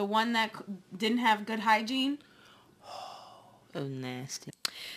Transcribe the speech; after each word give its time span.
The 0.00 0.04
one 0.06 0.32
that 0.32 0.52
didn't 0.96 1.18
have 1.18 1.44
good 1.44 1.60
hygiene. 1.60 2.16
Oh, 3.72 3.84
nasty. 3.84 4.50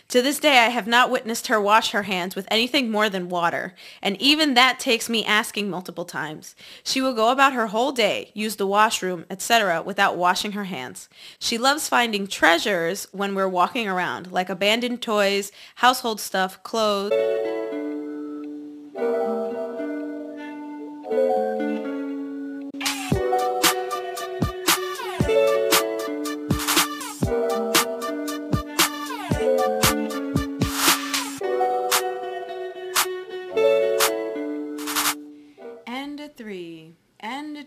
To 0.07 0.21
this 0.21 0.39
day, 0.39 0.57
I 0.59 0.69
have 0.69 0.87
not 0.87 1.11
witnessed 1.11 1.45
her 1.45 1.61
wash 1.61 1.91
her 1.91 2.03
hands 2.03 2.35
with 2.35 2.47
anything 2.49 2.89
more 2.89 3.07
than 3.07 3.29
water, 3.29 3.75
and 4.01 4.19
even 4.19 4.53
that 4.53 4.79
takes 4.79 5.09
me 5.09 5.23
asking 5.25 5.69
multiple 5.69 6.05
times. 6.05 6.55
She 6.83 6.99
will 6.99 7.13
go 7.13 7.29
about 7.31 7.53
her 7.53 7.67
whole 7.67 7.91
day, 7.91 8.31
use 8.33 8.55
the 8.55 8.65
washroom, 8.65 9.25
etc., 9.29 9.83
without 9.83 10.17
washing 10.17 10.53
her 10.53 10.63
hands. 10.63 11.07
She 11.37 11.59
loves 11.59 11.87
finding 11.87 12.25
treasures 12.25 13.07
when 13.11 13.35
we're 13.35 13.47
walking 13.47 13.87
around, 13.87 14.31
like 14.31 14.49
abandoned 14.49 15.03
toys, 15.03 15.51
household 15.75 16.19
stuff, 16.19 16.63
clothes. 16.63 17.11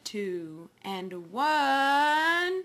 Two. 0.06 0.70
And 0.82 1.32
one. 1.32 2.62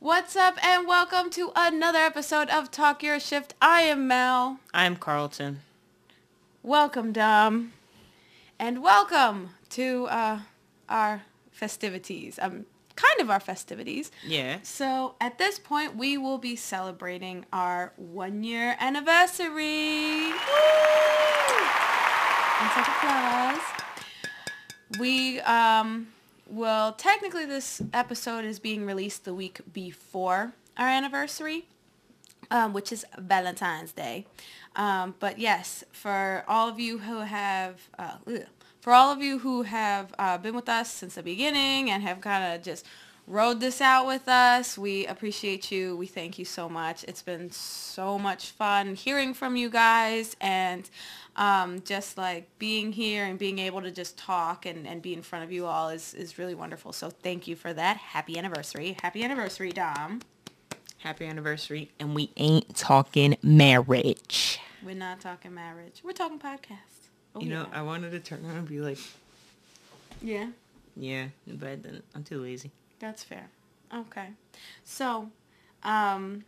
What's 0.00 0.34
up 0.34 0.58
and 0.60 0.88
welcome 0.88 1.30
to 1.30 1.52
another 1.54 2.00
episode 2.00 2.50
of 2.50 2.72
Talk 2.72 3.04
Your 3.04 3.20
Shift. 3.20 3.54
I 3.62 3.82
am 3.82 4.08
Mel. 4.08 4.58
I'm 4.74 4.96
Carlton. 4.96 5.60
Welcome, 6.64 7.12
Dom. 7.12 7.74
And 8.58 8.82
welcome 8.82 9.50
to 9.70 10.06
uh, 10.06 10.40
our 10.88 11.22
festivities. 11.52 12.40
Um, 12.42 12.66
kind 12.96 13.20
of 13.20 13.30
our 13.30 13.38
festivities. 13.38 14.10
Yeah. 14.26 14.58
So 14.64 15.14
at 15.20 15.38
this 15.38 15.60
point, 15.60 15.94
we 15.94 16.18
will 16.18 16.38
be 16.38 16.56
celebrating 16.56 17.46
our 17.52 17.92
one 17.94 18.42
year 18.42 18.76
anniversary. 18.80 20.26
Woo! 20.26 20.34
And 22.60 22.70
such 22.72 22.88
applause. 22.88 23.77
We 24.96 25.40
um, 25.40 26.08
will 26.48 26.92
technically 26.92 27.44
this 27.44 27.82
episode 27.92 28.44
is 28.44 28.58
being 28.58 28.86
released 28.86 29.24
the 29.24 29.34
week 29.34 29.60
before 29.72 30.52
our 30.76 30.88
anniversary, 30.88 31.66
um, 32.50 32.72
which 32.72 32.90
is 32.92 33.04
Valentine's 33.18 33.92
Day. 33.92 34.26
Um, 34.76 35.14
but 35.18 35.38
yes, 35.38 35.84
for 35.92 36.44
all 36.48 36.68
of 36.68 36.78
you 36.78 36.98
who 36.98 37.18
have 37.20 37.88
uh, 37.98 38.16
for 38.80 38.92
all 38.92 39.12
of 39.12 39.20
you 39.20 39.40
who 39.40 39.62
have 39.62 40.14
uh, 40.18 40.38
been 40.38 40.54
with 40.54 40.68
us 40.68 40.90
since 40.90 41.16
the 41.16 41.22
beginning 41.22 41.90
and 41.90 42.02
have 42.02 42.20
kind 42.20 42.54
of 42.54 42.62
just 42.62 42.86
rode 43.28 43.60
this 43.60 43.80
out 43.80 44.06
with 44.06 44.26
us, 44.28 44.78
we 44.78 45.06
appreciate 45.06 45.70
you. 45.70 45.96
We 45.96 46.06
thank 46.06 46.38
you 46.38 46.44
so 46.44 46.68
much. 46.68 47.04
It's 47.04 47.22
been 47.22 47.50
so 47.50 48.18
much 48.18 48.50
fun 48.50 48.94
hearing 48.94 49.34
from 49.34 49.54
you 49.54 49.68
guys 49.68 50.34
and 50.40 50.88
um, 51.36 51.82
just 51.82 52.16
like 52.16 52.48
being 52.58 52.90
here 52.90 53.24
and 53.24 53.38
being 53.38 53.58
able 53.58 53.82
to 53.82 53.90
just 53.90 54.16
talk 54.16 54.66
and, 54.66 54.86
and 54.86 55.02
be 55.02 55.12
in 55.12 55.22
front 55.22 55.44
of 55.44 55.52
you 55.52 55.66
all 55.66 55.90
is, 55.90 56.14
is 56.14 56.38
really 56.38 56.54
wonderful. 56.54 56.92
So 56.92 57.10
thank 57.10 57.46
you 57.46 57.54
for 57.54 57.72
that. 57.74 57.98
Happy 57.98 58.38
anniversary. 58.38 58.96
Happy 59.02 59.22
anniversary, 59.22 59.70
Dom. 59.70 60.22
Happy 60.98 61.26
anniversary. 61.26 61.90
And 62.00 62.14
we 62.14 62.30
ain't 62.36 62.74
talking 62.74 63.36
marriage. 63.42 64.58
We're 64.84 64.94
not 64.94 65.20
talking 65.20 65.54
marriage. 65.54 66.00
We're 66.02 66.12
talking 66.12 66.38
podcast. 66.38 67.10
Oh, 67.34 67.40
you 67.40 67.50
know, 67.50 67.66
yeah. 67.70 67.78
I 67.78 67.82
wanted 67.82 68.10
to 68.12 68.20
turn 68.20 68.44
around 68.44 68.56
and 68.56 68.68
be 68.68 68.80
like, 68.80 68.98
yeah, 70.22 70.48
yeah, 70.96 71.26
but 71.46 71.68
I 71.68 71.74
didn't. 71.76 72.04
I'm 72.14 72.24
too 72.24 72.40
lazy. 72.40 72.72
That's 72.98 73.22
fair. 73.22 73.48
Okay. 73.94 74.28
So, 74.84 75.30
um, 75.82 76.44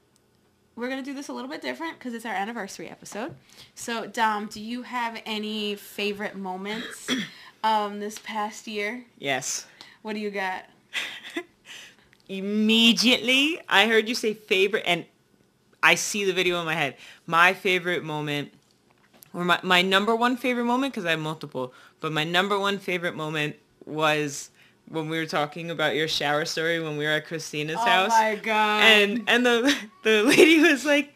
we're 0.77 0.89
going 0.89 1.03
to 1.03 1.11
do 1.11 1.15
this 1.15 1.29
a 1.29 1.33
little 1.33 1.51
bit 1.51 1.61
different 1.61 1.99
because 1.99 2.15
it's 2.15 2.25
our 2.25 2.35
anniversary 2.35 2.89
episode. 2.89 3.35
So, 3.75 4.07
Dom, 4.07 4.47
do 4.47 4.61
you 4.61 4.83
have 4.83 5.21
any 5.27 5.75
favorite 5.75 6.37
moments 6.37 7.09
um, 7.65 8.01
this 8.01 8.19
past 8.19 8.67
year? 8.67 9.05
Yes. 9.19 9.67
What 10.03 10.15
do 10.15 10.21
you 10.21 10.31
got? 10.31 10.65
Immediately, 12.29 13.61
I 13.69 13.87
heard 13.87 14.09
you 14.09 14.15
say 14.15 14.35
favorite, 14.35 14.85
and 14.87 15.05
I 15.83 15.97
see 15.97 16.25
the 16.25 16.33
video 16.33 16.59
in 16.61 16.67
my 16.67 16.75
head. 16.75 16.97
My 17.27 17.53
favorite 17.53 18.05
moment, 18.05 18.53
or 19.35 19.45
my, 19.45 19.59
my 19.63 19.83
number 19.83 20.15
one 20.15 20.37
favorite 20.37 20.65
moment, 20.65 20.95
because 20.95 21.05
I 21.05 21.11
have 21.11 21.21
multiple, 21.21 21.75
but 22.01 22.13
my 22.13 22.25
number 22.25 22.59
one 22.59 22.79
favorite 22.79 23.17
moment 23.17 23.57
was 23.85 24.51
when 24.91 25.09
we 25.09 25.17
were 25.19 25.27
talking 25.27 25.71
about 25.71 25.95
your 25.95 26.09
shower 26.09 26.45
story 26.45 26.81
when 26.81 26.97
we 26.97 27.05
were 27.05 27.13
at 27.13 27.27
Christina's 27.27 27.77
oh 27.79 27.85
house. 27.85 28.11
Oh 28.13 28.21
my 28.21 28.35
god. 28.35 28.83
and 28.83 29.23
and 29.29 29.47
the 29.47 29.75
the 30.03 30.25
lady 30.25 30.61
was 30.61 30.85
like, 30.85 31.15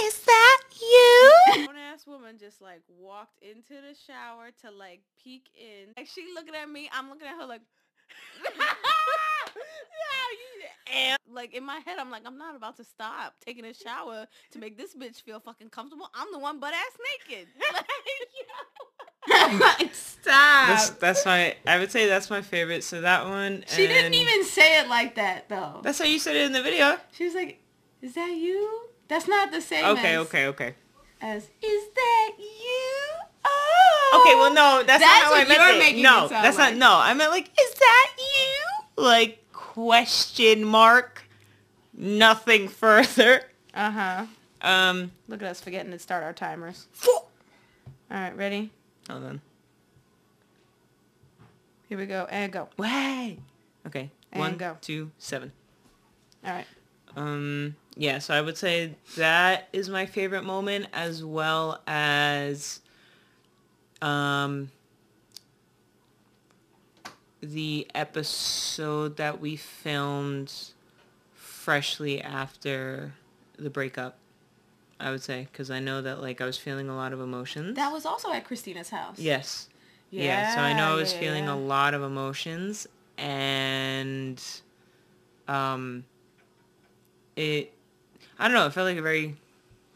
"Is 0.00 0.20
that 0.20 0.62
you?" 0.80 1.66
grown 1.66 1.76
ass 1.76 2.06
woman 2.06 2.38
just 2.38 2.60
like 2.60 2.80
walked 2.98 3.42
into 3.42 3.74
the 3.74 3.94
shower 4.06 4.50
to 4.62 4.70
like 4.70 5.02
peek 5.22 5.50
in. 5.54 5.92
Like 5.96 6.08
she 6.08 6.26
looking 6.34 6.54
at 6.54 6.68
me, 6.68 6.88
I'm 6.92 7.10
looking 7.10 7.28
at 7.28 7.36
her 7.36 7.46
like 7.46 7.60
yeah, 8.44 8.60
you, 10.32 10.94
and 10.94 11.18
like 11.30 11.54
in 11.54 11.64
my 11.64 11.80
head 11.84 11.98
I'm 11.98 12.10
like 12.10 12.22
I'm 12.24 12.38
not 12.38 12.56
about 12.56 12.76
to 12.78 12.84
stop 12.84 13.34
taking 13.44 13.64
a 13.64 13.74
shower 13.74 14.26
to 14.52 14.58
make 14.58 14.76
this 14.78 14.94
bitch 14.94 15.20
feel 15.22 15.40
fucking 15.40 15.68
comfortable. 15.68 16.08
I'm 16.14 16.28
the 16.32 16.38
one 16.38 16.58
butt 16.58 16.72
ass 16.72 16.96
naked. 17.28 17.48
like, 17.74 17.84
stop. 19.92 20.68
That's 20.68 20.90
that's 20.90 21.26
my. 21.26 21.54
I 21.66 21.78
would 21.78 21.90
say 21.90 22.06
that's 22.06 22.30
my 22.30 22.42
favorite. 22.42 22.84
So 22.84 23.00
that 23.00 23.26
one. 23.26 23.64
she 23.66 23.86
didn't 23.86 24.14
even 24.14 24.44
say 24.44 24.80
it 24.80 24.88
like 24.88 25.16
that 25.16 25.48
though. 25.48 25.80
That's 25.82 25.98
how 25.98 26.04
you 26.04 26.18
said 26.18 26.36
it 26.36 26.42
in 26.42 26.52
the 26.52 26.62
video. 26.62 26.96
She 27.12 27.24
was 27.24 27.34
like, 27.34 27.60
"Is 28.02 28.14
that 28.14 28.32
you?" 28.32 28.88
That's 29.08 29.28
not 29.28 29.52
the 29.52 29.60
same. 29.60 29.84
Okay, 29.84 30.14
as, 30.14 30.26
okay, 30.26 30.46
okay. 30.46 30.74
As 31.20 31.44
is 31.62 31.88
that 31.94 32.32
you? 32.38 32.92
Oh. 33.44 34.22
Okay, 34.22 34.34
well, 34.36 34.54
no, 34.54 34.82
that's, 34.86 35.02
That's 35.02 35.02
not 35.02 35.24
how 35.24 35.34
I 35.34 35.78
meant 35.78 35.96
it. 35.96 36.02
no, 36.02 36.26
it 36.26 36.30
that's 36.30 36.58
like. 36.58 36.76
not. 36.76 36.78
No, 36.78 36.98
I 36.98 37.12
meant 37.14 37.30
like, 37.30 37.48
is 37.60 37.74
that 37.74 38.12
you? 38.18 39.02
Like 39.04 39.44
question 39.52 40.64
mark. 40.64 41.22
Nothing 41.92 42.68
further. 42.68 43.42
Uh 43.74 43.90
huh. 43.90 44.26
Um. 44.62 45.12
Look 45.28 45.42
at 45.42 45.48
us 45.48 45.60
forgetting 45.60 45.92
to 45.92 45.98
start 45.98 46.22
our 46.22 46.32
timers. 46.32 46.86
All 47.06 47.24
right, 48.10 48.36
ready? 48.36 48.70
On. 49.10 49.40
Here 51.88 51.98
we 51.98 52.06
go. 52.06 52.26
And 52.30 52.52
go. 52.52 52.68
Way. 52.76 53.38
Okay. 53.86 54.10
And 54.32 54.40
One, 54.40 54.56
go. 54.56 54.76
two, 54.80 55.10
seven. 55.18 55.52
All 56.44 56.52
right. 56.52 56.66
Um, 57.16 57.76
yeah, 57.96 58.18
so 58.18 58.34
I 58.34 58.40
would 58.40 58.58
say 58.58 58.96
that 59.16 59.68
is 59.72 59.88
my 59.88 60.06
favorite 60.06 60.42
moment 60.44 60.86
as 60.92 61.24
well 61.24 61.80
as 61.86 62.80
um, 64.02 64.70
the 67.40 67.86
episode 67.94 69.16
that 69.18 69.40
we 69.40 69.54
filmed 69.54 70.52
freshly 71.34 72.20
after 72.20 73.12
the 73.56 73.70
breakup. 73.70 74.18
I 75.00 75.10
would 75.10 75.22
say 75.22 75.48
because 75.50 75.70
I 75.70 75.80
know 75.80 76.02
that 76.02 76.20
like 76.20 76.40
I 76.40 76.46
was 76.46 76.56
feeling 76.56 76.88
a 76.88 76.96
lot 76.96 77.12
of 77.12 77.20
emotions. 77.20 77.76
That 77.76 77.92
was 77.92 78.06
also 78.06 78.32
at 78.32 78.44
Christina's 78.44 78.90
house. 78.90 79.18
yes. 79.18 79.68
Yeah. 80.10 80.54
so 80.54 80.60
I 80.60 80.74
know 80.74 80.92
I 80.92 80.94
was 80.94 81.12
yeah, 81.12 81.18
feeling 81.20 81.44
yeah. 81.44 81.54
a 81.54 81.56
lot 81.56 81.92
of 81.94 82.02
emotions 82.02 82.86
and 83.18 84.40
um 85.48 86.04
it 87.36 87.72
I 88.38 88.46
don't 88.48 88.56
know, 88.56 88.66
it 88.66 88.72
felt 88.72 88.86
like 88.86 88.96
a 88.96 89.02
very 89.02 89.36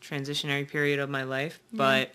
transitionary 0.01 0.69
period 0.69 0.99
of 1.01 1.11
my 1.11 1.25
life, 1.25 1.61
but 1.73 2.11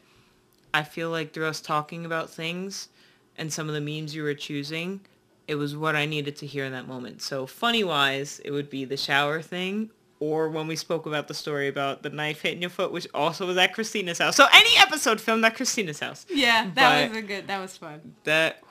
I 0.74 0.84
feel 0.84 1.10
like 1.10 1.34
through 1.34 1.48
us 1.48 1.62
talking 1.62 2.06
about 2.06 2.30
things 2.30 2.90
and 3.38 3.52
some 3.52 3.68
of 3.68 3.74
the 3.74 3.82
memes 3.82 4.16
you 4.16 4.24
were 4.24 4.34
choosing, 4.34 5.02
it 5.48 5.56
was 5.56 5.76
what 5.76 5.96
I 5.96 6.06
needed 6.06 6.36
to 6.38 6.46
hear 6.48 6.66
in 6.66 6.72
that 6.72 6.88
moment. 6.88 7.22
So 7.22 7.46
funny 7.46 7.84
wise, 7.84 8.40
it 8.44 8.52
would 8.52 8.70
be 8.70 8.86
the 8.86 8.98
shower 8.98 9.42
thing 9.42 9.90
or 10.26 10.50
when 10.50 10.68
we 10.68 10.76
spoke 10.76 11.06
about 11.06 11.28
the 11.28 11.34
story 11.34 11.68
about 11.68 12.02
the 12.04 12.10
knife 12.10 12.42
hitting 12.42 12.62
your 12.62 12.70
foot, 12.70 12.92
which 12.92 13.08
also 13.14 13.46
was 13.46 13.58
at 13.58 13.74
Christina's 13.74 14.20
house. 14.20 14.36
So 14.38 14.46
any 14.54 14.78
episode 14.78 15.20
filmed 15.20 15.44
at 15.44 15.56
Christina's 15.56 16.00
house 16.00 16.26
Yeah, 16.30 16.70
that 16.76 16.76
But- 16.76 17.10
was 17.10 17.18
a 17.18 17.22
good. 17.28 17.48
That 17.48 17.60
was 17.60 17.76
fun. 17.78 18.16
that 18.24 18.62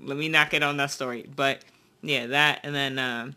let 0.00 0.16
me 0.16 0.28
not 0.28 0.50
get 0.50 0.62
on 0.62 0.76
that 0.76 0.90
story 0.92 1.26
but 1.34 1.64
yeah 2.02 2.26
that 2.28 2.60
and 2.62 2.72
then 2.74 2.98
um 3.00 3.34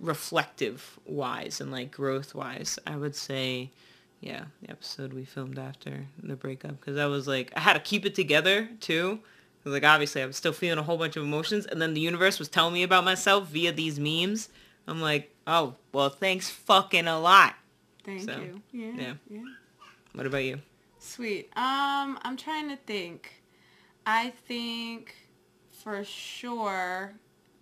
reflective 0.00 0.98
wise 1.06 1.60
and 1.60 1.70
like 1.72 1.90
growth 1.90 2.34
wise 2.34 2.78
i 2.86 2.94
would 2.94 3.14
say 3.16 3.70
yeah 4.20 4.44
the 4.60 4.70
episode 4.70 5.12
we 5.14 5.24
filmed 5.24 5.58
after 5.58 6.06
the 6.22 6.36
breakup 6.36 6.78
because 6.78 6.98
I 6.98 7.06
was 7.06 7.26
like 7.26 7.52
i 7.56 7.60
had 7.60 7.72
to 7.74 7.80
keep 7.80 8.04
it 8.04 8.14
together 8.14 8.68
too. 8.80 9.20
like 9.64 9.84
obviously 9.84 10.20
i 10.22 10.26
was 10.26 10.36
still 10.36 10.52
feeling 10.52 10.78
a 10.78 10.82
whole 10.82 10.98
bunch 10.98 11.16
of 11.16 11.22
emotions 11.22 11.64
and 11.66 11.80
then 11.80 11.94
the 11.94 12.00
universe 12.00 12.38
was 12.38 12.48
telling 12.48 12.74
me 12.74 12.82
about 12.82 13.04
myself 13.04 13.48
via 13.48 13.72
these 13.72 13.98
memes 13.98 14.48
i'm 14.86 15.00
like 15.00 15.34
oh 15.46 15.74
well 15.92 16.08
thanks 16.10 16.48
fucking 16.50 17.06
a 17.06 17.18
lot 17.18 17.54
Thank 18.04 18.22
So, 18.22 18.36
you. 18.38 18.62
Yeah, 18.72 18.92
yeah. 19.02 19.14
yeah. 19.30 19.40
what 20.12 20.26
about 20.26 20.44
you 20.44 20.60
Sweet. 20.98 21.50
Um, 21.54 22.18
I'm 22.22 22.34
trying 22.38 22.70
to 22.70 22.76
think. 22.76 23.42
I 24.06 24.30
think 24.48 25.14
for 25.70 26.02
sure 26.02 27.12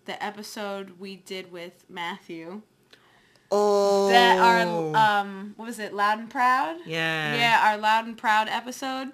the 0.05 0.23
episode 0.25 0.93
we 1.01 1.17
did 1.17 1.51
with 1.51 1.85
Matthew. 1.89 2.63
Oh. 3.51 4.09
That 4.11 4.39
our 4.39 4.97
um 4.97 5.55
what 5.57 5.67
was 5.67 5.79
it? 5.81 5.93
Loud 5.93 6.21
and 6.21 6.31
Proud? 6.31 6.77
yeah. 6.87 7.35
Yeah, 7.35 7.61
our 7.65 7.79
Loud 7.79 8.07
and 8.07 8.17
Proud 8.17 8.49
episode. 8.49 9.09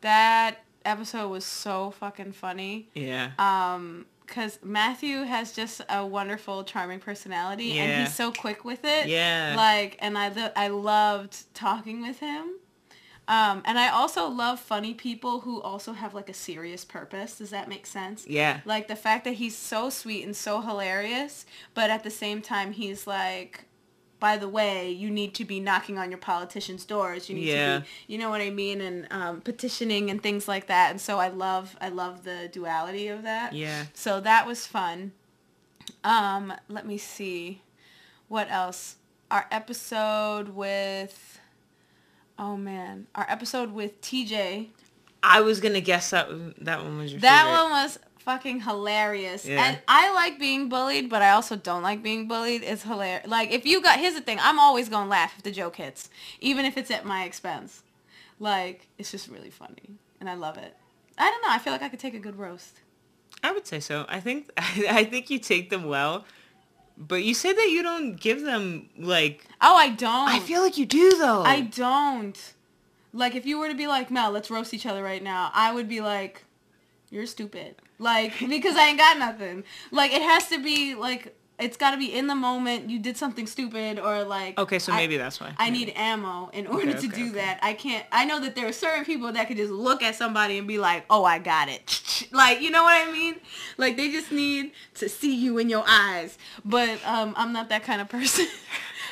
That 0.00 0.64
episode 0.86 1.28
was 1.28 1.44
so 1.44 1.90
fucking 1.90 2.32
funny. 2.32 2.88
Yeah. 2.94 3.32
Um 3.38 4.06
cuz 4.34 4.58
Matthew 4.62 5.22
has 5.22 5.52
just 5.52 5.80
a 5.88 6.04
wonderful 6.04 6.64
charming 6.64 7.00
personality 7.00 7.78
and 7.78 8.02
he's 8.02 8.14
so 8.14 8.32
quick 8.32 8.64
with 8.64 8.84
it. 8.84 9.06
Yeah. 9.08 9.54
Like 9.56 9.96
and 10.00 10.16
I 10.18 10.28
lo- 10.28 10.52
I 10.56 10.68
loved 10.68 11.54
talking 11.54 12.02
with 12.02 12.18
him. 12.20 12.54
Um, 13.26 13.62
and 13.64 13.78
I 13.78 13.88
also 13.88 14.28
love 14.28 14.60
funny 14.60 14.92
people 14.92 15.40
who 15.40 15.62
also 15.62 15.94
have 15.94 16.12
like 16.12 16.28
a 16.28 16.34
serious 16.34 16.84
purpose. 16.84 17.38
Does 17.38 17.50
that 17.50 17.68
make 17.68 17.86
sense? 17.86 18.26
yeah. 18.26 18.60
Like 18.66 18.86
the 18.88 18.96
fact 18.96 19.24
that 19.24 19.34
he's 19.34 19.56
so 19.56 19.88
sweet 19.88 20.24
and 20.24 20.36
so 20.36 20.60
hilarious, 20.60 21.46
but 21.72 21.88
at 21.88 22.02
the 22.04 22.10
same 22.10 22.42
time 22.42 22.72
he's 22.72 23.06
like, 23.06 23.64
by 24.28 24.38
the 24.38 24.48
way, 24.48 24.90
you 24.90 25.10
need 25.10 25.34
to 25.34 25.44
be 25.44 25.60
knocking 25.60 25.98
on 25.98 26.10
your 26.10 26.16
politicians' 26.32 26.86
doors. 26.86 27.28
You 27.28 27.34
need 27.34 27.48
Yeah. 27.48 27.74
to 27.74 27.80
be, 27.82 27.86
you 28.12 28.16
know 28.18 28.30
what 28.30 28.40
I 28.40 28.48
mean, 28.48 28.80
and 28.80 29.06
um, 29.10 29.42
petitioning 29.42 30.08
and 30.10 30.22
things 30.22 30.48
like 30.48 30.66
that. 30.68 30.90
And 30.92 30.98
so 30.98 31.18
I 31.18 31.28
love, 31.28 31.76
I 31.78 31.90
love 31.90 32.24
the 32.24 32.48
duality 32.50 33.08
of 33.08 33.22
that. 33.24 33.52
Yeah. 33.52 33.84
So 33.92 34.20
that 34.20 34.46
was 34.46 34.66
fun. 34.66 35.12
Um, 36.02 36.54
let 36.70 36.86
me 36.86 36.96
see, 36.96 37.60
what 38.28 38.50
else? 38.50 38.96
Our 39.30 39.46
episode 39.50 40.48
with, 40.50 41.38
oh 42.38 42.56
man, 42.56 43.06
our 43.14 43.26
episode 43.28 43.72
with 43.72 44.00
TJ. 44.00 44.68
I 45.22 45.42
was 45.42 45.60
gonna 45.60 45.80
guess 45.82 46.10
that 46.10 46.28
that 46.64 46.82
one 46.82 46.96
was 46.98 47.12
your 47.12 47.20
That 47.20 47.44
favorite. 47.44 47.62
one 47.62 47.70
was 47.72 47.98
fucking 48.24 48.60
hilarious. 48.60 49.44
Yeah. 49.46 49.64
And 49.64 49.78
I 49.86 50.12
like 50.14 50.38
being 50.38 50.68
bullied, 50.68 51.08
but 51.08 51.22
I 51.22 51.30
also 51.30 51.56
don't 51.56 51.82
like 51.82 52.02
being 52.02 52.26
bullied. 52.26 52.62
It's 52.62 52.82
hilarious. 52.82 53.26
Like 53.26 53.50
if 53.52 53.66
you 53.66 53.82
got 53.82 53.98
here's 53.98 54.14
the 54.14 54.20
thing, 54.20 54.38
I'm 54.40 54.58
always 54.58 54.88
gonna 54.88 55.10
laugh 55.10 55.34
if 55.36 55.42
the 55.42 55.50
joke 55.50 55.76
hits. 55.76 56.08
Even 56.40 56.64
if 56.64 56.76
it's 56.76 56.90
at 56.90 57.04
my 57.04 57.24
expense. 57.24 57.82
Like, 58.40 58.88
it's 58.98 59.10
just 59.10 59.28
really 59.28 59.50
funny. 59.50 59.98
And 60.20 60.28
I 60.28 60.34
love 60.34 60.56
it. 60.58 60.76
I 61.16 61.30
don't 61.30 61.42
know, 61.42 61.50
I 61.50 61.58
feel 61.58 61.72
like 61.72 61.82
I 61.82 61.88
could 61.88 62.00
take 62.00 62.14
a 62.14 62.18
good 62.18 62.36
roast. 62.36 62.80
I 63.42 63.52
would 63.52 63.66
say 63.66 63.78
so. 63.80 64.06
I 64.08 64.20
think 64.20 64.50
I 64.56 65.04
think 65.04 65.30
you 65.30 65.38
take 65.38 65.70
them 65.70 65.84
well, 65.84 66.24
but 66.96 67.22
you 67.24 67.34
say 67.34 67.52
that 67.52 67.68
you 67.70 67.82
don't 67.82 68.16
give 68.16 68.42
them 68.42 68.88
like. 68.98 69.44
Oh, 69.60 69.76
I 69.76 69.90
don't. 69.90 70.28
I 70.28 70.40
feel 70.40 70.62
like 70.62 70.78
you 70.78 70.86
do 70.86 71.16
though. 71.18 71.42
I 71.42 71.60
don't. 71.60 72.54
Like 73.12 73.34
if 73.34 73.46
you 73.46 73.58
were 73.58 73.68
to 73.68 73.74
be 73.74 73.86
like, 73.86 74.10
Mel, 74.10 74.30
let's 74.30 74.50
roast 74.50 74.74
each 74.74 74.86
other 74.86 75.02
right 75.02 75.22
now, 75.22 75.50
I 75.54 75.72
would 75.72 75.88
be 75.88 76.00
like, 76.00 76.44
You're 77.10 77.26
stupid. 77.26 77.76
Like, 77.98 78.32
because 78.48 78.76
I 78.76 78.88
ain't 78.88 78.98
got 78.98 79.18
nothing. 79.18 79.64
Like 79.90 80.12
it 80.12 80.22
has 80.22 80.48
to 80.48 80.62
be 80.62 80.94
like 80.94 81.36
it's 81.56 81.76
gotta 81.76 81.96
be 81.96 82.12
in 82.12 82.26
the 82.26 82.34
moment, 82.34 82.90
you 82.90 82.98
did 82.98 83.16
something 83.16 83.46
stupid 83.46 84.00
or 84.00 84.24
like 84.24 84.58
Okay, 84.58 84.80
so 84.80 84.92
I- 84.92 84.96
maybe 84.96 85.16
that's 85.16 85.38
why. 85.40 85.54
I 85.56 85.70
need 85.70 85.92
ammo 85.94 86.50
in 86.52 86.66
order 86.66 86.90
Okay, 86.90 87.00
to 87.02 87.06
okay, 87.06 87.16
do 87.16 87.28
okay. 87.30 87.36
that. 87.38 87.60
I 87.62 87.74
can't. 87.74 88.04
I 88.10 88.24
know 88.24 88.40
that 88.40 88.56
there 88.56 88.66
are 88.66 88.72
certain 88.72 89.04
people 89.04 89.30
that 89.32 89.46
could 89.46 89.56
just 89.56 89.70
look 89.70 90.02
at 90.02 90.16
somebody 90.16 90.58
and 90.58 90.66
be 90.66 90.78
like, 90.78 91.04
"Oh, 91.08 91.24
I 91.24 91.38
got 91.38 91.68
it." 91.68 92.26
like, 92.32 92.60
you 92.60 92.70
know 92.72 92.82
what 92.82 93.06
I 93.08 93.12
mean? 93.12 93.36
Like 93.78 93.96
they 93.96 94.10
just 94.10 94.32
need 94.32 94.72
to 94.94 95.08
see 95.08 95.34
you 95.36 95.58
in 95.58 95.68
your 95.68 95.84
eyes. 95.86 96.36
But 96.64 96.98
um, 97.06 97.34
I'm 97.36 97.52
not 97.52 97.68
that 97.68 97.84
kind 97.84 98.00
of 98.00 98.08
person. 98.08 98.46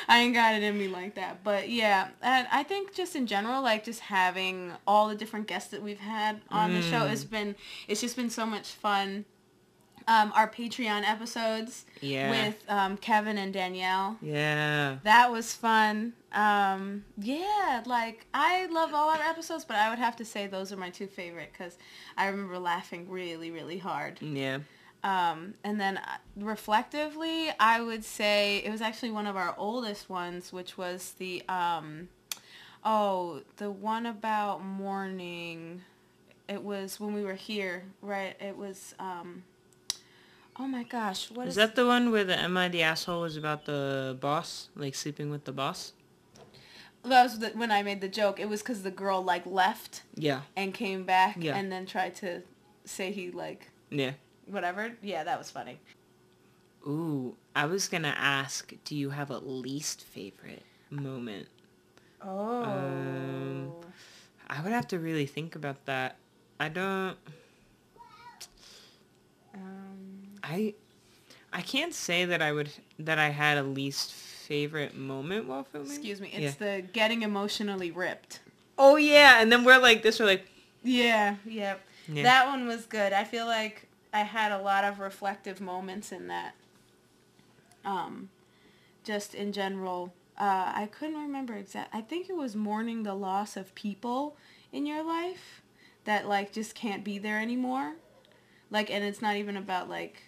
I 0.07 0.19
ain't 0.19 0.33
got 0.33 0.55
it 0.55 0.63
in 0.63 0.77
me 0.77 0.87
like 0.87 1.15
that. 1.15 1.43
But 1.43 1.69
yeah, 1.69 2.09
and 2.21 2.47
I 2.51 2.63
think 2.63 2.93
just 2.93 3.15
in 3.15 3.27
general, 3.27 3.61
like 3.61 3.83
just 3.85 3.99
having 4.01 4.71
all 4.87 5.07
the 5.09 5.15
different 5.15 5.47
guests 5.47 5.71
that 5.71 5.81
we've 5.81 5.99
had 5.99 6.41
on 6.49 6.73
the 6.73 6.81
show 6.81 7.01
Mm. 7.01 7.09
has 7.09 7.25
been. 7.25 7.55
It's 7.87 8.01
just 8.01 8.15
been 8.15 8.29
so 8.29 8.45
much 8.45 8.69
fun. 8.71 9.25
Um, 10.05 10.33
our 10.35 10.49
Patreon 10.49 11.03
episodes 11.09 11.85
Yeah. 12.01 12.29
with 12.29 12.61
um, 12.67 12.97
Kevin 12.97 13.37
and 13.37 13.53
Danielle. 13.53 14.17
Yeah. 14.21 14.97
That 15.03 15.31
was 15.31 15.53
fun. 15.53 16.11
Um, 16.33 17.05
yeah, 17.17 17.83
like 17.85 18.25
I 18.33 18.65
love 18.65 18.93
all 18.93 19.07
our 19.09 19.21
episodes, 19.21 19.63
but 19.63 19.77
I 19.77 19.89
would 19.89 19.99
have 19.99 20.17
to 20.17 20.25
say 20.25 20.47
those 20.47 20.73
are 20.73 20.77
my 20.77 20.89
two 20.89 21.07
favorite 21.07 21.51
because 21.53 21.77
I 22.17 22.27
remember 22.27 22.59
laughing 22.59 23.07
really, 23.09 23.49
really 23.49 23.77
hard. 23.77 24.21
Yeah. 24.21 24.59
Um, 25.03 25.55
and 25.65 25.79
then 25.81 25.97
uh, 25.97 26.17
reflectively, 26.37 27.49
I 27.59 27.81
would 27.81 28.05
say 28.05 28.57
it 28.63 28.71
was 28.71 28.81
actually 28.81 29.11
one 29.11 29.27
of 29.27 29.35
our 29.35 29.53
oldest 29.57 30.09
ones, 30.09 30.53
which 30.53 30.77
was 30.77 31.11
the 31.17 31.43
um, 31.49 32.07
oh, 32.85 33.41
the 33.57 33.69
one 33.69 34.05
about 34.05 34.63
mourning. 34.63 35.81
It 36.47 36.63
was 36.63 36.99
when 36.99 37.13
we 37.13 37.23
were 37.23 37.33
here, 37.33 37.83
right? 38.01 38.35
It 38.39 38.55
was 38.57 38.95
um, 38.99 39.43
oh 40.57 40.67
my 40.67 40.83
gosh, 40.83 41.29
what 41.31 41.47
Is 41.47 41.51
is 41.51 41.55
that 41.57 41.75
the 41.75 41.85
one 41.85 42.11
where 42.11 42.23
the 42.23 42.39
Am 42.39 42.55
I 42.55 42.69
the 42.69 42.83
asshole 42.83 43.21
was 43.21 43.35
about 43.35 43.65
the 43.65 44.17
boss, 44.21 44.69
like 44.75 44.95
sleeping 44.95 45.29
with 45.29 45.43
the 45.43 45.51
boss? 45.51 45.93
That 47.03 47.23
was 47.23 47.39
the, 47.39 47.49
when 47.49 47.69
I 47.71 47.83
made 47.83 47.99
the 47.99 48.07
joke. 48.07 48.39
It 48.39 48.47
was 48.47 48.61
because 48.61 48.83
the 48.83 48.91
girl 48.91 49.21
like 49.21 49.45
left 49.45 50.03
Yeah. 50.15 50.41
and 50.55 50.73
came 50.73 51.03
back 51.03 51.35
Yeah. 51.39 51.57
and 51.57 51.69
then 51.69 51.85
tried 51.85 52.15
to 52.15 52.43
say 52.85 53.11
he 53.11 53.31
like 53.31 53.69
Yeah. 53.89 54.11
Whatever. 54.47 54.91
Yeah, 55.01 55.23
that 55.23 55.37
was 55.37 55.49
funny. 55.49 55.79
Ooh, 56.85 57.35
I 57.55 57.65
was 57.65 57.87
gonna 57.87 58.15
ask, 58.17 58.73
do 58.83 58.95
you 58.95 59.09
have 59.09 59.29
a 59.29 59.37
least 59.39 60.03
favorite 60.03 60.63
moment? 60.89 61.47
Oh. 62.21 62.63
Um, 62.63 63.71
I 64.49 64.61
would 64.61 64.71
have 64.71 64.87
to 64.89 64.99
really 64.99 65.25
think 65.25 65.55
about 65.55 65.85
that. 65.85 66.17
I 66.59 66.69
don't. 66.69 67.17
Um, 69.53 70.27
I. 70.43 70.73
I 71.55 71.61
can't 71.61 71.93
say 71.93 72.25
that 72.25 72.41
I 72.41 72.51
would 72.51 72.69
that 72.97 73.19
I 73.19 73.29
had 73.29 73.59
a 73.59 73.63
least 73.63 74.11
favorite 74.11 74.97
moment 74.97 75.47
while 75.47 75.63
filming. 75.63 75.91
excuse 75.91 76.19
me. 76.19 76.31
It's 76.33 76.55
the 76.55 76.83
getting 76.93 77.21
emotionally 77.21 77.91
ripped. 77.91 78.39
Oh 78.77 78.95
yeah, 78.95 79.39
and 79.39 79.51
then 79.51 79.63
we're 79.63 79.77
like 79.77 80.01
this. 80.01 80.19
We're 80.19 80.25
like, 80.25 80.47
Yeah. 80.83 81.35
Yep. 81.45 81.79
Yeah. 82.07 82.23
That 82.23 82.47
one 82.47 82.67
was 82.67 82.85
good. 82.87 83.13
I 83.13 83.23
feel 83.23 83.45
like 83.45 83.87
I 84.13 84.19
had 84.21 84.51
a 84.51 84.61
lot 84.61 84.83
of 84.83 84.99
reflective 84.99 85.59
moments 85.59 86.11
in 86.11 86.27
that. 86.27 86.53
Um, 87.83 88.29
just 89.03 89.33
in 89.35 89.51
general, 89.51 90.13
uh, 90.37 90.71
I 90.75 90.87
couldn't 90.91 91.19
remember 91.21 91.53
exact. 91.55 91.93
I 91.93 92.01
think 92.01 92.29
it 92.29 92.35
was 92.35 92.55
mourning 92.55 93.03
the 93.03 93.15
loss 93.15 93.57
of 93.57 93.73
people 93.75 94.37
in 94.71 94.85
your 94.85 95.03
life 95.03 95.61
that 96.05 96.27
like 96.27 96.51
just 96.53 96.75
can't 96.75 97.03
be 97.03 97.17
there 97.17 97.39
anymore. 97.39 97.93
Like, 98.71 98.89
and 98.89 99.03
it's 99.03 99.21
not 99.21 99.35
even 99.35 99.57
about 99.57 99.89
like 99.89 100.23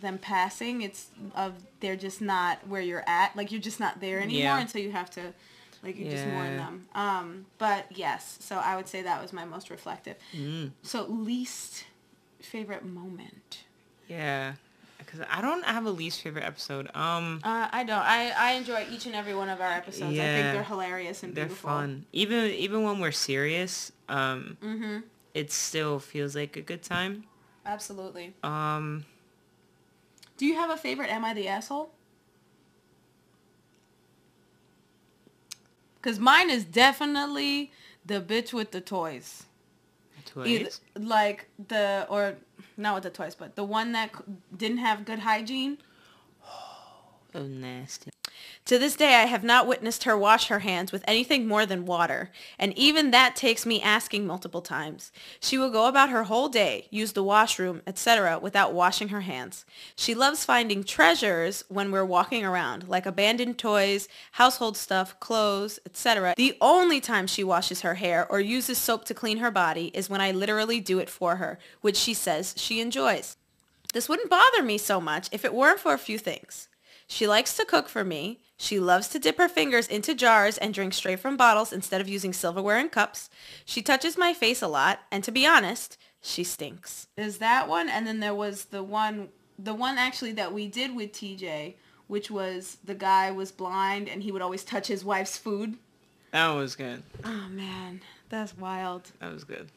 them 0.00 0.18
passing. 0.18 0.82
It's 0.82 1.08
of 1.34 1.54
they're 1.80 1.96
just 1.96 2.20
not 2.20 2.66
where 2.68 2.82
you're 2.82 3.04
at. 3.08 3.34
Like 3.36 3.50
you're 3.50 3.60
just 3.60 3.80
not 3.80 4.00
there 4.00 4.20
anymore, 4.20 4.40
Yeah. 4.40 4.60
and 4.60 4.70
so 4.70 4.78
you 4.78 4.92
have 4.92 5.10
to. 5.12 5.32
Like 5.80 5.96
you 5.96 6.06
just 6.08 6.26
mourn 6.26 6.56
them. 6.56 6.88
Um, 6.92 7.46
but 7.58 7.86
yes, 7.90 8.36
so 8.40 8.56
I 8.56 8.74
would 8.74 8.88
say 8.88 9.02
that 9.02 9.22
was 9.22 9.32
my 9.32 9.44
most 9.44 9.70
reflective. 9.70 10.16
mm, 10.36 10.72
So 10.82 11.04
least 11.06 11.84
favorite 12.40 12.84
moment. 12.84 13.64
yeah, 14.08 14.54
because 14.98 15.20
I 15.30 15.40
don't 15.40 15.64
have 15.64 15.84
a 15.86 15.90
least 15.90 16.22
favorite 16.22 16.44
episode. 16.44 16.88
Um, 16.94 17.40
Uh, 17.44 17.68
I 17.70 17.84
don't. 17.84 17.98
I, 17.98 18.30
I 18.36 18.52
enjoy 18.52 18.86
each 18.90 19.06
and 19.06 19.14
every 19.14 19.34
one 19.34 19.48
of 19.48 19.60
our 19.60 19.70
episodes. 19.72 20.18
I 20.18 20.22
think 20.22 20.34
Yeah. 20.34 20.52
they're 20.52 20.62
hilarious 20.64 21.22
and 21.22 21.34
they're 21.34 21.46
beautiful. 21.46 21.70
fun. 21.70 22.06
Even 22.12 22.44
even 22.52 22.82
when 22.82 23.00
we're 23.00 23.12
serious, 23.12 23.92
um, 24.08 24.56
Mm-hmm. 24.62 24.98
it 25.34 25.52
still 25.52 25.98
feels 25.98 26.34
like 26.36 26.56
a 26.56 26.62
good 26.62 26.82
time. 26.82 27.24
Absolutely. 27.66 28.34
Um, 28.42 29.04
Do 30.38 30.46
you 30.46 30.54
have 30.54 30.70
a 30.70 30.76
favorite 30.76 31.10
Am 31.10 31.24
I 31.24 31.34
the 31.34 31.48
Asshole? 31.48 31.90
Because 35.96 36.18
mine 36.18 36.48
is 36.48 36.64
definitely 36.64 37.72
the 38.06 38.20
bitch 38.20 38.52
with 38.52 38.70
the 38.70 38.80
toys. 38.80 39.44
Toys. 40.28 40.46
Either, 40.46 40.70
like 40.94 41.48
the, 41.68 42.06
or 42.08 42.34
not 42.76 42.94
with 42.94 43.04
the 43.04 43.10
toys, 43.10 43.34
but 43.34 43.56
the 43.56 43.64
one 43.64 43.92
that 43.92 44.10
didn't 44.56 44.78
have 44.78 45.04
good 45.04 45.20
hygiene. 45.20 45.78
Oh, 47.34 47.42
nasty. 47.42 48.10
To 48.68 48.78
this 48.78 48.96
day, 48.96 49.14
I 49.14 49.24
have 49.24 49.44
not 49.44 49.66
witnessed 49.66 50.04
her 50.04 50.14
wash 50.14 50.48
her 50.48 50.58
hands 50.58 50.92
with 50.92 51.02
anything 51.08 51.48
more 51.48 51.64
than 51.64 51.86
water, 51.86 52.30
and 52.58 52.76
even 52.76 53.12
that 53.12 53.34
takes 53.34 53.64
me 53.64 53.80
asking 53.80 54.26
multiple 54.26 54.60
times. 54.60 55.10
She 55.40 55.56
will 55.56 55.70
go 55.70 55.86
about 55.86 56.10
her 56.10 56.24
whole 56.24 56.50
day, 56.50 56.86
use 56.90 57.12
the 57.12 57.22
washroom, 57.22 57.80
etc., 57.86 58.38
without 58.38 58.74
washing 58.74 59.08
her 59.08 59.22
hands. 59.22 59.64
She 59.96 60.14
loves 60.14 60.44
finding 60.44 60.84
treasures 60.84 61.64
when 61.68 61.90
we're 61.90 62.04
walking 62.04 62.44
around, 62.44 62.86
like 62.88 63.06
abandoned 63.06 63.56
toys, 63.56 64.06
household 64.32 64.76
stuff, 64.76 65.18
clothes, 65.18 65.78
etc. 65.86 66.34
The 66.36 66.58
only 66.60 67.00
time 67.00 67.26
she 67.26 67.42
washes 67.42 67.80
her 67.80 67.94
hair 67.94 68.30
or 68.30 68.38
uses 68.38 68.76
soap 68.76 69.06
to 69.06 69.14
clean 69.14 69.38
her 69.38 69.50
body 69.50 69.90
is 69.94 70.10
when 70.10 70.20
I 70.20 70.30
literally 70.30 70.78
do 70.78 70.98
it 70.98 71.08
for 71.08 71.36
her, 71.36 71.58
which 71.80 71.96
she 71.96 72.12
says 72.12 72.52
she 72.58 72.82
enjoys. 72.82 73.38
This 73.94 74.10
wouldn't 74.10 74.28
bother 74.28 74.62
me 74.62 74.76
so 74.76 75.00
much 75.00 75.30
if 75.32 75.46
it 75.46 75.54
weren't 75.54 75.80
for 75.80 75.94
a 75.94 75.98
few 75.98 76.18
things. 76.18 76.67
She 77.08 77.26
likes 77.26 77.56
to 77.56 77.64
cook 77.64 77.88
for 77.88 78.04
me. 78.04 78.38
She 78.58 78.78
loves 78.78 79.08
to 79.08 79.18
dip 79.18 79.38
her 79.38 79.48
fingers 79.48 79.88
into 79.88 80.14
jars 80.14 80.58
and 80.58 80.74
drink 80.74 80.92
straight 80.92 81.20
from 81.20 81.36
bottles 81.36 81.72
instead 81.72 82.00
of 82.00 82.08
using 82.08 82.32
silverware 82.32 82.76
and 82.76 82.92
cups. 82.92 83.30
She 83.64 83.82
touches 83.82 84.18
my 84.18 84.34
face 84.34 84.60
a 84.60 84.68
lot, 84.68 85.00
and 85.10 85.24
to 85.24 85.32
be 85.32 85.46
honest, 85.46 85.96
she 86.20 86.44
stinks. 86.44 87.08
Is 87.16 87.38
that 87.38 87.66
one? 87.68 87.88
And 87.88 88.06
then 88.06 88.20
there 88.20 88.34
was 88.34 88.66
the 88.66 88.82
one 88.82 89.28
the 89.58 89.74
one 89.74 89.98
actually 89.98 90.32
that 90.32 90.52
we 90.52 90.68
did 90.68 90.94
with 90.94 91.12
TJ, 91.12 91.74
which 92.06 92.30
was 92.30 92.76
the 92.84 92.94
guy 92.94 93.30
was 93.30 93.50
blind 93.50 94.08
and 94.08 94.22
he 94.22 94.30
would 94.30 94.42
always 94.42 94.62
touch 94.62 94.86
his 94.86 95.04
wife's 95.04 95.36
food. 95.36 95.76
That 96.30 96.50
was 96.50 96.76
good. 96.76 97.02
Oh 97.24 97.48
man, 97.48 98.00
that's 98.28 98.56
wild. 98.56 99.10
That 99.20 99.32
was 99.32 99.44
good. 99.44 99.68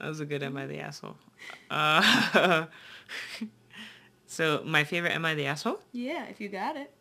That 0.00 0.08
was 0.08 0.20
a 0.20 0.24
good 0.24 0.42
Am 0.42 0.56
I 0.56 0.66
the 0.66 0.80
Asshole. 0.80 1.16
Uh, 1.70 2.66
so 4.28 4.62
my 4.64 4.84
favorite 4.84 5.12
Am 5.12 5.24
I 5.24 5.34
the 5.34 5.46
Asshole? 5.46 5.80
Yeah, 5.92 6.26
if 6.26 6.40
you 6.40 6.48
got 6.48 6.76
it. 6.76 6.92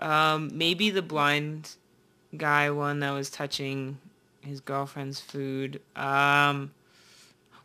Um, 0.00 0.50
maybe 0.52 0.90
the 0.90 1.02
blind 1.02 1.76
guy 2.36 2.70
one 2.70 3.00
that 3.00 3.10
was 3.12 3.30
touching 3.30 3.98
his 4.40 4.60
girlfriend's 4.60 5.20
food. 5.20 5.80
Um, 5.94 6.72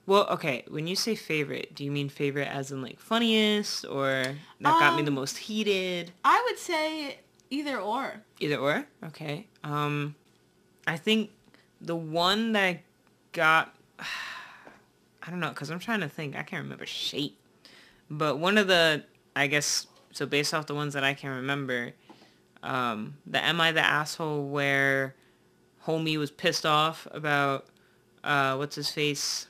well, 0.05 0.27
okay. 0.29 0.63
When 0.67 0.85
you 0.85 0.95
say 0.95 1.15
favorite, 1.15 1.73
do 1.73 1.83
you 1.83 1.91
mean 1.91 2.09
favorite 2.09 2.47
as 2.47 2.71
in 2.71 2.81
like 2.81 2.99
funniest 2.99 3.85
or 3.85 4.23
that 4.23 4.35
got 4.61 4.95
me 4.95 5.01
the 5.01 5.07
Um, 5.07 5.15
most 5.15 5.37
heated? 5.37 6.11
I 6.23 6.43
would 6.47 6.59
say 6.59 7.19
either 7.49 7.79
or. 7.79 8.21
Either 8.39 8.57
or. 8.57 8.85
Okay. 9.05 9.47
Um, 9.63 10.15
I 10.85 10.97
think 10.97 11.31
the 11.81 11.95
one 11.95 12.51
that 12.51 12.79
got, 13.31 13.75
I 13.99 15.29
don't 15.31 15.39
know, 15.39 15.51
cause 15.51 15.69
I'm 15.71 15.79
trying 15.79 16.01
to 16.01 16.09
think. 16.09 16.35
I 16.35 16.43
can't 16.43 16.61
remember 16.63 16.85
shape, 16.85 17.37
but 18.09 18.37
one 18.37 18.57
of 18.57 18.67
the, 18.67 19.03
I 19.35 19.47
guess, 19.47 19.87
so 20.11 20.25
based 20.25 20.53
off 20.53 20.67
the 20.67 20.75
ones 20.75 20.93
that 20.93 21.03
I 21.03 21.13
can 21.13 21.29
remember, 21.31 21.93
um, 22.63 23.15
the 23.25 23.43
Am 23.43 23.59
I 23.61 23.71
the 23.71 23.81
Asshole 23.81 24.47
where 24.47 25.15
homie 25.85 26.17
was 26.17 26.31
pissed 26.31 26.65
off 26.65 27.07
about, 27.11 27.65
uh, 28.23 28.55
what's 28.55 28.75
his 28.75 28.89
face, 28.89 29.47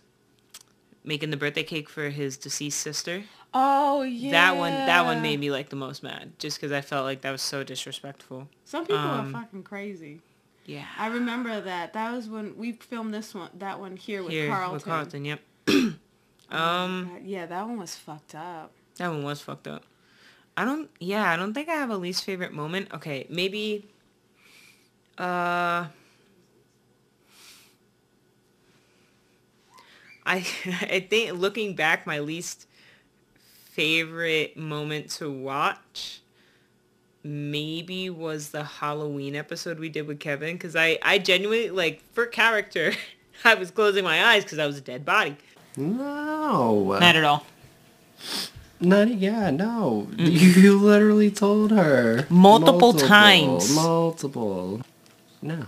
making 1.03 1.29
the 1.29 1.37
birthday 1.37 1.63
cake 1.63 1.89
for 1.89 2.09
his 2.09 2.37
deceased 2.37 2.79
sister. 2.79 3.23
Oh 3.53 4.01
yeah. 4.01 4.31
That 4.31 4.57
one, 4.57 4.73
that 4.73 5.05
one 5.05 5.21
made 5.21 5.39
me 5.39 5.49
like 5.49 5.69
the 5.69 5.77
most 5.77 6.03
mad, 6.03 6.33
just 6.39 6.57
because 6.57 6.73
I 6.73 6.81
felt 6.81 7.05
like 7.05 7.21
that 7.21 7.31
was 7.31 7.41
so 7.41 7.63
disrespectful. 7.63 8.49
Some 8.65 8.85
people 8.85 8.97
um, 8.97 9.33
are 9.33 9.41
fucking 9.41 9.63
crazy. 9.63 10.19
Yeah. 10.65 10.85
I 10.97 11.07
remember 11.07 11.61
that. 11.61 11.93
That 11.93 12.13
was 12.13 12.27
when 12.27 12.57
we 12.57 12.73
filmed 12.73 13.13
this 13.13 13.33
one. 13.33 13.49
That 13.59 13.79
one 13.79 13.95
here 13.95 14.23
with 14.23 14.31
Here 14.31 14.49
Carlton. 14.49 14.73
with 14.73 14.83
Carlton, 14.83 15.25
yep. 15.25 15.39
Oh 16.51 16.57
um, 16.57 17.09
God, 17.11 17.21
Yeah, 17.25 17.45
that 17.45 17.67
one 17.67 17.77
was 17.77 17.95
fucked 17.95 18.35
up. 18.35 18.71
that 18.97 19.09
one 19.09 19.23
was 19.23 19.41
fucked 19.41 19.67
up. 19.67 19.83
I 20.57 20.63
don't. 20.63 20.89
Yeah, 20.99 21.29
I 21.29 21.35
don't 21.35 21.53
think 21.53 21.69
I 21.69 21.73
have 21.73 21.89
a 21.89 21.97
least 21.97 22.23
favorite 22.23 22.53
moment. 22.53 22.93
Okay, 22.93 23.27
maybe. 23.29 23.85
Uh. 25.17 25.87
I 30.27 30.37
I 30.81 31.05
think 31.07 31.33
looking 31.33 31.75
back, 31.75 32.07
my 32.07 32.19
least 32.19 32.67
favorite 33.75 34.55
moment 34.55 35.09
to 35.11 35.29
watch 35.29 36.21
maybe 37.23 38.09
was 38.09 38.51
the 38.51 38.63
Halloween 38.63 39.35
episode 39.35 39.79
we 39.79 39.89
did 39.89 40.07
with 40.07 40.19
Kevin 40.19 40.55
because 40.55 40.75
I 40.75 40.97
I 41.01 41.17
genuinely 41.17 41.71
like 41.71 42.01
for 42.13 42.25
character 42.25 42.93
I 43.43 43.55
was 43.55 43.71
closing 43.71 44.03
my 44.03 44.23
eyes 44.23 44.43
because 44.43 44.59
I 44.59 44.65
was 44.65 44.77
a 44.77 44.81
dead 44.81 45.03
body. 45.03 45.35
No. 45.77 46.97
Not 46.99 47.15
at 47.15 47.23
all. 47.23 47.45
Not 48.79 49.07
yeah, 49.09 49.49
no. 49.51 50.07
You 50.17 50.77
literally 50.77 51.31
told 51.31 51.71
her 51.71 52.25
Multiple 52.29 52.93
times. 52.93 53.73
Multiple. 53.73 54.81
No. 55.41 55.65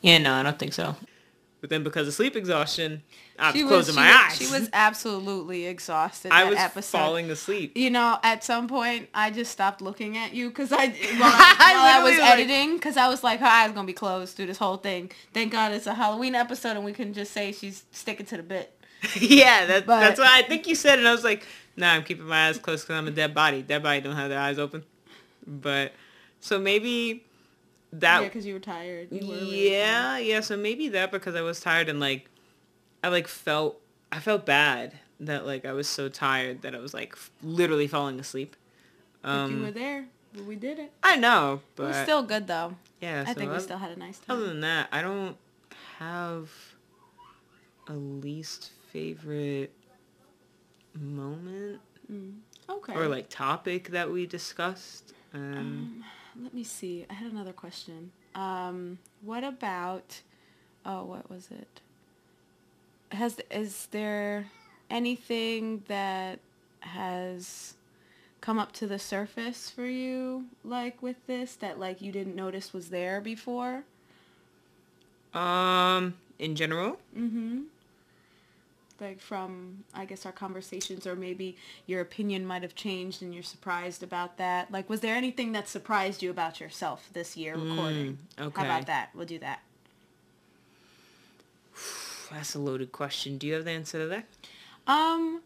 Yeah, 0.00 0.18
no, 0.18 0.34
I 0.34 0.42
don't 0.42 0.58
think 0.58 0.72
so. 0.72 0.96
But 1.60 1.70
then 1.70 1.84
because 1.84 2.08
of 2.08 2.14
sleep 2.14 2.34
exhaustion, 2.34 3.02
I 3.38 3.52
was 3.52 3.54
She 3.60 3.66
closing 3.66 3.94
she 3.94 4.00
my 4.00 4.10
eyes. 4.26 4.36
She 4.36 4.46
was 4.48 4.68
absolutely 4.72 5.66
exhausted. 5.66 6.32
I 6.32 6.42
that 6.42 6.50
was 6.50 6.58
episode. 6.58 6.98
falling 6.98 7.30
asleep. 7.30 7.76
You 7.76 7.88
know, 7.88 8.18
at 8.24 8.42
some 8.42 8.66
point, 8.66 9.08
I 9.14 9.30
just 9.30 9.52
stopped 9.52 9.80
looking 9.80 10.16
at 10.18 10.34
you 10.34 10.48
because 10.48 10.72
I, 10.72 10.88
while 10.88 11.30
I, 11.32 11.56
I 11.58 11.74
while 11.74 12.00
I 12.00 12.10
was 12.10 12.18
like- 12.18 12.30
editing, 12.32 12.74
because 12.76 12.96
I 12.96 13.08
was 13.08 13.22
like, 13.22 13.38
her 13.40 13.46
eyes 13.46 13.70
gonna 13.72 13.86
be 13.86 13.92
closed 13.92 14.36
through 14.36 14.46
this 14.46 14.58
whole 14.58 14.76
thing. 14.76 15.12
Thank 15.32 15.52
God 15.52 15.72
it's 15.72 15.86
a 15.86 15.94
Halloween 15.94 16.34
episode, 16.34 16.76
and 16.76 16.84
we 16.84 16.92
can 16.92 17.12
just 17.14 17.32
say 17.32 17.52
she's 17.52 17.84
sticking 17.92 18.26
to 18.26 18.36
the 18.38 18.42
bit. 18.42 18.76
yeah, 19.20 19.66
that, 19.66 19.86
But- 19.86 20.00
that's 20.00 20.18
what 20.18 20.28
I 20.28 20.42
think 20.42 20.66
you 20.66 20.74
said, 20.74 20.98
and 20.98 21.06
I 21.08 21.12
was 21.12 21.24
like, 21.24 21.46
nah, 21.76 21.92
I'm 21.92 22.04
keeping 22.04 22.26
my 22.26 22.48
eyes 22.48 22.58
closed 22.58 22.84
because 22.86 22.96
I'm 22.98 23.08
a 23.08 23.10
dead 23.10 23.34
body. 23.34 23.62
Dead 23.62 23.82
body 23.82 24.00
don't 24.00 24.16
have 24.16 24.28
their 24.30 24.38
eyes 24.40 24.58
open. 24.58 24.84
But 25.46 25.92
so 26.40 26.58
maybe 26.58 27.24
that 27.92 28.22
yeah, 28.22 28.28
because 28.28 28.46
you 28.46 28.54
were 28.54 28.60
tired. 28.60 29.08
You 29.10 29.26
were 29.26 29.34
really 29.34 29.70
yeah, 29.72 30.18
yeah. 30.18 30.40
So 30.40 30.56
maybe 30.56 30.88
that 30.90 31.10
because 31.10 31.34
I 31.34 31.40
was 31.42 31.60
tired 31.60 31.88
and 31.88 31.98
like 32.00 32.28
I 33.02 33.08
like 33.08 33.26
felt 33.28 33.80
I 34.12 34.20
felt 34.20 34.46
bad 34.46 34.92
that 35.20 35.44
like 35.46 35.64
I 35.66 35.72
was 35.72 35.88
so 35.88 36.08
tired 36.08 36.62
that 36.62 36.74
I 36.74 36.78
was 36.78 36.94
like 36.94 37.12
f- 37.14 37.30
literally 37.42 37.86
falling 37.88 38.18
asleep. 38.20 38.54
tired. 39.24 39.34
But 39.48 39.50
you 39.50 39.56
Um, 39.58 39.62
were 39.64 39.70
there. 39.72 40.04
But 40.34 40.44
we 40.46 40.56
did 40.56 40.78
it. 40.78 40.92
I 41.02 41.16
know, 41.16 41.60
but 41.76 41.84
It 41.84 41.86
was 41.88 41.96
still 41.98 42.22
good 42.22 42.46
though. 42.46 42.76
yeah. 43.00 43.24
I 43.26 43.32
so 43.32 43.38
think 43.38 43.50
we 43.50 43.56
oth- 43.56 43.64
still 43.64 43.78
had 43.78 43.90
a 43.90 43.98
nice 43.98 44.18
time. 44.18 44.36
Other 44.36 44.46
than 44.46 44.60
that, 44.60 44.88
I 44.92 45.02
don't 45.02 45.36
have 45.98 46.50
a 47.88 47.92
least 47.94 48.70
favorite 48.92 49.72
moment 50.94 51.80
Mm. 52.10 52.40
Okay. 52.68 52.94
or 52.94 53.06
like 53.08 53.28
topic 53.30 53.88
that 53.90 54.10
we 54.10 54.26
discussed. 54.26 55.14
Um, 55.32 56.04
Let 56.42 56.52
me 56.52 56.64
see. 56.64 57.06
I 57.08 57.14
had 57.14 57.30
another 57.32 57.52
question. 57.52 58.10
Um, 58.34 58.98
what 59.22 59.44
about? 59.44 60.20
Oh, 60.84 61.04
what 61.04 61.30
was 61.30 61.48
it? 61.50 61.80
Has 63.12 63.38
is 63.50 63.86
there 63.92 64.46
anything 64.90 65.84
that 65.88 66.40
has 66.80 67.74
come 68.40 68.58
up 68.58 68.72
to 68.72 68.86
the 68.86 68.98
surface 68.98 69.70
for 69.70 69.86
you, 69.86 70.46
like 70.64 71.00
with 71.02 71.24
this, 71.26 71.54
that 71.56 71.78
like 71.78 72.02
you 72.02 72.10
didn't 72.12 72.34
notice 72.34 72.72
was 72.72 72.88
there 72.90 73.20
before? 73.20 73.84
um, 75.34 76.14
in 76.38 76.54
general, 76.56 76.98
Mm-hmm. 77.16 77.60
Like 79.02 79.20
from, 79.20 79.82
I 79.92 80.04
guess, 80.04 80.24
our 80.24 80.32
conversations, 80.32 81.08
or 81.08 81.16
maybe 81.16 81.56
your 81.86 82.00
opinion 82.00 82.46
might 82.46 82.62
have 82.62 82.76
changed 82.76 83.20
and 83.20 83.34
you're 83.34 83.42
surprised 83.42 84.04
about 84.04 84.38
that. 84.38 84.70
Like, 84.70 84.88
was 84.88 85.00
there 85.00 85.16
anything 85.16 85.50
that 85.52 85.68
surprised 85.68 86.22
you 86.22 86.30
about 86.30 86.60
yourself 86.60 87.10
this 87.12 87.36
year 87.36 87.56
recording? 87.56 88.18
Mm, 88.38 88.46
okay. 88.46 88.60
How 88.60 88.64
about 88.64 88.86
that? 88.86 89.10
We'll 89.12 89.26
do 89.26 89.40
that. 89.40 89.60
that's 92.30 92.54
a 92.54 92.60
loaded 92.60 92.92
question. 92.92 93.38
Do 93.38 93.48
you 93.48 93.54
have 93.54 93.64
the 93.64 93.72
answer 93.72 93.98
to 93.98 94.06
that? 94.06 94.24
Um, 94.86 95.42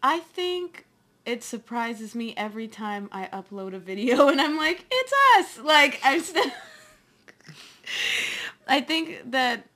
I 0.00 0.20
think 0.20 0.86
it 1.26 1.42
surprises 1.42 2.14
me 2.14 2.34
every 2.36 2.68
time 2.68 3.08
I 3.10 3.28
upload 3.32 3.74
a 3.74 3.80
video 3.80 4.28
and 4.28 4.40
I'm 4.40 4.56
like, 4.56 4.84
it's 4.90 5.12
us. 5.36 5.58
Like, 5.64 5.98
I'm 6.04 6.20
still... 6.20 6.46
I 8.68 8.80
think 8.80 9.32
that 9.32 9.66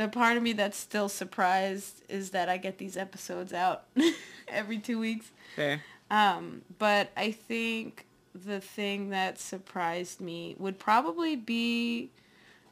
the 0.00 0.08
part 0.08 0.38
of 0.38 0.42
me 0.42 0.54
that's 0.54 0.78
still 0.78 1.10
surprised 1.10 2.02
is 2.08 2.30
that 2.30 2.48
I 2.48 2.56
get 2.56 2.78
these 2.78 2.96
episodes 2.96 3.52
out 3.52 3.84
every 4.48 4.78
two 4.78 4.98
weeks. 4.98 5.30
Fair. 5.56 5.82
Um, 6.10 6.62
but 6.78 7.10
I 7.16 7.32
think 7.32 8.06
the 8.34 8.60
thing 8.60 9.10
that 9.10 9.38
surprised 9.38 10.20
me 10.20 10.56
would 10.58 10.78
probably 10.78 11.36
be 11.36 12.08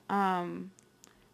um, 0.09 0.71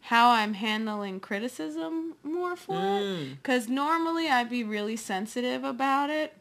how 0.00 0.30
I'm 0.30 0.54
handling 0.54 1.20
criticism 1.20 2.14
more 2.24 2.56
for 2.56 2.74
it. 2.74 3.04
Mm. 3.04 3.36
Because 3.36 3.68
normally 3.68 4.28
I'd 4.28 4.50
be 4.50 4.64
really 4.64 4.96
sensitive 4.96 5.62
about 5.62 6.10
it. 6.10 6.36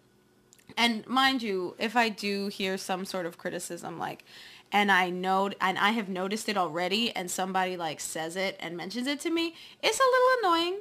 And 0.75 1.05
mind 1.05 1.43
you, 1.43 1.75
if 1.77 1.95
I 1.95 2.10
do 2.10 2.48
hear 2.48 2.79
some 2.79 3.05
sort 3.05 3.27
of 3.27 3.38
criticism, 3.38 4.00
like, 4.00 4.25
and 4.74 4.92
I 4.92 5.12
know, 5.12 5.51
and 5.62 5.77
I 5.77 5.92
have 5.92 6.10
noticed 6.10 6.50
it 6.50 6.58
already, 6.58 7.15
and 7.15 7.30
somebody 7.30 7.77
like 7.77 8.00
says 8.00 8.36
it 8.36 8.58
and 8.60 8.75
mentions 8.75 9.06
it 9.06 9.20
to 9.22 9.30
me, 9.30 9.53
it's 9.84 10.00
a 10.00 10.03
little 10.03 10.50
annoying. 10.51 10.80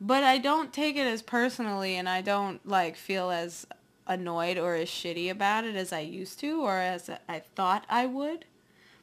But 0.00 0.24
I 0.24 0.38
don't 0.38 0.72
take 0.72 0.96
it 0.96 1.06
as 1.06 1.20
personally, 1.20 1.96
and 1.96 2.08
I 2.08 2.22
don't 2.22 2.66
like 2.66 2.96
feel 2.96 3.30
as 3.30 3.66
annoyed 4.06 4.56
or 4.56 4.74
as 4.76 4.88
shitty 4.88 5.30
about 5.30 5.64
it 5.64 5.76
as 5.76 5.92
I 5.92 6.00
used 6.00 6.40
to, 6.40 6.62
or 6.62 6.78
as 6.78 7.10
I 7.28 7.40
thought 7.40 7.84
I 7.90 8.06
would. 8.06 8.46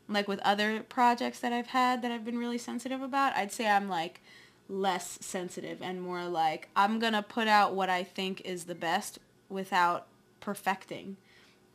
Like 0.10 0.28
with 0.28 0.40
other 0.40 0.82
projects 0.82 1.40
that 1.42 1.54
I've 1.54 1.68
had 1.68 2.02
that 2.02 2.12
I've 2.12 2.26
been 2.26 2.40
really 2.40 2.58
sensitive 2.58 3.04
about, 3.04 3.36
I'd 3.36 3.52
say 3.52 3.68
I'm 3.68 3.88
like 3.88 4.22
less 4.68 5.20
sensitive 5.22 5.80
and 5.84 6.02
more 6.02 6.26
like 6.26 6.70
I'm 6.76 6.98
gonna 6.98 7.22
put 7.22 7.48
out 7.48 7.76
what 7.76 7.90
I 7.90 8.04
think 8.04 8.42
is 8.42 8.64
the 8.64 8.74
best 8.74 9.20
without 9.50 10.08
perfecting 10.40 11.18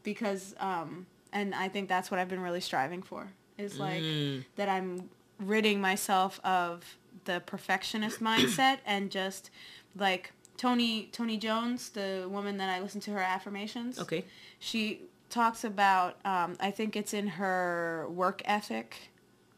because 0.03 0.57
um 0.59 1.07
and 1.33 1.55
I 1.55 1.69
think 1.69 1.89
that's 1.89 2.11
what 2.11 2.19
I've 2.21 2.29
been 2.29 2.41
really 2.41 2.61
striving 2.61 3.03
for 3.03 3.29
is 3.59 3.79
like 3.79 4.03
Mm. 4.03 4.45
that 4.57 4.69
I'm 4.69 5.09
ridding 5.39 5.81
myself 5.81 6.41
of 6.45 6.97
the 7.25 7.41
perfectionist 7.47 8.21
mindset 8.31 8.79
and 8.87 9.11
just 9.11 9.51
like 9.97 10.33
Tony 10.57 11.09
Tony 11.13 11.37
Jones, 11.39 11.91
the 11.91 12.27
woman 12.31 12.57
that 12.59 12.69
I 12.71 12.81
listen 12.81 13.01
to 13.03 13.11
her 13.13 13.21
affirmations. 13.21 13.99
Okay. 13.99 14.25
She 14.59 15.03
talks 15.31 15.65
about 15.65 16.17
um, 16.25 16.57
I 16.61 16.71
think 16.71 16.97
it's 16.97 17.15
in 17.15 17.27
her 17.29 18.07
work 18.11 18.43
ethic 18.45 18.97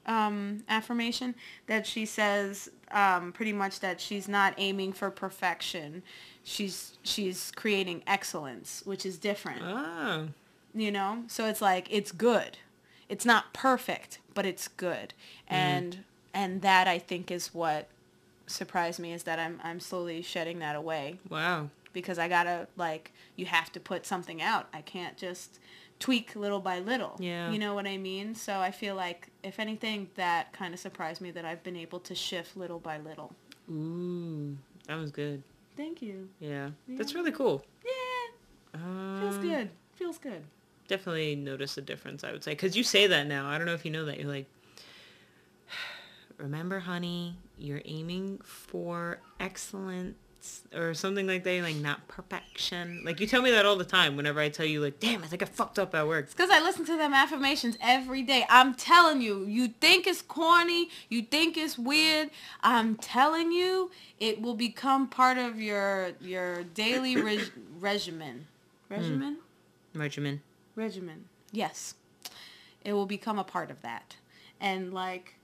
um, 0.06 0.64
affirmation 0.68 1.34
that 1.66 1.86
she 1.86 2.04
says 2.06 2.68
um, 2.90 3.32
pretty 3.32 3.52
much 3.52 3.80
that 3.80 4.00
she's 4.00 4.28
not 4.28 4.54
aiming 4.58 4.92
for 4.92 5.10
perfection. 5.10 6.02
she's 6.44 6.98
she's 7.02 7.52
creating 7.54 8.02
excellence, 8.06 8.82
which 8.84 9.06
is 9.06 9.16
different. 9.18 9.62
Oh. 9.62 10.28
You 10.74 10.90
know? 10.90 11.24
So 11.28 11.46
it's 11.46 11.60
like 11.60 11.88
it's 11.90 12.12
good. 12.12 12.58
It's 13.08 13.24
not 13.26 13.52
perfect 13.52 14.18
but 14.34 14.46
it's 14.46 14.68
good. 14.68 15.14
And 15.48 16.04
and 16.34 16.62
that 16.62 16.88
i 16.88 16.98
think 16.98 17.30
is 17.30 17.52
what 17.52 17.88
surprised 18.46 18.98
me 18.98 19.12
is 19.12 19.24
that 19.24 19.38
i'm 19.38 19.60
i'm 19.62 19.80
slowly 19.80 20.22
shedding 20.22 20.58
that 20.60 20.76
away. 20.76 21.18
Wow. 21.28 21.68
because 21.92 22.18
i 22.18 22.28
gotta 22.28 22.66
like 22.76 23.12
you 23.36 23.46
have 23.46 23.70
to 23.72 23.80
put 23.80 24.06
something 24.06 24.40
out. 24.40 24.68
I 24.72 24.80
can't 24.80 25.16
just 25.16 25.58
tweak 25.98 26.34
little 26.34 26.58
by 26.60 26.80
little. 26.80 27.16
Yeah. 27.18 27.50
you 27.50 27.58
know 27.58 27.74
what 27.74 27.86
i 27.86 27.96
mean? 27.96 28.34
So 28.34 28.58
i 28.60 28.70
feel 28.70 28.94
like 28.94 29.28
if 29.42 29.58
anything 29.60 30.08
that 30.14 30.52
kind 30.52 30.72
of 30.74 30.80
surprised 30.80 31.20
me 31.20 31.30
that 31.32 31.44
i've 31.44 31.62
been 31.62 31.76
able 31.76 32.00
to 32.00 32.14
shift 32.14 32.56
little 32.56 32.78
by 32.78 32.98
little. 32.98 33.34
Ooh. 33.70 34.56
That 34.88 34.96
was 34.96 35.12
good. 35.12 35.42
thank 35.76 36.02
you. 36.02 36.28
Yeah. 36.40 36.70
That's 36.88 37.14
really 37.14 37.32
cool. 37.32 37.64
yeah. 37.84 38.80
Um, 38.80 39.20
feels 39.20 39.38
good. 39.38 39.70
Feels 39.94 40.18
good 40.18 40.42
Definitely 40.92 41.37
notice 41.37 41.78
a 41.78 41.80
difference, 41.80 42.22
I 42.22 42.32
would 42.32 42.44
say. 42.44 42.50
Because 42.50 42.76
you 42.76 42.84
say 42.84 43.06
that 43.06 43.26
now. 43.26 43.49
I 43.49 43.56
don't 43.56 43.66
know 43.66 43.72
if 43.72 43.87
you 43.87 43.90
know 43.90 44.04
that. 44.04 44.20
You're 44.20 44.28
like, 44.28 44.44
remember, 46.37 46.80
honey, 46.80 47.38
you're 47.56 47.80
aiming 47.87 48.42
for 48.44 49.18
excellence 49.40 50.16
or 50.75 50.92
something 50.92 51.26
like 51.26 51.44
that. 51.44 51.54
You're 51.54 51.62
like, 51.62 51.76
not 51.76 52.06
perfection. 52.08 53.00
Like, 53.06 53.20
you 53.20 53.26
tell 53.26 53.40
me 53.40 53.50
that 53.52 53.64
all 53.64 53.76
the 53.76 53.87
time 53.87 54.16
whenever 54.16 54.38
I 54.38 54.50
tell 54.50 54.66
you, 54.66 54.82
like, 54.82 55.00
damn, 55.00 55.22
I 55.22 55.28
think 55.28 55.40
I 55.40 55.46
fucked 55.46 55.78
up 55.78 55.94
at 55.94 56.06
work. 56.06 56.26
It's 56.26 56.34
because 56.34 56.50
I 56.50 56.61
listen 56.61 56.84
to 56.84 56.96
them 56.99 57.14
affirmations 57.14 57.78
every 57.80 58.20
day. 58.22 58.44
I'm 58.50 58.75
telling 58.75 59.22
you, 59.22 59.46
you 59.46 59.68
think 59.68 60.06
it's 60.06 60.20
corny, 60.20 60.90
you 61.08 61.22
think 61.22 61.56
it's 61.56 61.78
weird. 61.78 62.28
I'm 62.62 62.96
telling 62.96 63.50
you, 63.50 63.90
it 64.20 64.42
will 64.42 64.56
become 64.56 65.08
part 65.08 65.38
of 65.38 65.58
your 65.58 66.11
your 66.20 66.64
daily 66.64 67.16
reg- 67.22 67.50
regimen. 67.80 68.46
Hmm. 68.88 68.94
Regimen? 68.94 69.38
Regimen. 69.94 70.42
Regimen. 70.74 71.24
Yes. 71.50 71.94
It 72.84 72.92
will 72.92 73.06
become 73.06 73.38
a 73.38 73.44
part 73.44 73.70
of 73.70 73.82
that. 73.82 74.16
And 74.60 74.92
like 74.92 75.36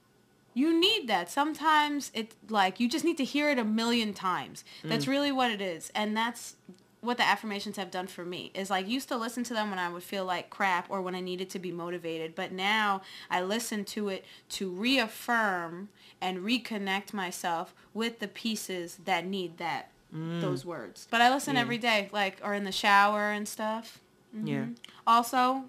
you 0.53 0.77
need 0.77 1.07
that. 1.07 1.29
Sometimes 1.29 2.11
it 2.13 2.33
like 2.49 2.79
you 2.79 2.89
just 2.89 3.05
need 3.05 3.17
to 3.17 3.23
hear 3.23 3.49
it 3.49 3.59
a 3.59 3.63
million 3.63 4.13
times. 4.13 4.63
That's 4.83 5.05
mm. 5.05 5.09
really 5.09 5.31
what 5.31 5.51
it 5.51 5.61
is. 5.61 5.91
And 5.95 6.17
that's 6.17 6.55
what 7.01 7.17
the 7.17 7.23
affirmations 7.25 7.77
have 7.77 7.91
done 7.91 8.07
for 8.07 8.25
me 8.25 8.51
is 8.53 8.69
like 8.69 8.87
used 8.87 9.07
to 9.07 9.15
listen 9.15 9.43
to 9.45 9.53
them 9.53 9.69
when 9.69 9.79
I 9.79 9.89
would 9.89 10.03
feel 10.03 10.25
like 10.25 10.49
crap 10.49 10.87
or 10.89 11.01
when 11.01 11.15
I 11.15 11.21
needed 11.21 11.49
to 11.51 11.59
be 11.59 11.71
motivated, 11.71 12.35
but 12.35 12.51
now 12.51 13.01
I 13.29 13.41
listen 13.41 13.85
to 13.85 14.09
it 14.09 14.25
to 14.49 14.69
reaffirm 14.69 15.89
and 16.19 16.39
reconnect 16.39 17.13
myself 17.13 17.73
with 17.93 18.19
the 18.19 18.27
pieces 18.27 18.99
that 19.05 19.25
need 19.25 19.57
that 19.59 19.91
mm. 20.13 20.41
those 20.41 20.65
words. 20.65 21.07
But 21.09 21.21
I 21.21 21.33
listen 21.33 21.55
Yeah. 21.55 21.61
every 21.61 21.77
day, 21.77 22.09
like 22.11 22.41
or 22.43 22.53
in 22.53 22.65
the 22.65 22.71
shower 22.71 23.31
and 23.31 23.47
stuff. 23.47 24.01
Yeah. 24.33 24.57
Mhm. 24.65 24.75
Also, 25.07 25.65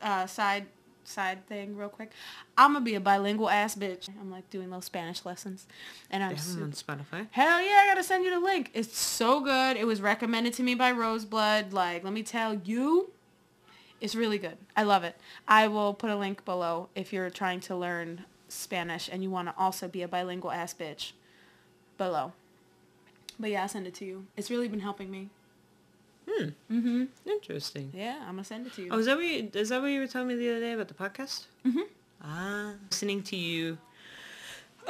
uh, 0.00 0.26
side 0.26 0.66
side 1.04 1.44
thing 1.48 1.76
real 1.76 1.88
quick. 1.88 2.12
I'm 2.56 2.72
gonna 2.74 2.84
be 2.84 2.94
a 2.94 3.00
bilingual 3.00 3.48
ass 3.50 3.74
bitch. 3.74 4.08
I'm 4.20 4.30
like 4.30 4.48
doing 4.50 4.68
little 4.68 4.80
Spanish 4.82 5.24
lessons, 5.24 5.66
and 6.10 6.22
I'm 6.22 6.36
su- 6.38 6.62
on 6.62 6.72
Spotify. 6.72 7.26
Hell 7.32 7.60
yeah! 7.60 7.80
I 7.82 7.86
gotta 7.88 8.04
send 8.04 8.24
you 8.24 8.30
the 8.30 8.38
link. 8.40 8.70
It's 8.72 8.96
so 8.96 9.40
good. 9.40 9.76
It 9.76 9.86
was 9.86 10.00
recommended 10.00 10.52
to 10.54 10.62
me 10.62 10.74
by 10.74 10.92
Roseblood. 10.92 11.72
Like, 11.72 12.04
let 12.04 12.12
me 12.12 12.22
tell 12.22 12.54
you, 12.54 13.10
it's 14.00 14.14
really 14.14 14.38
good. 14.38 14.58
I 14.76 14.84
love 14.84 15.02
it. 15.04 15.16
I 15.48 15.66
will 15.68 15.92
put 15.92 16.10
a 16.10 16.16
link 16.16 16.44
below 16.44 16.88
if 16.94 17.12
you're 17.12 17.30
trying 17.30 17.60
to 17.62 17.74
learn 17.76 18.24
Spanish 18.48 19.08
and 19.10 19.22
you 19.22 19.30
want 19.30 19.48
to 19.48 19.54
also 19.58 19.88
be 19.88 20.02
a 20.02 20.08
bilingual 20.08 20.52
ass 20.52 20.72
bitch. 20.72 21.12
Below. 21.98 22.32
But 23.40 23.50
yeah, 23.50 23.62
I'll 23.62 23.68
send 23.68 23.86
it 23.86 23.94
to 23.96 24.04
you. 24.04 24.26
It's 24.36 24.50
really 24.50 24.68
been 24.68 24.80
helping 24.80 25.10
me. 25.10 25.30
Hmm. 26.28 26.48
Mm-hmm. 26.70 27.04
Interesting. 27.26 27.90
Yeah, 27.94 28.18
I'm 28.20 28.34
gonna 28.34 28.44
send 28.44 28.66
it 28.66 28.74
to 28.74 28.82
you. 28.82 28.88
Oh, 28.90 28.98
is 28.98 29.06
that 29.06 29.16
what 29.16 29.26
you, 29.26 29.50
is 29.52 29.68
that 29.70 29.80
what 29.80 29.88
you 29.88 30.00
were 30.00 30.06
telling 30.06 30.28
me 30.28 30.36
the 30.36 30.50
other 30.50 30.60
day 30.60 30.72
about 30.72 30.88
the 30.88 30.94
podcast? 30.94 31.46
Mm-hmm. 31.66 31.80
Ah, 32.22 32.74
listening 32.90 33.22
to 33.24 33.36
you 33.36 33.78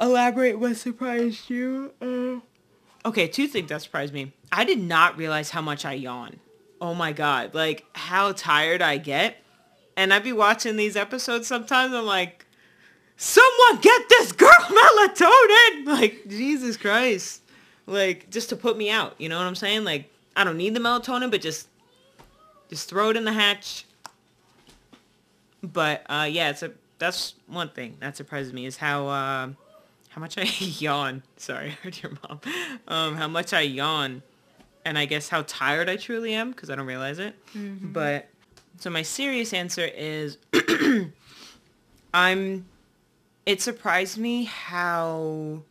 elaborate 0.01 0.59
what 0.59 0.77
surprised 0.77 1.51
you. 1.51 1.93
Uh... 2.01 3.09
Okay, 3.09 3.27
two 3.27 3.49
things 3.49 3.69
that 3.69 3.83
surprised 3.83 4.15
me. 4.15 4.33
I 4.51 4.65
did 4.65 4.79
not 4.81 5.17
realize 5.17 5.51
how 5.51 5.63
much 5.63 5.85
I 5.85 5.95
yawn. 5.95 6.39
Oh 6.81 6.95
my 6.95 7.13
god, 7.13 7.55
like 7.55 7.85
how 7.95 8.33
tired 8.33 8.83
I 8.83 8.99
get. 8.99 9.37
And 9.97 10.13
I'd 10.13 10.25
be 10.25 10.33
watching 10.33 10.77
these 10.77 10.97
episodes 10.97 11.47
sometimes. 11.47 11.93
I'm 11.95 12.07
like, 12.07 12.47
someone 13.17 13.81
get 13.81 14.09
this 14.09 14.33
girl 14.33 14.51
melatonin. 14.61 15.87
Like 15.87 16.23
Jesus 16.29 16.77
Christ, 16.77 17.43
like 17.87 18.31
just 18.31 18.49
to 18.51 18.57
put 18.57 18.77
me 18.77 18.91
out. 18.91 19.15
You 19.19 19.29
know 19.29 19.39
what 19.39 19.47
I'm 19.47 19.55
saying? 19.55 19.85
Like 19.85 20.12
I 20.37 20.45
don't 20.45 20.57
need 20.57 20.75
the 20.75 20.81
melatonin, 20.81 21.31
but 21.31 21.41
just 21.41 21.69
just 22.69 22.89
throw 22.89 23.11
it 23.11 23.17
in 23.17 23.25
the 23.25 23.33
hatch. 23.33 23.85
But 25.63 26.05
uh, 26.09 26.29
yeah, 26.31 26.51
it's 26.51 26.63
a 26.63 26.73
that's 26.99 27.35
one 27.47 27.69
thing 27.69 27.97
that 28.01 28.17
surprises 28.17 28.53
me 28.53 28.67
is 28.67 28.77
how 28.77 29.09
uh, 29.09 29.49
how 30.09 30.21
much 30.21 30.39
I 30.39 30.43
yawn. 30.59 31.23
Sorry, 31.37 31.67
I 31.71 31.85
heard 31.85 32.03
your 32.03 32.13
mom. 32.29 32.41
Um, 32.89 33.17
how 33.17 33.29
much 33.29 33.53
I 33.53 33.61
yawn, 33.61 34.23
and 34.85 34.99
I 34.99 35.05
guess 35.05 35.29
how 35.29 35.43
tired 35.43 35.89
I 35.89 35.97
truly 35.97 36.35
am 36.35 36.51
because 36.51 36.71
I 36.71 36.75
don't 36.75 36.87
realize 36.87 37.19
it. 37.19 37.35
But 37.93 38.29
so 38.79 38.91
my 38.91 39.03
serious 39.03 39.53
answer 39.53 39.85
is 39.95 40.39
I'm. 42.15 42.67
It 43.45 43.61
surprised 43.61 44.19
me 44.19 44.45
how 44.45 45.63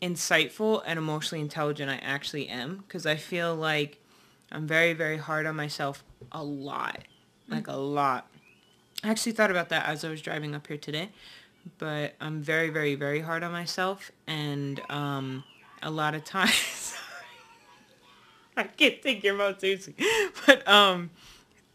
insightful 0.00 0.82
and 0.86 0.98
emotionally 0.98 1.42
intelligent 1.42 1.90
I 1.90 1.96
actually 1.96 2.48
am 2.48 2.84
because 2.86 3.06
I 3.06 3.16
feel 3.16 3.54
like 3.54 4.00
I'm 4.50 4.66
very, 4.66 4.92
very 4.92 5.16
hard 5.16 5.46
on 5.46 5.56
myself 5.56 6.04
a 6.32 6.42
lot. 6.42 7.00
Like 7.48 7.68
a 7.68 7.76
lot. 7.76 8.28
I 9.02 9.08
actually 9.08 9.32
thought 9.32 9.50
about 9.50 9.70
that 9.70 9.86
as 9.86 10.04
I 10.04 10.10
was 10.10 10.20
driving 10.20 10.54
up 10.54 10.66
here 10.66 10.76
today. 10.76 11.10
But 11.78 12.14
I'm 12.20 12.40
very, 12.40 12.70
very, 12.70 12.94
very 12.94 13.20
hard 13.20 13.42
on 13.42 13.52
myself. 13.52 14.10
And 14.26 14.80
um, 14.90 15.44
a 15.82 15.90
lot 15.90 16.14
of 16.14 16.24
times... 16.26 16.94
I 18.56 18.64
can't 18.64 19.00
take 19.00 19.22
your 19.22 19.36
mouth 19.36 19.60
seriously. 19.60 19.94
But 20.46 20.66
um, 20.68 21.10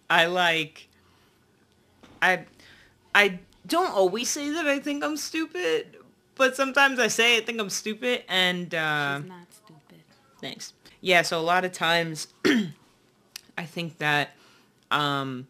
I 0.09 0.25
like... 0.25 0.89
I 2.21 2.45
I 3.15 3.39
don't 3.67 3.91
always 3.91 4.29
say 4.29 4.49
that 4.51 4.67
I 4.67 4.79
think 4.79 5.03
I'm 5.03 5.17
stupid. 5.17 5.97
But 6.35 6.55
sometimes 6.55 6.99
I 6.99 7.07
say 7.07 7.37
I 7.37 7.41
think 7.41 7.59
I'm 7.59 7.69
stupid. 7.69 8.23
And... 8.27 8.73
Uh, 8.73 9.19
She's 9.19 9.29
not 9.29 9.53
stupid. 9.53 10.03
Thanks. 10.39 10.73
Yeah, 11.01 11.21
so 11.21 11.39
a 11.39 11.41
lot 11.41 11.65
of 11.65 11.73
times 11.73 12.27
I 13.57 13.65
think 13.65 13.97
that 13.97 14.31
um, 14.89 15.47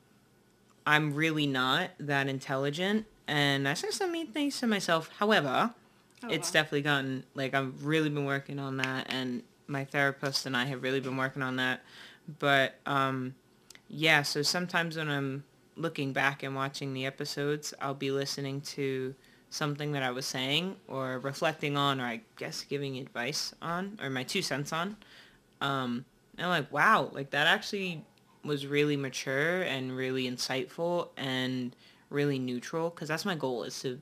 I'm 0.86 1.14
really 1.14 1.48
not 1.48 1.92
that 2.00 2.28
intelligent 2.28 3.06
and 3.28 3.68
I 3.68 3.74
say 3.74 3.90
some 3.92 4.12
mean 4.12 4.28
things 4.28 4.60
to 4.60 4.68
myself. 4.68 5.10
However, 5.18 5.74
it's 6.30 6.50
wow. 6.50 6.54
definitely 6.54 6.82
gotten, 6.82 7.24
like 7.36 7.54
I've 7.54 7.86
really 7.86 8.10
been 8.10 8.26
working 8.26 8.60
on 8.60 8.78
that 8.78 9.14
and 9.14 9.44
my 9.68 9.86
therapist 9.86 10.46
and 10.46 10.56
I 10.58 10.66
have 10.66 10.84
really 10.84 11.00
been 11.00 11.18
working 11.18 11.42
on 11.42 11.58
that. 11.58 11.82
But 12.40 12.76
um, 12.86 13.36
yeah, 13.88 14.24
so 14.24 14.42
sometimes 14.42 14.98
when 14.98 15.10
I'm 15.10 15.44
looking 15.76 16.14
back 16.14 16.44
and 16.44 16.56
watching 16.56 16.94
the 16.94 17.06
episodes, 17.06 17.74
I'll 17.82 17.94
be 17.94 18.12
listening 18.12 18.62
to 18.62 19.16
something 19.54 19.92
that 19.92 20.02
I 20.02 20.10
was 20.10 20.26
saying 20.26 20.76
or 20.88 21.20
reflecting 21.20 21.78
on 21.78 22.02
or 22.02 22.06
I 22.06 22.22
guess 22.38 22.64
giving 22.64 22.98
advice 22.98 23.54
on 23.62 24.00
or 24.02 24.10
my 24.10 24.24
two 24.24 24.42
cents 24.42 24.74
on. 24.74 24.98
Um, 25.62 26.06
and 26.36 26.48
I'm 26.48 26.50
like, 26.50 26.74
wow, 26.74 27.12
like 27.14 27.30
that 27.30 27.46
actually 27.46 28.04
was 28.44 28.66
really 28.66 28.98
mature 28.98 29.62
and 29.62 29.96
really 29.96 30.24
insightful 30.24 31.10
and 31.18 31.76
really 32.10 32.40
neutral 32.40 32.90
because 32.90 33.08
that's 33.08 33.26
my 33.26 33.36
goal 33.36 33.62
is 33.64 33.80
to, 33.84 34.00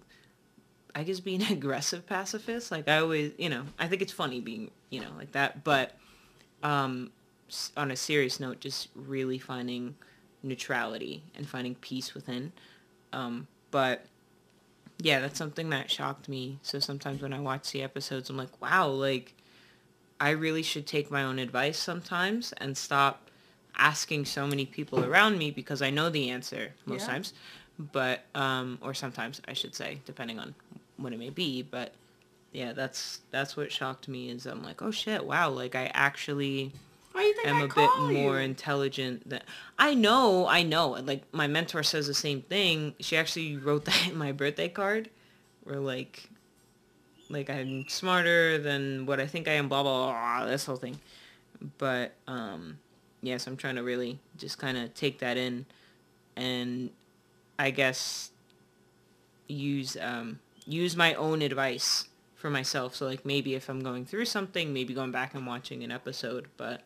I 0.95 1.03
guess, 1.03 1.19
be 1.19 1.35
an 1.35 1.41
aggressive 1.51 2.07
pacifist. 2.07 2.71
Like 2.71 2.87
I 2.87 2.99
always, 2.99 3.33
you 3.37 3.49
know, 3.49 3.63
I 3.77 3.87
think 3.87 4.01
it's 4.01 4.13
funny 4.13 4.39
being, 4.39 4.71
you 4.89 5.01
know, 5.01 5.11
like 5.17 5.33
that. 5.33 5.65
But 5.65 5.97
um, 6.63 7.11
on 7.75 7.91
a 7.91 7.97
serious 7.97 8.39
note, 8.39 8.61
just 8.61 8.87
really 8.95 9.37
finding 9.37 9.95
neutrality 10.43 11.23
and 11.35 11.45
finding 11.45 11.75
peace 11.75 12.13
within. 12.13 12.53
Um, 13.11 13.47
but 13.69 14.05
yeah, 15.03 15.19
that's 15.19 15.37
something 15.37 15.69
that 15.71 15.89
shocked 15.89 16.29
me. 16.29 16.59
So 16.61 16.79
sometimes 16.79 17.21
when 17.21 17.33
I 17.33 17.39
watch 17.39 17.71
the 17.71 17.81
episodes, 17.81 18.29
I'm 18.29 18.37
like, 18.37 18.61
wow, 18.61 18.87
like 18.87 19.33
I 20.19 20.29
really 20.31 20.61
should 20.61 20.85
take 20.85 21.09
my 21.09 21.23
own 21.23 21.39
advice 21.39 21.79
sometimes 21.79 22.53
and 22.57 22.77
stop 22.77 23.29
asking 23.75 24.25
so 24.25 24.45
many 24.45 24.65
people 24.65 25.03
around 25.03 25.39
me 25.39 25.49
because 25.49 25.81
I 25.81 25.89
know 25.89 26.09
the 26.09 26.29
answer 26.29 26.73
most 26.85 27.01
Yeah. 27.01 27.07
times. 27.07 27.33
But 27.79 28.25
um 28.35 28.77
or 28.81 28.93
sometimes 28.93 29.41
I 29.47 29.53
should 29.53 29.73
say, 29.73 30.01
depending 30.05 30.37
on 30.39 30.53
what 30.97 31.13
it 31.13 31.19
may 31.19 31.31
be. 31.31 31.63
But 31.63 31.93
yeah, 32.51 32.73
that's 32.73 33.21
that's 33.31 33.57
what 33.57 33.71
shocked 33.71 34.07
me 34.07 34.29
is 34.29 34.45
I'm 34.45 34.61
like, 34.61 34.83
oh 34.83 34.91
shit, 34.91 35.25
wow, 35.25 35.49
like 35.49 35.73
I 35.73 35.89
actually 35.95 36.73
Why 37.11 37.21
do 37.21 37.27
you 37.27 37.33
think 37.35 37.47
am 37.47 37.55
I 37.57 37.61
a 37.61 37.67
bit 37.67 38.13
more 38.13 38.37
you? 38.37 38.45
intelligent 38.45 39.29
than 39.29 39.41
I 39.77 39.93
know, 39.93 40.47
I 40.47 40.63
know. 40.63 40.91
Like 40.91 41.23
my 41.33 41.47
mentor 41.47 41.83
says 41.83 42.07
the 42.07 42.13
same 42.13 42.41
thing. 42.41 42.95
She 42.99 43.17
actually 43.17 43.57
wrote 43.57 43.85
that 43.85 44.07
in 44.07 44.17
my 44.17 44.31
birthday 44.31 44.69
card. 44.69 45.09
Where 45.63 45.79
like 45.79 46.29
like 47.29 47.49
I'm 47.49 47.87
smarter 47.87 48.57
than 48.57 49.05
what 49.05 49.19
I 49.19 49.27
think 49.27 49.47
I 49.47 49.53
am, 49.53 49.67
blah 49.67 49.83
blah 49.83 50.11
blah, 50.11 50.45
this 50.45 50.65
whole 50.65 50.77
thing. 50.77 50.99
But 51.77 52.13
um, 52.27 52.79
yes, 53.21 53.47
I'm 53.47 53.57
trying 53.57 53.75
to 53.75 53.83
really 53.83 54.19
just 54.37 54.57
kind 54.57 54.77
of 54.77 54.93
take 54.93 55.19
that 55.19 55.37
in, 55.37 55.65
and 56.35 56.89
I 57.59 57.71
guess 57.71 58.31
use 59.47 59.97
um, 60.01 60.39
use 60.65 60.95
my 60.95 61.13
own 61.15 61.41
advice 61.41 62.07
for 62.35 62.49
myself. 62.49 62.95
So 62.95 63.05
like 63.05 63.25
maybe 63.25 63.53
if 63.55 63.69
I'm 63.69 63.81
going 63.81 64.05
through 64.05 64.25
something, 64.25 64.73
maybe 64.73 64.93
going 64.93 65.11
back 65.11 65.35
and 65.35 65.45
watching 65.45 65.83
an 65.83 65.91
episode. 65.91 66.47
But 66.57 66.81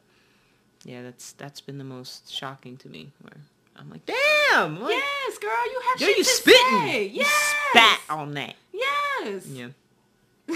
yeah, 0.86 1.02
that's 1.04 1.34
that's 1.34 1.60
been 1.60 1.78
the 1.78 1.84
most 1.84 2.32
shocking 2.32 2.78
to 2.78 2.88
me. 2.89 3.12
Where 3.21 3.34
I'm 3.78 3.89
like, 3.89 4.06
damn, 4.06 4.80
like, 4.82 4.91
yes, 4.93 5.38
girl, 5.39 5.52
you 5.65 5.82
have 5.91 6.00
yo, 6.02 6.08
shit 6.08 6.17
you 6.17 6.24
to 6.24 6.30
spitting, 6.30 6.80
say. 6.88 7.04
you 7.08 7.21
Yes. 7.21 7.54
spat 7.71 8.00
on 8.10 8.34
that. 8.36 8.56
Yes. 8.71 9.45
Yeah. 9.48 9.67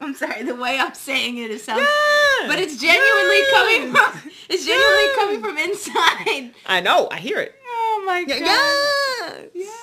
I'm 0.00 0.14
sorry, 0.14 0.42
the 0.42 0.54
way 0.56 0.78
I'm 0.78 0.94
saying 0.94 1.38
it, 1.38 1.50
it 1.52 1.60
sounds. 1.60 1.80
Yeah. 1.80 2.48
But 2.48 2.58
it's 2.58 2.76
genuinely 2.76 3.38
Yeah. 3.38 3.52
coming 3.52 3.92
from. 3.94 4.30
It's 4.48 4.66
genuinely 4.66 5.04
Yeah. 5.06 5.14
coming 5.16 5.40
from 5.40 5.56
inside. 5.58 6.54
I 6.66 6.80
know. 6.80 7.08
I 7.10 7.18
hear 7.18 7.38
it. 7.38 7.54
Oh 7.66 8.02
my 8.04 8.24
god. 8.24 8.40
Yes. 8.40 9.44
Yes. 9.54 9.78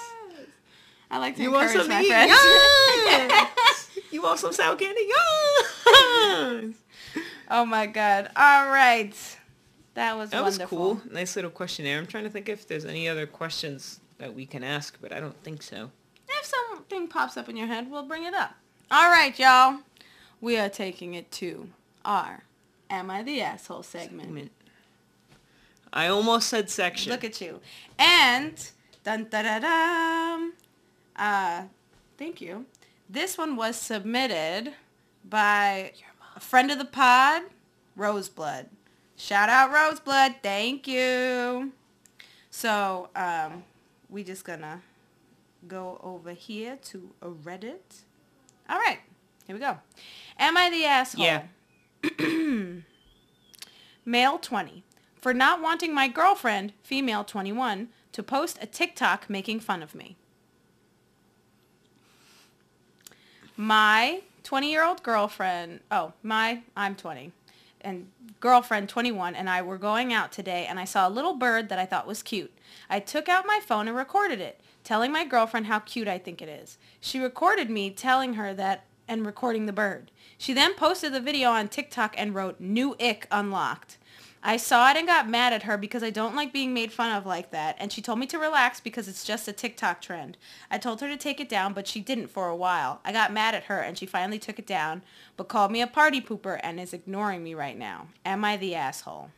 I 1.09 1.17
like 1.17 1.37
to 1.37 1.41
You 1.41 1.51
want 1.51 1.71
encourage 1.71 1.87
some 1.87 1.95
my 1.95 2.01
eat? 2.03 2.07
friends. 2.09 2.29
Yes. 2.29 3.89
you 4.11 4.21
want 4.21 4.39
some 4.39 4.51
sour 4.53 4.75
candy? 4.75 5.01
Yes. 5.07 6.75
oh 7.49 7.65
my 7.65 7.87
god. 7.87 8.29
All 8.35 8.67
right. 8.69 9.15
That 9.99 10.15
was 10.15 10.29
That 10.29 10.45
was 10.45 10.57
cool. 10.59 11.01
Nice 11.11 11.35
little 11.35 11.51
questionnaire. 11.51 11.97
I'm 11.97 12.07
trying 12.07 12.23
to 12.23 12.29
think 12.29 12.47
if 12.47 12.65
there's 12.65 12.85
any 12.85 13.09
other 13.09 13.27
questions 13.27 13.99
that 14.17 14.33
we 14.33 14.45
can 14.45 14.63
ask, 14.63 14.97
but 15.01 15.11
I 15.11 15.19
don't 15.19 15.35
think 15.43 15.61
so. 15.61 15.91
If 16.25 16.45
something 16.45 17.09
pops 17.09 17.35
up 17.35 17.49
in 17.49 17.57
your 17.57 17.67
head, 17.67 17.91
we'll 17.91 18.07
bring 18.07 18.23
it 18.23 18.33
up. 18.33 18.51
All 18.89 19.09
right, 19.09 19.37
y'all. 19.37 19.79
We 20.39 20.57
are 20.57 20.69
taking 20.69 21.15
it 21.15 21.29
to 21.33 21.67
our 22.05 22.45
Am 22.89 23.11
I 23.11 23.23
the 23.23 23.41
Asshole 23.41 23.83
segment. 23.83 24.29
Segment. 24.29 24.51
I 25.91 26.07
almost 26.07 26.47
said 26.47 26.69
section. 26.69 27.11
Look 27.11 27.25
at 27.25 27.41
you. 27.41 27.59
And, 27.97 28.71
dun 29.03 29.27
da 29.29 29.41
da 29.41 29.59
dum. 29.59 30.53
Uh, 31.17 31.63
thank 32.17 32.39
you. 32.39 32.67
This 33.09 33.37
one 33.37 33.57
was 33.57 33.75
submitted 33.75 34.71
by 35.29 35.91
a 36.37 36.39
friend 36.39 36.71
of 36.71 36.77
the 36.77 36.85
pod, 36.85 37.41
Roseblood. 37.97 38.67
Shout 39.19 39.49
out 39.49 39.73
Roseblood. 39.73 40.35
Thank 40.41 40.87
you. 40.87 41.73
So, 42.49 43.09
um, 43.17 43.65
we 44.09 44.23
just 44.23 44.45
gonna 44.45 44.81
go 45.67 45.99
over 46.01 46.31
here 46.31 46.77
to 46.83 47.11
a 47.21 47.27
Reddit. 47.27 48.03
All 48.69 48.79
right. 48.79 48.99
Here 49.45 49.53
we 49.53 49.59
go. 49.59 49.77
Am 50.39 50.55
I 50.55 50.69
the 50.69 50.85
asshole? 50.85 51.25
Yeah. 51.25 51.43
Male 54.05 54.39
20. 54.39 54.83
For 55.17 55.33
not 55.33 55.61
wanting 55.61 55.93
my 55.93 56.07
girlfriend, 56.07 56.71
female 56.81 57.25
21, 57.25 57.89
to 58.13 58.23
post 58.23 58.57
a 58.61 58.65
TikTok 58.65 59.29
making 59.29 59.59
fun 59.59 59.83
of 59.83 59.93
me. 59.93 60.15
My 63.57 64.21
20-year-old 64.45 65.03
girlfriend, 65.03 65.81
oh, 65.91 66.13
my, 66.23 66.61
I'm 66.77 66.95
20, 66.95 67.33
and 67.81 68.07
girlfriend 68.39 68.89
21 68.89 69.35
and 69.35 69.49
I 69.49 69.61
were 69.61 69.77
going 69.77 70.13
out 70.13 70.31
today 70.31 70.65
and 70.67 70.79
I 70.79 70.85
saw 70.85 71.07
a 71.07 71.09
little 71.09 71.33
bird 71.33 71.69
that 71.69 71.79
I 71.79 71.85
thought 71.85 72.07
was 72.07 72.23
cute. 72.23 72.51
I 72.89 72.99
took 72.99 73.29
out 73.29 73.45
my 73.45 73.59
phone 73.65 73.87
and 73.87 73.95
recorded 73.95 74.39
it, 74.39 74.61
telling 74.83 75.11
my 75.11 75.25
girlfriend 75.25 75.67
how 75.67 75.79
cute 75.79 76.07
I 76.07 76.17
think 76.17 76.41
it 76.41 76.49
is. 76.49 76.77
She 76.99 77.19
recorded 77.19 77.69
me 77.69 77.89
telling 77.91 78.33
her 78.33 78.53
that 78.53 78.85
and 79.07 79.25
recording 79.25 79.65
the 79.65 79.73
bird. 79.73 80.11
She 80.37 80.53
then 80.53 80.75
posted 80.75 81.13
the 81.13 81.19
video 81.19 81.49
on 81.49 81.67
TikTok 81.67 82.15
and 82.17 82.33
wrote, 82.33 82.59
new 82.59 82.95
ick 82.99 83.27
unlocked. 83.31 83.97
I 84.41 84.55
saw 84.55 84.89
it 84.89 84.95
and 84.95 85.05
got 85.05 85.29
mad 85.29 85.51
at 85.51 85.63
her 85.63 85.77
because 85.77 86.01
I 86.01 86.11
don't 86.11 86.35
like 86.35 86.53
being 86.53 86.73
made 86.73 86.93
fun 86.93 87.13
of 87.13 87.25
like 87.25 87.51
that, 87.51 87.75
and 87.77 87.91
she 87.91 88.01
told 88.01 88.19
me 88.19 88.25
to 88.27 88.39
relax 88.39 88.79
because 88.79 89.09
it's 89.09 89.25
just 89.25 89.49
a 89.49 89.53
TikTok 89.53 90.01
trend. 90.01 90.37
I 90.71 90.77
told 90.77 91.01
her 91.01 91.09
to 91.09 91.17
take 91.17 91.41
it 91.41 91.49
down, 91.49 91.73
but 91.73 91.87
she 91.87 91.99
didn't 91.99 92.27
for 92.27 92.47
a 92.47 92.55
while. 92.55 93.01
I 93.03 93.11
got 93.11 93.33
mad 93.33 93.53
at 93.53 93.65
her, 93.65 93.79
and 93.79 93.97
she 93.97 94.05
finally 94.05 94.39
took 94.39 94.57
it 94.57 94.65
down, 94.65 95.01
but 95.35 95.49
called 95.49 95.71
me 95.71 95.81
a 95.81 95.87
party 95.87 96.21
pooper 96.21 96.57
and 96.63 96.79
is 96.79 96.93
ignoring 96.93 97.43
me 97.43 97.53
right 97.53 97.77
now. 97.77 98.07
Am 98.25 98.45
I 98.45 98.55
the 98.55 98.75
asshole? 98.75 99.31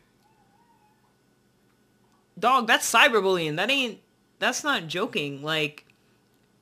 Dog, 2.38 2.68
that's 2.68 2.90
cyberbullying. 2.90 3.56
That 3.56 3.70
ain't, 3.70 3.98
that's 4.38 4.62
not 4.62 4.86
joking. 4.86 5.42
Like, 5.42 5.84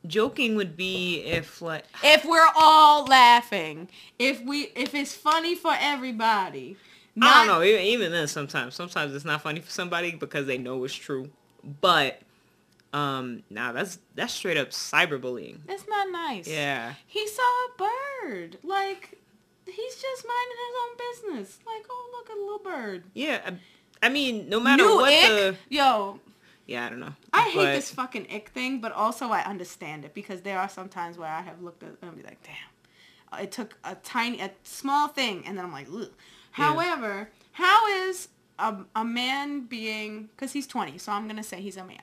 joking 0.07 0.57
would 0.57 0.79
be 0.79 1.21
if, 1.21 1.61
like, 1.61 1.85
If 2.03 2.25
we're 2.25 2.49
all 2.57 3.05
laughing, 3.05 3.91
if 4.19 4.41
we, 4.43 4.73
if 4.75 4.95
it's 4.95 5.15
funny 5.15 5.55
for 5.55 5.75
everybody. 5.79 6.79
I 7.23 7.47
don't 7.47 7.47
know. 7.47 7.63
Even, 7.63 7.81
even 7.83 8.13
then, 8.13 8.29
sometimes, 8.29 8.75
sometimes 8.75 9.15
it's 9.15 9.25
not 9.25 9.43
funny 9.43 9.61
for 9.61 9.71
somebody 9.71 10.13
because 10.13 10.47
they 10.47 10.59
know 10.59 10.83
it's 10.85 10.95
true. 10.95 11.31
But, 11.81 12.21
um, 12.93 13.43
nah, 13.51 13.73
that's 13.73 13.99
that's 14.15 14.33
straight 14.33 14.57
up 14.57 14.71
cyberbullying. 14.71 15.59
It's 15.69 15.87
not 15.89 16.11
nice. 16.11 16.49
Yeah. 16.49 16.95
He 17.07 17.27
saw 17.29 17.43
a 17.43 17.85
bird. 18.25 18.59
Like, 18.63 19.19
he's 19.67 19.97
just 19.97 20.27
minding 20.27 20.57
his 20.67 20.77
own 20.83 21.35
business. 21.37 21.59
Like, 21.67 21.85
oh, 21.91 22.11
look 22.17 22.31
at 22.31 22.37
a 22.37 22.41
little 22.41 22.59
bird. 22.59 23.05
Yeah. 23.15 23.41
I, 23.47 24.07
I 24.07 24.09
mean, 24.09 24.49
no 24.49 24.61
matter 24.61 24.83
New 24.85 24.97
what 24.97 25.13
ick? 25.13 25.29
the, 25.29 25.57
Yo, 25.69 26.21
yeah, 26.67 26.87
I 26.87 26.89
don't 26.89 27.01
know. 27.01 27.15
I 27.33 27.51
hate 27.51 27.75
this 27.75 27.91
fucking 27.91 28.29
ick 28.33 28.49
thing, 28.49 28.81
but 28.81 28.93
also 28.93 29.29
I 29.29 29.43
understand 29.45 30.05
it 30.05 30.15
because 30.15 30.41
there 30.41 30.59
are 30.59 30.69
some 30.69 30.89
times 30.89 31.19
where 31.19 31.29
I 31.29 31.43
have 31.43 31.61
looked 31.63 31.83
at 31.83 31.91
and 32.01 32.17
be 32.17 32.23
like, 32.23 32.43
damn, 32.43 32.55
Uh, 33.33 33.43
it 33.43 33.53
took 33.53 33.77
a 33.85 33.95
tiny, 33.97 34.41
a 34.41 34.51
small 34.63 35.09
thing, 35.09 35.43
and 35.47 35.59
then 35.59 35.65
I'm 35.65 35.73
like, 35.73 35.89
ugh. 35.93 36.11
However, 36.53 37.31
how 37.53 37.87
is 38.09 38.29
a, 38.59 38.77
a 38.95 39.05
man 39.05 39.63
being, 39.63 40.29
because 40.35 40.53
he's 40.53 40.67
20, 40.67 40.99
so 40.99 41.13
I'm 41.13 41.25
going 41.25 41.37
to 41.37 41.43
say 41.43 41.61
he's 41.61 41.77
a 41.77 41.85
man, 41.85 42.03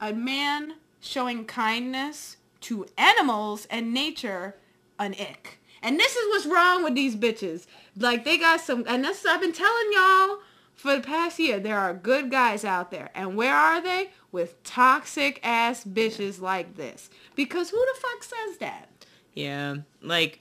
a 0.00 0.12
man 0.12 0.74
showing 1.00 1.44
kindness 1.44 2.36
to 2.62 2.86
animals 2.96 3.66
and 3.70 3.92
nature 3.92 4.56
an 4.98 5.14
ick. 5.18 5.58
And 5.82 5.98
this 5.98 6.14
is 6.14 6.28
what's 6.28 6.46
wrong 6.46 6.84
with 6.84 6.94
these 6.94 7.16
bitches. 7.16 7.66
Like 7.96 8.24
they 8.24 8.38
got 8.38 8.60
some, 8.60 8.84
and 8.86 9.04
that's 9.04 9.26
I've 9.26 9.40
been 9.40 9.52
telling 9.52 9.92
y'all 9.92 10.38
for 10.74 10.94
the 10.94 11.02
past 11.02 11.38
year. 11.38 11.58
There 11.58 11.78
are 11.78 11.92
good 11.92 12.30
guys 12.30 12.64
out 12.64 12.90
there, 12.92 13.10
and 13.14 13.36
where 13.36 13.54
are 13.54 13.82
they? 13.82 14.10
With 14.30 14.62
toxic 14.62 15.40
ass 15.42 15.84
bitches 15.84 16.40
like 16.40 16.76
this. 16.76 17.10
Because 17.34 17.70
who 17.70 17.78
the 17.78 18.00
fuck 18.00 18.22
says 18.22 18.58
that? 18.58 18.88
Yeah, 19.34 19.76
like 20.00 20.40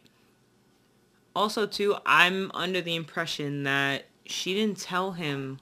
also 1.36 1.66
too, 1.66 1.96
I'm 2.06 2.52
under 2.54 2.82
the 2.82 2.96
impression 2.96 3.64
that 3.64 4.06
she 4.26 4.54
didn't 4.54 4.80
tell 4.80 5.12
him 5.14 5.60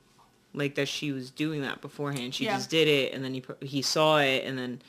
like 0.54 0.76
that 0.76 0.88
she 0.88 1.12
was 1.12 1.30
doing 1.30 1.62
that 1.62 1.80
beforehand. 1.82 2.34
She 2.36 2.46
Yeah. 2.46 2.56
just 2.56 2.70
did 2.70 2.88
it, 2.88 3.14
and 3.14 3.24
then 3.24 3.34
he 3.34 3.44
he 3.62 3.82
saw 3.82 4.18
it, 4.20 4.44
and 4.46 4.58
then 4.58 4.82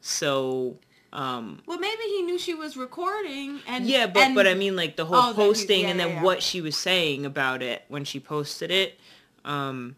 so 0.00 0.76
um 1.12 1.60
Well, 1.66 1.78
maybe 1.78 2.02
he 2.02 2.22
knew 2.22 2.38
she 2.38 2.54
was 2.54 2.76
recording, 2.76 3.60
and 3.66 3.86
yeah, 3.86 4.06
but 4.06 4.22
and- 4.22 4.34
but 4.34 4.46
I 4.46 4.54
mean 4.54 4.76
like 4.76 4.96
the 4.96 5.06
whole 5.06 5.30
Oh, 5.30 5.34
posting 5.34 5.82
yeah, 5.82 5.88
and 5.88 5.98
then 6.00 6.08
yeah. 6.08 6.22
what 6.22 6.42
she 6.42 6.60
was 6.60 6.76
saying 6.76 7.26
about 7.26 7.62
it 7.62 7.84
when 7.88 8.04
she 8.04 8.20
posted 8.20 8.70
it. 8.70 8.98
Um, 9.44 9.96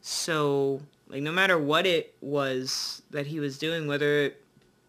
so 0.00 0.82
like 1.08 1.22
no 1.22 1.32
matter 1.32 1.58
what 1.58 1.86
it 1.86 2.14
was 2.20 3.02
that 3.10 3.26
he 3.26 3.40
was 3.40 3.58
doing, 3.58 3.86
whether 3.86 4.24
it 4.24 4.42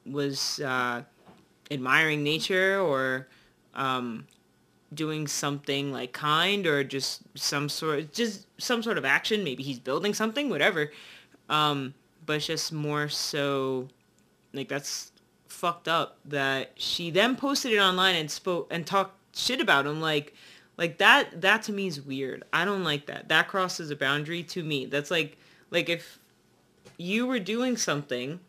was 0.05 0.59
uh, 0.59 1.03
admiring 1.71 2.23
nature 2.23 2.79
or 2.79 3.27
um, 3.75 4.25
doing 4.93 5.27
something 5.27 5.91
like 5.91 6.13
kind 6.13 6.65
or 6.65 6.83
just 6.83 7.21
some 7.35 7.69
sort 7.69 8.13
just 8.13 8.45
some 8.57 8.81
sort 8.81 8.97
of 8.97 9.05
action, 9.05 9.43
maybe 9.43 9.63
he's 9.63 9.79
building 9.79 10.13
something, 10.13 10.49
whatever. 10.49 10.91
Um, 11.49 11.93
but 12.25 12.37
it's 12.37 12.47
just 12.47 12.73
more 12.73 13.09
so 13.09 13.87
like 14.53 14.67
that's 14.67 15.11
fucked 15.47 15.87
up 15.87 16.17
that 16.25 16.71
she 16.75 17.09
then 17.09 17.35
posted 17.35 17.71
it 17.71 17.79
online 17.79 18.15
and 18.15 18.29
spoke 18.29 18.67
and 18.69 18.85
talked 18.85 19.15
shit 19.35 19.61
about 19.61 19.85
him. 19.85 20.01
Like 20.01 20.33
like 20.77 20.97
that 20.99 21.41
that 21.41 21.63
to 21.63 21.73
me 21.73 21.87
is 21.87 22.01
weird. 22.01 22.43
I 22.53 22.65
don't 22.65 22.83
like 22.83 23.07
that. 23.07 23.29
That 23.29 23.47
crosses 23.47 23.89
a 23.91 23.95
boundary 23.95 24.43
to 24.43 24.63
me. 24.63 24.85
That's 24.85 25.11
like 25.11 25.37
like 25.71 25.89
if 25.89 26.19
you 26.97 27.27
were 27.27 27.39
doing 27.39 27.77
something 27.77 28.39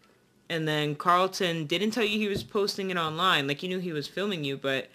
and 0.48 0.66
then 0.66 0.94
carlton 0.94 1.66
didn't 1.66 1.90
tell 1.90 2.05
you 2.05 2.18
he 2.18 2.29
was 2.29 2.42
posting 2.42 2.90
it 2.90 2.96
online 2.96 3.46
like 3.46 3.62
you 3.62 3.68
knew 3.68 3.79
he 3.79 3.92
was 3.92 4.07
filming 4.07 4.42
you 4.42 4.57
but 4.57 4.88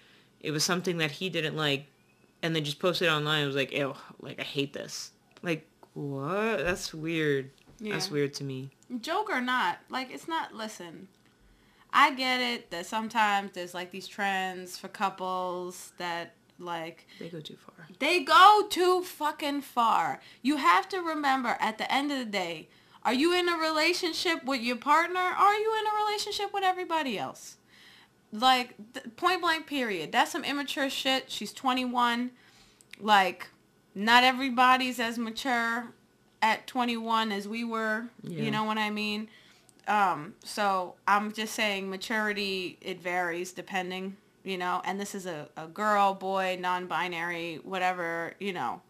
it 0.44 0.50
was 0.50 0.64
something 0.64 0.98
that 0.98 1.10
he 1.10 1.28
didn't 1.28 1.56
like 1.56 1.86
and 2.42 2.54
then 2.54 2.64
just 2.64 2.78
posted 2.78 3.08
it 3.08 3.10
online 3.10 3.42
it 3.42 3.46
was 3.46 3.56
like 3.56 3.72
ew 3.72 3.94
like 4.20 4.38
i 4.38 4.44
hate 4.44 4.72
this 4.72 5.12
like 5.42 5.66
what 5.94 6.58
that's 6.58 6.92
weird 6.92 7.50
that's 7.80 8.10
weird 8.10 8.32
to 8.34 8.44
me 8.44 8.70
joke 9.00 9.30
or 9.30 9.40
not, 9.40 9.78
like 9.90 10.10
it's 10.12 10.28
not. 10.28 10.54
Listen, 10.54 11.08
I 11.92 12.14
get 12.14 12.40
it 12.40 12.70
that 12.70 12.86
sometimes 12.86 13.52
there's 13.52 13.74
like 13.74 13.90
these 13.90 14.06
trends 14.06 14.76
for 14.78 14.88
couples 14.88 15.92
that 15.98 16.34
like 16.58 17.06
they 17.18 17.28
go 17.28 17.40
too 17.40 17.56
far 17.56 17.88
they 17.98 18.20
go 18.20 18.62
too 18.70 19.02
fucking 19.02 19.62
far. 19.62 20.20
You 20.42 20.56
have 20.56 20.88
to 20.90 20.98
remember 20.98 21.56
at 21.60 21.78
the 21.78 21.92
end 21.92 22.12
of 22.12 22.18
the 22.18 22.24
day, 22.24 22.68
are 23.04 23.14
you 23.14 23.34
in 23.34 23.48
a 23.48 23.56
relationship 23.56 24.44
with 24.44 24.60
your 24.60 24.76
partner? 24.76 25.20
Or 25.20 25.22
are 25.22 25.54
you 25.54 25.74
in 25.78 25.86
a 25.86 26.04
relationship 26.04 26.52
with 26.52 26.64
everybody 26.64 27.18
else? 27.18 27.56
Like 28.34 28.74
th- 28.92 29.16
point 29.16 29.40
blank 29.40 29.66
period. 29.66 30.12
That's 30.12 30.32
some 30.32 30.44
immature 30.44 30.90
shit. 30.90 31.30
She's 31.30 31.52
21. 31.52 32.32
Like 33.00 33.48
not 33.94 34.24
everybody's 34.24 34.98
as 34.98 35.18
mature 35.18 35.92
at 36.42 36.66
21 36.66 37.32
as 37.32 37.46
we 37.46 37.64
were. 37.64 38.06
Yeah. 38.22 38.42
You 38.42 38.50
know 38.50 38.64
what 38.64 38.76
I 38.76 38.90
mean? 38.90 39.28
Um, 39.86 40.34
so 40.44 40.94
I'm 41.06 41.32
just 41.32 41.54
saying 41.54 41.88
maturity, 41.88 42.78
it 42.80 43.00
varies 43.00 43.52
depending, 43.52 44.16
you 44.42 44.58
know, 44.58 44.80
and 44.84 44.98
this 44.98 45.14
is 45.14 45.26
a, 45.26 45.48
a 45.56 45.66
girl, 45.66 46.14
boy, 46.14 46.56
non-binary, 46.58 47.60
whatever, 47.62 48.34
you 48.40 48.52
know. 48.52 48.80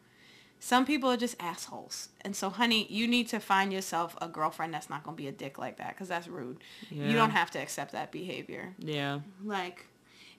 Some 0.65 0.87
people 0.87 1.11
are 1.11 1.19
just 1.19 1.37
assholes. 1.41 2.09
And 2.23 2.35
so, 2.35 2.49
honey, 2.49 2.87
you 2.89 3.07
need 3.07 3.29
to 3.29 3.39
find 3.39 3.71
yourself 3.71 4.17
a 4.23 4.27
girlfriend 4.27 4.73
that's 4.73 4.89
not 4.89 5.05
going 5.05 5.15
to 5.15 5.23
be 5.23 5.29
a 5.29 5.33
dick 5.33 5.59
like 5.59 5.77
that 5.77 5.91
because 5.91 6.09
that's 6.09 6.27
rude. 6.27 6.57
Yeah. 6.91 7.07
You 7.07 7.13
don't 7.13 7.33
have 7.33 7.51
to 7.51 7.59
accept 7.59 7.93
that 7.93 8.11
behavior. 8.11 8.73
Yeah. 8.79 9.21
Like, 9.45 9.85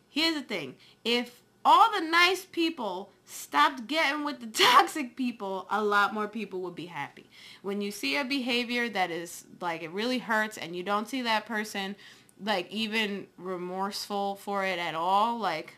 here's 0.10 0.34
the 0.34 0.42
thing. 0.42 0.78
If 1.04 1.44
all 1.64 1.92
the 1.92 2.02
nice 2.02 2.44
people 2.44 3.12
stopped 3.24 3.86
getting 3.86 4.26
with 4.26 4.40
the 4.40 4.48
toxic 4.64 5.16
people, 5.16 5.68
a 5.70 5.84
lot 5.84 6.12
more 6.12 6.28
people 6.28 6.60
would 6.62 6.74
be 6.74 6.88
happy. 6.88 7.30
When 7.62 7.80
you 7.80 7.92
see 7.92 8.18
a 8.18 8.26
behavior 8.26 8.90
that 8.90 9.12
is 9.12 9.46
like 9.62 9.84
it 9.84 9.92
really 9.92 10.18
hurts 10.18 10.58
and 10.58 10.76
you 10.76 10.82
don't 10.82 11.08
see 11.08 11.22
that 11.22 11.46
person 11.46 11.96
like 12.44 12.68
even 12.72 13.28
remorseful 13.38 14.38
for 14.38 14.66
it 14.66 14.80
at 14.80 14.96
all, 14.96 15.38
like 15.38 15.76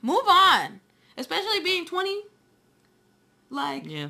move 0.00 0.24
on. 0.26 0.80
Especially 1.18 1.60
being 1.60 1.84
20. 1.84 2.22
Like 3.52 3.84
Yeah. 3.86 4.08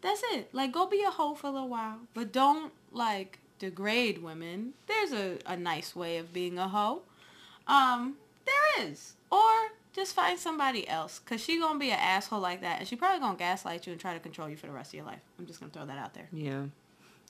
that's 0.00 0.22
it. 0.32 0.48
Like, 0.54 0.72
go 0.72 0.86
be 0.86 1.02
a 1.02 1.10
hoe 1.10 1.34
for 1.34 1.48
a 1.48 1.50
little 1.50 1.68
while, 1.68 1.98
but 2.14 2.32
don't 2.32 2.72
like 2.92 3.38
degrade 3.58 4.22
women. 4.22 4.74
There's 4.86 5.12
a, 5.12 5.38
a 5.46 5.56
nice 5.56 5.96
way 5.96 6.18
of 6.18 6.32
being 6.32 6.58
a 6.58 6.68
hoe. 6.68 7.02
Um, 7.66 8.14
there 8.44 8.86
is. 8.88 9.14
Or 9.30 9.50
just 9.92 10.14
find 10.14 10.38
somebody 10.38 10.86
else, 10.88 11.18
cause 11.18 11.42
she 11.42 11.58
gonna 11.58 11.78
be 11.78 11.90
an 11.90 11.98
asshole 11.98 12.38
like 12.40 12.60
that, 12.60 12.78
and 12.78 12.86
she 12.88 12.94
probably 12.96 13.18
gonna 13.18 13.36
gaslight 13.36 13.86
you 13.86 13.92
and 13.92 14.00
try 14.00 14.14
to 14.14 14.20
control 14.20 14.48
you 14.48 14.56
for 14.56 14.66
the 14.66 14.72
rest 14.72 14.90
of 14.90 14.94
your 14.94 15.06
life. 15.06 15.20
I'm 15.38 15.46
just 15.46 15.58
gonna 15.58 15.72
throw 15.72 15.86
that 15.86 15.98
out 15.98 16.14
there. 16.14 16.28
Yeah. 16.32 16.64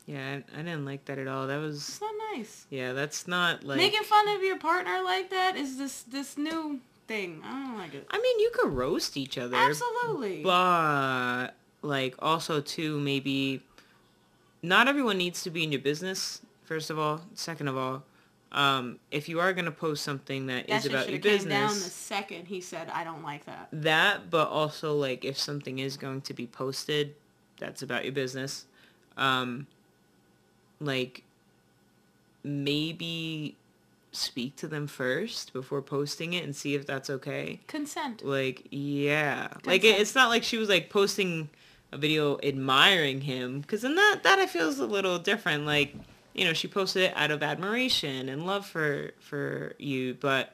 Yeah, 0.04 0.38
I, 0.54 0.60
I 0.60 0.62
didn't 0.62 0.84
like 0.84 1.04
that 1.06 1.18
at 1.18 1.26
all. 1.26 1.46
That 1.48 1.56
was 1.58 1.76
It's 1.76 2.00
not 2.00 2.12
nice. 2.34 2.66
yeah, 2.70 2.92
that's 2.92 3.26
not 3.26 3.64
like 3.64 3.78
Making 3.78 4.02
fun 4.02 4.28
of 4.28 4.42
your 4.42 4.58
partner 4.58 5.00
like 5.02 5.30
that 5.30 5.56
is 5.56 5.78
this 5.78 6.02
this 6.02 6.36
new 6.36 6.80
thing. 7.06 7.42
I 7.44 7.66
don't 7.66 7.76
like 7.76 7.94
it. 7.94 8.06
I 8.10 8.18
mean, 8.18 8.40
you 8.40 8.50
could 8.54 8.72
roast 8.72 9.16
each 9.16 9.38
other. 9.38 9.56
Absolutely. 9.56 10.42
But 10.42 11.48
like 11.82 12.14
also 12.18 12.60
too 12.60 12.98
maybe 12.98 13.62
not 14.62 14.88
everyone 14.88 15.18
needs 15.18 15.42
to 15.44 15.50
be 15.50 15.62
in 15.62 15.72
your 15.72 15.80
business, 15.80 16.40
first 16.64 16.90
of 16.90 16.98
all. 16.98 17.20
Second 17.34 17.68
of 17.68 17.76
all, 17.76 18.02
um, 18.52 18.98
if 19.10 19.28
you 19.28 19.40
are 19.40 19.52
gonna 19.52 19.70
post 19.70 20.02
something 20.02 20.46
that 20.46 20.66
that 20.68 20.84
is 20.84 20.86
about 20.86 21.08
your 21.08 21.18
came 21.18 21.48
down 21.48 21.68
the 21.68 21.74
second 21.74 22.46
he 22.46 22.60
said 22.60 22.90
I 22.92 23.04
don't 23.04 23.22
like 23.22 23.44
that. 23.46 23.68
that 23.72 24.30
but 24.30 24.48
also 24.48 24.94
like 24.94 25.24
if 25.24 25.38
something 25.38 25.78
is 25.78 25.96
going 25.96 26.22
to 26.22 26.34
be 26.34 26.46
posted 26.46 27.14
that's 27.58 27.82
about 27.82 28.04
your 28.04 28.12
business, 28.12 28.66
um, 29.16 29.66
like 30.80 31.22
maybe 32.42 33.56
speak 34.16 34.56
to 34.56 34.66
them 34.66 34.86
first 34.86 35.52
before 35.52 35.82
posting 35.82 36.32
it 36.32 36.44
and 36.44 36.54
see 36.54 36.74
if 36.74 36.86
that's 36.86 37.10
okay. 37.10 37.60
Consent. 37.66 38.24
Like, 38.24 38.66
yeah. 38.70 39.48
Like, 39.64 39.84
it, 39.84 40.00
it's 40.00 40.14
not 40.14 40.28
like 40.28 40.42
she 40.42 40.58
was, 40.58 40.68
like, 40.68 40.90
posting 40.90 41.48
a 41.92 41.98
video 41.98 42.38
admiring 42.42 43.20
him. 43.20 43.60
Because 43.60 43.82
then 43.82 43.94
that, 43.94 44.22
that 44.24 44.38
I 44.38 44.46
feel 44.46 44.68
is 44.68 44.78
a 44.78 44.86
little 44.86 45.18
different. 45.18 45.66
Like, 45.66 45.94
you 46.34 46.44
know, 46.44 46.52
she 46.52 46.68
posted 46.68 47.02
it 47.02 47.12
out 47.16 47.30
of 47.30 47.42
admiration 47.42 48.28
and 48.28 48.46
love 48.46 48.66
for, 48.66 49.12
for 49.20 49.74
you. 49.78 50.14
But, 50.14 50.52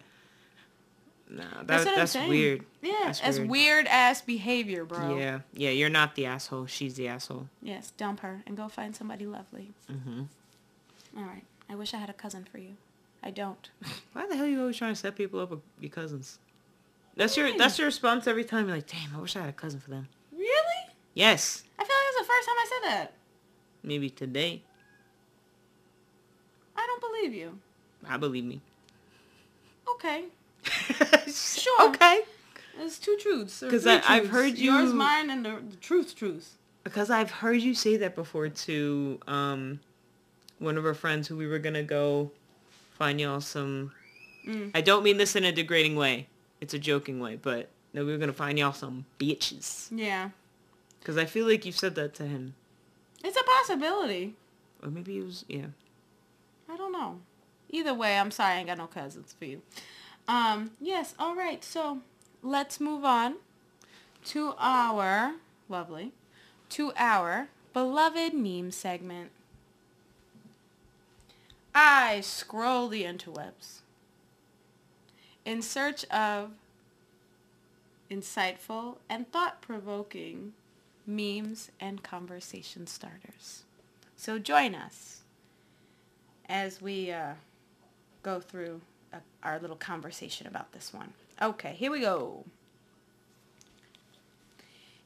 no, 1.31 1.45
that, 1.65 1.85
That's 1.85 2.13
that's 2.13 2.29
weird. 2.29 2.65
Yeah, 2.83 2.93
That's 3.05 3.21
as 3.23 3.39
weird. 3.39 3.51
weird 3.51 3.87
ass 3.87 4.21
behavior, 4.21 4.85
bro. 4.85 5.17
Yeah. 5.17 5.41
Yeah, 5.55 5.71
you're 5.71 5.89
not 5.89 6.15
the 6.15 6.27
asshole. 6.27 6.67
She's 6.67 6.95
the 6.95 7.09
asshole. 7.09 7.49
Yes, 7.63 7.91
dump 7.93 8.21
her 8.21 8.43
and 8.47 8.57
go 8.57 8.69
find 8.69 8.95
somebody 8.95 9.25
lovely. 9.25 9.71
Mm-hmm. 9.91 10.23
All 11.17 11.25
right. 11.25 11.45
I 11.71 11.75
wish 11.75 11.95
I 11.95 11.97
had 11.97 12.11
a 12.11 12.15
cousin 12.15 12.47
for 12.51 12.59
you. 12.59 12.77
I 13.23 13.31
don't. 13.31 13.71
Why 14.13 14.27
the 14.27 14.37
hell 14.37 14.45
are 14.45 14.49
you 14.49 14.61
always 14.61 14.77
trying 14.77 14.93
to 14.95 15.01
set 15.01 15.17
people 15.17 15.41
up 15.41 15.51
with 15.51 15.61
your 15.81 15.91
cousins? 15.91 16.39
That's 17.17 17.37
your 17.37 17.57
that's 17.57 17.79
your 17.79 17.87
response 17.87 18.27
every 18.27 18.45
time. 18.45 18.67
You're 18.67 18.77
like, 18.77 18.87
damn, 18.87 19.15
I 19.15 19.21
wish 19.21 19.37
I 19.37 19.41
had 19.41 19.51
a 19.51 19.53
cousin 19.53 19.81
for 19.81 19.91
them. 19.91 20.09
Really? 20.33 20.95
Yes. 21.15 21.63
I 21.79 21.85
feel 21.85 21.95
like 21.95 22.05
that's 22.15 22.27
the 22.27 22.33
first 22.33 22.49
time 22.49 22.57
I 22.59 22.67
said 22.69 22.91
that. 22.91 23.13
Maybe 23.83 24.09
today. 24.09 24.63
I 26.77 26.87
don't 26.87 27.01
believe 27.01 27.35
you. 27.35 27.59
I 28.09 28.17
believe 28.17 28.45
me. 28.45 28.61
Okay. 29.95 30.25
sure. 31.31 31.89
Okay. 31.91 32.23
It's 32.81 32.99
two 32.99 33.17
truths. 33.21 33.61
Because 33.61 33.87
I've 33.87 34.29
heard 34.29 34.57
Yours, 34.57 34.93
mine, 34.93 35.31
and 35.31 35.45
the, 35.45 35.63
the 35.71 35.77
truth, 35.77 36.17
truth. 36.17 36.57
Because 36.85 37.11
I've 37.11 37.31
heard 37.31 37.61
you 37.61 37.75
say 37.75 37.99
that 37.99 38.15
before 38.15 38.49
to 38.49 39.21
um, 39.27 39.81
one 40.59 40.79
of 40.79 40.87
our 40.87 40.95
friends 40.95 41.29
who 41.29 41.37
we 41.37 41.47
were 41.47 41.59
gonna 41.59 41.83
go 41.83 42.31
find 42.95 43.21
y'all 43.21 43.41
some. 43.41 43.93
Mm. 44.47 44.71
I 44.75 44.81
don't 44.81 45.03
mean 45.03 45.17
this 45.19 45.37
in 45.37 45.45
a 45.45 45.53
degrading 45.53 45.97
way. 45.97 46.29
It's 46.61 46.75
a 46.75 46.79
joking 46.79 47.21
way, 47.21 47.37
but 47.37 47.69
no, 47.93 48.05
we 48.05 48.13
were 48.13 48.19
gonna 48.19 48.33
find 48.33 48.59
y'all 48.59 48.73
some 48.73 49.05
bitches. 49.19 49.89
Yeah. 49.91 50.31
Because 51.01 51.17
I 51.17 51.25
feel 51.25 51.47
like 51.47 51.65
you've 51.67 51.77
said 51.79 51.95
that 51.97 52.15
to 52.15 52.25
him, 52.25 52.55
It's 53.25 53.37
a 53.37 53.43
possibility. 53.43 54.35
or 54.83 54.91
maybe 54.91 55.19
it 55.19 55.25
was 55.25 55.45
yeah. 55.49 55.67
I 56.69 56.77
don't 56.77 56.93
know. 56.93 57.21
Either 57.71 57.95
way, 57.95 58.19
I'm 58.19 58.31
sorry 58.31 58.55
I 58.55 58.59
ain't 58.59 58.67
got 58.69 58.79
no 58.79 58.87
cousins 58.87 59.35
for 59.39 59.45
you. 59.45 59.63
Um, 60.29 60.71
yes, 60.81 61.15
all 61.19 61.35
right. 61.35 61.63
So 61.65 61.99
let's 62.43 62.79
move 62.81 63.05
on 63.05 63.37
to 64.27 64.55
our 64.59 65.35
lovely, 65.69 66.13
to 66.71 66.93
our 66.97 67.49
beloved 67.73 68.35
meme 68.35 68.71
segment. 68.71 69.31
I 71.75 72.21
scroll 72.21 72.89
the 72.89 73.05
interwebs 73.05 73.81
in 75.45 75.63
search 75.63 76.05
of 76.07 76.51
insightful 78.11 78.97
and 79.09 79.31
thought-provoking 79.33 80.53
memes 81.07 81.71
and 81.81 82.03
conversation 82.03 82.87
starters. 82.87 83.65
So 84.17 84.39
join 84.39 84.75
us 84.75 85.23
as 86.49 86.83
we 86.83 87.11
uh, 87.11 87.35
go 88.23 88.41
through 88.41 88.81
uh, 89.13 89.19
our 89.43 89.59
little 89.59 89.77
conversation 89.77 90.47
about 90.47 90.73
this 90.73 90.93
one. 90.93 91.13
Okay, 91.41 91.73
here 91.73 91.91
we 91.91 92.01
go. 92.01 92.45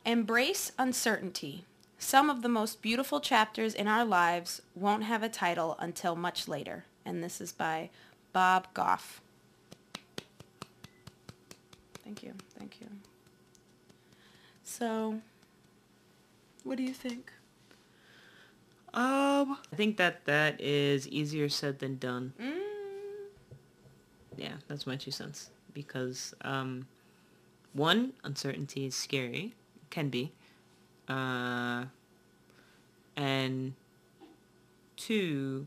Embrace 0.04 0.72
uncertainty. 0.78 1.64
Some 1.98 2.28
of 2.30 2.42
the 2.42 2.48
most 2.48 2.82
beautiful 2.82 3.20
chapters 3.20 3.74
in 3.74 3.88
our 3.88 4.04
lives 4.04 4.60
won't 4.74 5.04
have 5.04 5.22
a 5.22 5.28
title 5.28 5.76
until 5.78 6.14
much 6.14 6.46
later. 6.46 6.84
And 7.04 7.22
this 7.22 7.40
is 7.40 7.52
by 7.52 7.90
Bob 8.32 8.66
Goff. 8.74 9.20
Thank 12.04 12.22
you. 12.22 12.34
Thank 12.58 12.80
you. 12.80 12.86
So, 14.62 15.20
what 16.64 16.76
do 16.76 16.82
you 16.82 16.92
think? 16.92 17.32
Um, 18.94 19.58
I 19.72 19.76
think 19.76 19.96
that 19.96 20.24
that 20.26 20.60
is 20.60 21.08
easier 21.08 21.48
said 21.48 21.78
than 21.80 21.96
done. 21.98 22.32
Mm, 22.40 22.60
Yeah, 24.36 24.52
that's 24.68 24.86
my 24.86 24.96
two 24.96 25.10
cents. 25.10 25.50
Because 25.74 26.34
um, 26.42 26.86
one, 27.72 28.12
uncertainty 28.24 28.86
is 28.86 28.94
scary, 28.94 29.54
can 29.90 30.08
be, 30.08 30.32
uh, 31.08 31.84
and 33.16 33.74
two, 34.96 35.66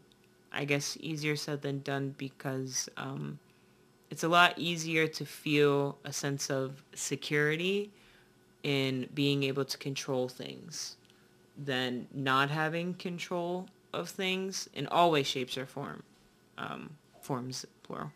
I 0.51 0.65
guess 0.65 0.97
easier 0.99 1.35
said 1.35 1.61
than 1.61 1.79
done 1.79 2.15
because 2.17 2.89
um, 2.97 3.39
it's 4.09 4.23
a 4.23 4.27
lot 4.27 4.53
easier 4.57 5.07
to 5.07 5.25
feel 5.25 5.97
a 6.03 6.13
sense 6.13 6.49
of 6.49 6.83
security 6.93 7.91
in 8.63 9.07
being 9.13 9.43
able 9.43 9.65
to 9.65 9.77
control 9.77 10.27
things 10.27 10.97
than 11.57 12.07
not 12.13 12.49
having 12.49 12.93
control 12.93 13.67
of 13.93 14.09
things 14.09 14.69
in 14.73 14.87
all 14.87 15.11
ways, 15.11 15.27
shapes, 15.27 15.57
or 15.57 15.65
form. 15.65 16.03
Um, 16.57 16.97
forms, 17.21 17.65
plural. 17.83 18.11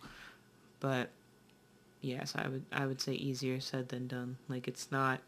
But 0.80 1.10
yes, 2.02 2.34
I 2.36 2.48
would 2.48 2.66
I 2.72 2.86
would 2.86 3.02
say 3.02 3.14
easier 3.14 3.60
said 3.60 3.90
than 3.90 4.08
done. 4.08 4.38
Like 4.50 4.68
it's 4.68 4.92
not 4.92 5.22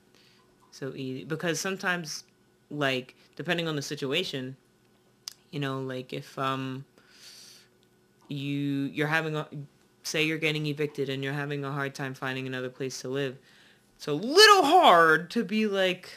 so 0.75 0.91
easy 0.93 1.23
because 1.23 1.59
sometimes, 1.59 2.25
like 2.69 3.15
depending 3.37 3.67
on 3.67 3.75
the 3.75 3.81
situation, 3.81 4.57
you 5.51 5.59
know, 5.59 5.79
like 5.79 6.11
if 6.11 6.37
um 6.37 6.83
you 8.27 8.91
you're 8.93 9.07
having 9.07 9.35
a 9.37 9.47
say 10.03 10.23
you're 10.23 10.37
getting 10.37 10.65
evicted 10.65 11.09
and 11.09 11.23
you're 11.23 11.33
having 11.33 11.63
a 11.63 11.71
hard 11.71 11.95
time 11.95 12.13
finding 12.13 12.45
another 12.45 12.69
place 12.69 13.01
to 13.01 13.07
live, 13.07 13.37
it's 13.95 14.07
a 14.07 14.13
little 14.13 14.65
hard 14.65 15.29
to 15.31 15.43
be 15.45 15.65
like, 15.65 16.09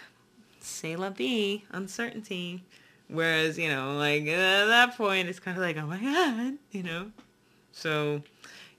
say 0.61 0.97
la 0.97 1.11
vie, 1.11 1.63
uncertainty. 1.71 2.65
Whereas, 3.07 3.59
you 3.59 3.69
know, 3.69 3.97
like 3.97 4.23
at 4.27 4.67
that 4.67 4.97
point, 4.97 5.29
it's 5.29 5.41
kind 5.41 5.57
of 5.57 5.63
like, 5.63 5.77
oh 5.79 5.87
my 5.87 5.99
God, 5.99 6.59
you 6.73 6.83
know? 6.83 7.11
So, 7.73 8.23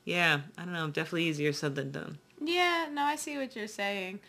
yeah, 0.06 0.42
I 0.58 0.66
don't 0.66 0.74
know, 0.74 0.88
definitely 0.88 1.24
easier 1.24 1.54
said 1.54 1.76
than 1.76 1.92
done. 1.92 2.20
Yeah, 2.40 2.88
no, 2.92 3.02
I 3.02 3.16
see 3.16 3.38
what 3.38 3.56
you're 3.56 3.68
saying. 3.68 4.20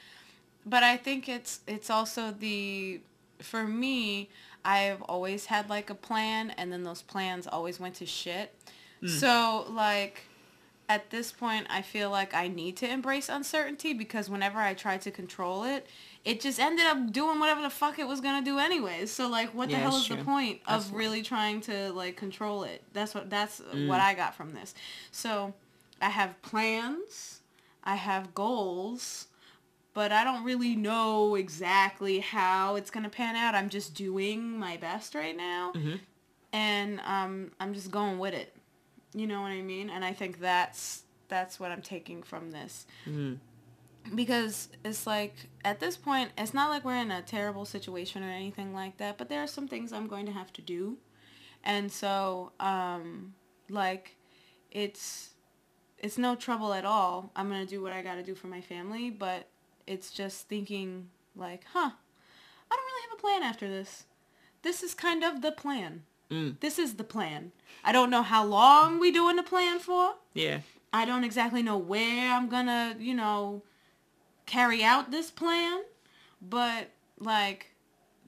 But 0.67 0.83
I 0.83 0.97
think 0.97 1.29
it's 1.29 1.61
it's 1.67 1.91
also 1.91 2.31
the 2.31 3.01
for 3.41 3.65
me 3.65 4.29
I've 4.65 5.01
always 5.03 5.47
had 5.47 5.71
like 5.71 5.89
a 5.91 5.95
plan 5.95 6.51
and 6.51 6.71
then 6.73 6.83
those 6.83 7.03
plans 7.03 7.47
always 7.47 7.81
went 7.81 7.95
to 7.97 8.07
shit. 8.07 8.55
So 9.07 9.65
like 9.71 10.25
at 10.91 11.09
this 11.11 11.33
point 11.33 11.67
I 11.71 11.81
feel 11.81 12.11
like 12.11 12.35
I 12.35 12.49
need 12.49 12.77
to 12.79 12.91
embrace 12.91 13.31
uncertainty 13.31 13.95
because 13.95 14.29
whenever 14.29 14.59
I 14.59 14.75
tried 14.75 15.01
to 15.03 15.11
control 15.11 15.65
it, 15.65 15.87
it 16.25 16.41
just 16.43 16.59
ended 16.61 16.85
up 16.85 17.11
doing 17.13 17.41
whatever 17.41 17.63
the 17.63 17.71
fuck 17.71 17.99
it 17.99 18.07
was 18.07 18.21
gonna 18.21 18.45
do 18.45 18.59
anyways. 18.59 19.11
So 19.11 19.27
like 19.29 19.55
what 19.55 19.71
the 19.71 19.77
hell 19.79 19.97
is 19.97 20.07
the 20.09 20.17
true. 20.17 20.25
point 20.25 20.61
of 20.67 20.75
Absolutely. 20.75 20.99
really 20.99 21.23
trying 21.23 21.61
to 21.63 21.93
like 21.93 22.17
control 22.19 22.65
it? 22.65 22.83
That's 22.93 23.15
what 23.15 23.31
that's 23.31 23.61
Mm. 23.63 23.87
what 23.87 24.01
I 24.01 24.13
got 24.13 24.35
from 24.35 24.53
this. 24.53 24.75
So 25.11 25.55
I 26.03 26.11
have 26.11 26.41
plans, 26.43 27.41
I 27.83 27.95
have 27.97 28.35
goals, 28.35 29.29
but 29.95 30.13
I 30.13 30.25
don't 30.25 30.45
really 30.45 30.77
know 30.77 31.35
exactly 31.35 32.21
how 32.21 32.77
it's 32.77 32.91
gonna 32.91 33.09
pan 33.11 33.37
out. 33.37 33.55
I'm 33.55 33.69
just 33.69 33.95
doing 33.95 34.59
my 34.59 34.77
best 34.77 35.15
right 35.15 35.37
now, 35.37 35.73
Mhm. 35.75 36.01
and 36.53 37.01
um, 37.05 37.53
I'm 37.61 37.75
just 37.75 37.91
going 37.91 38.19
with 38.19 38.35
it. 38.35 38.55
You 39.15 39.27
know 39.27 39.41
what 39.43 39.51
I 39.53 39.63
mean? 39.63 39.91
And 39.91 40.05
I 40.05 40.13
think 40.13 40.39
that's 40.41 41.03
that's 41.29 41.59
what 41.61 41.71
I'm 41.71 41.83
taking 41.83 42.23
from 42.23 42.51
this 42.51 42.87
Mhm. 43.07 43.39
because 44.15 44.69
it's 44.85 45.07
like 45.07 45.35
at 45.65 45.79
this 45.79 45.97
point 45.97 46.31
it's 46.37 46.53
not 46.55 46.71
like 46.71 46.85
we're 46.85 46.97
in 46.97 47.11
a 47.13 47.23
terrible 47.23 47.65
situation 47.65 48.23
or 48.25 48.31
anything 48.31 48.75
like 48.75 48.97
that 48.97 49.17
but 49.19 49.29
there 49.29 49.41
are 49.43 49.47
some 49.47 49.69
things 49.69 49.93
i'm 49.93 50.09
going 50.09 50.27
to 50.27 50.33
have 50.33 50.53
to 50.53 50.63
do 50.63 50.97
and 51.63 51.93
so 51.93 52.51
um 52.59 53.35
like 53.69 54.17
it's 54.73 55.31
it's 55.99 56.19
no 56.19 56.35
trouble 56.35 56.73
at 56.73 56.85
all 56.85 57.31
i'm 57.37 57.49
going 57.49 57.61
to 57.65 57.71
do 57.71 57.81
what 57.83 57.93
i 57.93 58.03
got 58.03 58.15
to 58.17 58.23
do 58.23 58.35
for 58.35 58.47
my 58.49 58.61
family 58.61 59.11
but 59.11 59.47
it's 59.93 60.11
just 60.11 60.49
thinking 60.49 61.09
like 61.37 61.65
huh 61.75 61.91
i 62.71 62.77
don't 62.77 62.89
really 62.89 63.09
have 63.09 63.19
a 63.19 63.21
plan 63.21 63.43
after 63.43 63.69
this 63.69 64.05
this 64.63 64.83
is 64.83 64.95
kind 64.95 65.23
of 65.25 65.43
the 65.43 65.53
plan 65.53 66.03
Mm. 66.31 66.61
this 66.61 66.79
is 66.79 66.95
the 66.95 67.03
plan 67.17 67.51
i 67.83 67.91
don't 67.91 68.09
know 68.09 68.23
how 68.23 68.45
long 68.45 69.01
we 69.01 69.11
doing 69.11 69.35
the 69.37 69.43
plan 69.55 69.79
for 69.81 70.15
Yeah. 70.35 70.61
I 70.93 71.05
don't 71.05 71.23
exactly 71.25 71.63
know 71.63 71.77
where 71.79 72.33
I'm 72.35 72.49
gonna, 72.49 72.97
you 72.99 73.15
know, 73.15 73.63
carry 74.47 74.83
out 74.83 75.11
this 75.13 75.31
plan, 75.31 75.83
but 76.43 76.91
like 77.19 77.71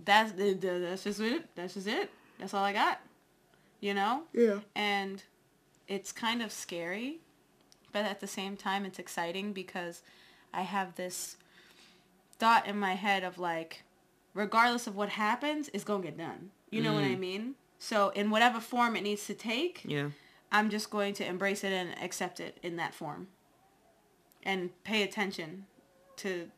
that's 0.05 0.31
th- 0.33 0.61
th- 0.61 0.81
that's 0.83 1.03
just 1.05 1.18
it. 1.20 1.42
That's 1.57 1.75
just 1.75 1.88
it. 1.88 2.09
That's 2.38 2.55
all 2.55 2.62
I 2.64 2.72
got. 2.72 3.01
You 3.81 3.94
know? 3.94 4.22
Yeah. 4.33 4.61
And 4.77 5.25
it's 5.88 6.12
kind 6.12 6.40
of 6.40 6.53
scary, 6.53 7.18
but 7.92 8.05
at 8.05 8.20
the 8.20 8.29
same 8.29 8.57
time 8.57 8.85
it's 8.85 9.01
exciting 9.01 9.53
because 9.53 10.03
I 10.55 10.62
have 10.62 10.94
this 10.94 11.37
thought 12.42 12.66
in 12.66 12.76
my 12.76 12.94
head 12.94 13.22
of 13.22 13.38
like 13.38 13.85
regardless 14.35 14.88
of 14.88 14.96
what 14.96 15.11
happens, 15.11 15.70
it's 15.72 15.85
going 15.85 16.02
to 16.02 16.09
get 16.09 16.18
done. 16.18 16.50
You 16.70 16.83
know 16.83 16.92
what 16.92 17.05
I 17.05 17.14
mm. 17.14 17.20
mean? 17.20 17.55
So 17.78 18.09
in 18.11 18.31
whatever 18.31 18.59
form 18.59 18.96
it 18.96 19.02
needs 19.02 19.26
to 19.26 19.35
take, 19.35 19.83
Yeah. 19.85 20.09
I'm 20.50 20.68
just 20.68 20.90
going 20.90 21.14
to 21.14 21.24
embrace 21.24 21.62
it 21.62 21.72
and 21.72 21.90
accept 22.02 22.40
it 22.40 22.59
in 22.62 22.74
that 22.76 22.94
form. 22.94 23.28
And 24.42 24.70
pay 24.83 25.05
attention 25.05 25.66
to 26.16 26.50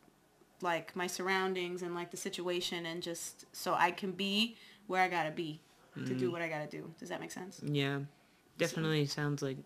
like 0.63 0.97
my 0.97 1.07
surroundings 1.07 1.83
and 1.83 1.95
like 1.95 2.11
the 2.11 2.17
situation 2.17 2.87
and 2.87 3.03
just 3.03 3.45
so 3.53 3.75
I 3.75 3.91
can 3.91 4.13
be 4.13 4.57
where 4.87 5.03
I 5.03 5.09
gotta 5.09 5.33
be 5.33 5.61
to 6.07 6.15
do 6.15 6.29
mm. 6.31 6.33
what 6.33 6.41
I 6.41 6.49
gotta 6.49 6.67
do. 6.67 6.91
Does 6.99 7.11
that 7.11 7.21
make 7.21 7.31
sense? 7.31 7.61
Yeah. 7.63 7.99
Definitely 8.57 9.05
sounds 9.05 9.43
like 9.43 9.59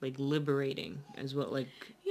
like 0.00 0.14
liberating 0.18 1.02
as 1.16 1.34
well, 1.34 1.48
like 1.50 1.68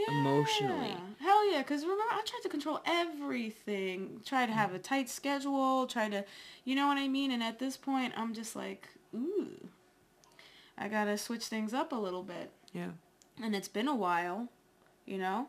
emotionally. 0.10 0.96
Hell 1.20 1.52
yeah, 1.52 1.60
because 1.60 1.82
remember, 1.84 2.04
I 2.12 2.22
tried 2.26 2.42
to 2.44 2.50
control 2.50 2.80
everything. 2.86 4.22
Try 4.26 4.46
to 4.46 4.52
have 4.52 4.74
a 4.74 4.80
tight 4.80 5.10
schedule. 5.10 5.88
Try 5.88 6.10
to, 6.10 6.24
you 6.66 6.76
know 6.76 6.88
what 6.88 6.98
I 6.98 7.08
mean? 7.08 7.32
And 7.32 7.42
at 7.44 7.60
this 7.60 7.78
point, 7.78 8.14
I'm 8.16 8.34
just 8.34 8.56
like, 8.56 8.88
ooh, 9.16 9.68
I 10.78 10.88
gotta 10.88 11.18
switch 11.18 11.46
things 11.46 11.74
up 11.74 11.92
a 11.92 11.96
little 11.96 12.24
bit. 12.24 12.52
Yeah. 12.74 12.90
and 13.42 13.56
it's 13.56 13.68
been 13.70 13.88
a 13.88 13.96
while, 13.96 14.48
you 15.06 15.18
know? 15.18 15.48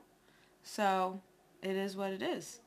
So 0.62 1.20
it 1.62 1.76
is 1.76 1.96
what 1.96 2.12
it 2.12 2.22
is. 2.22 2.60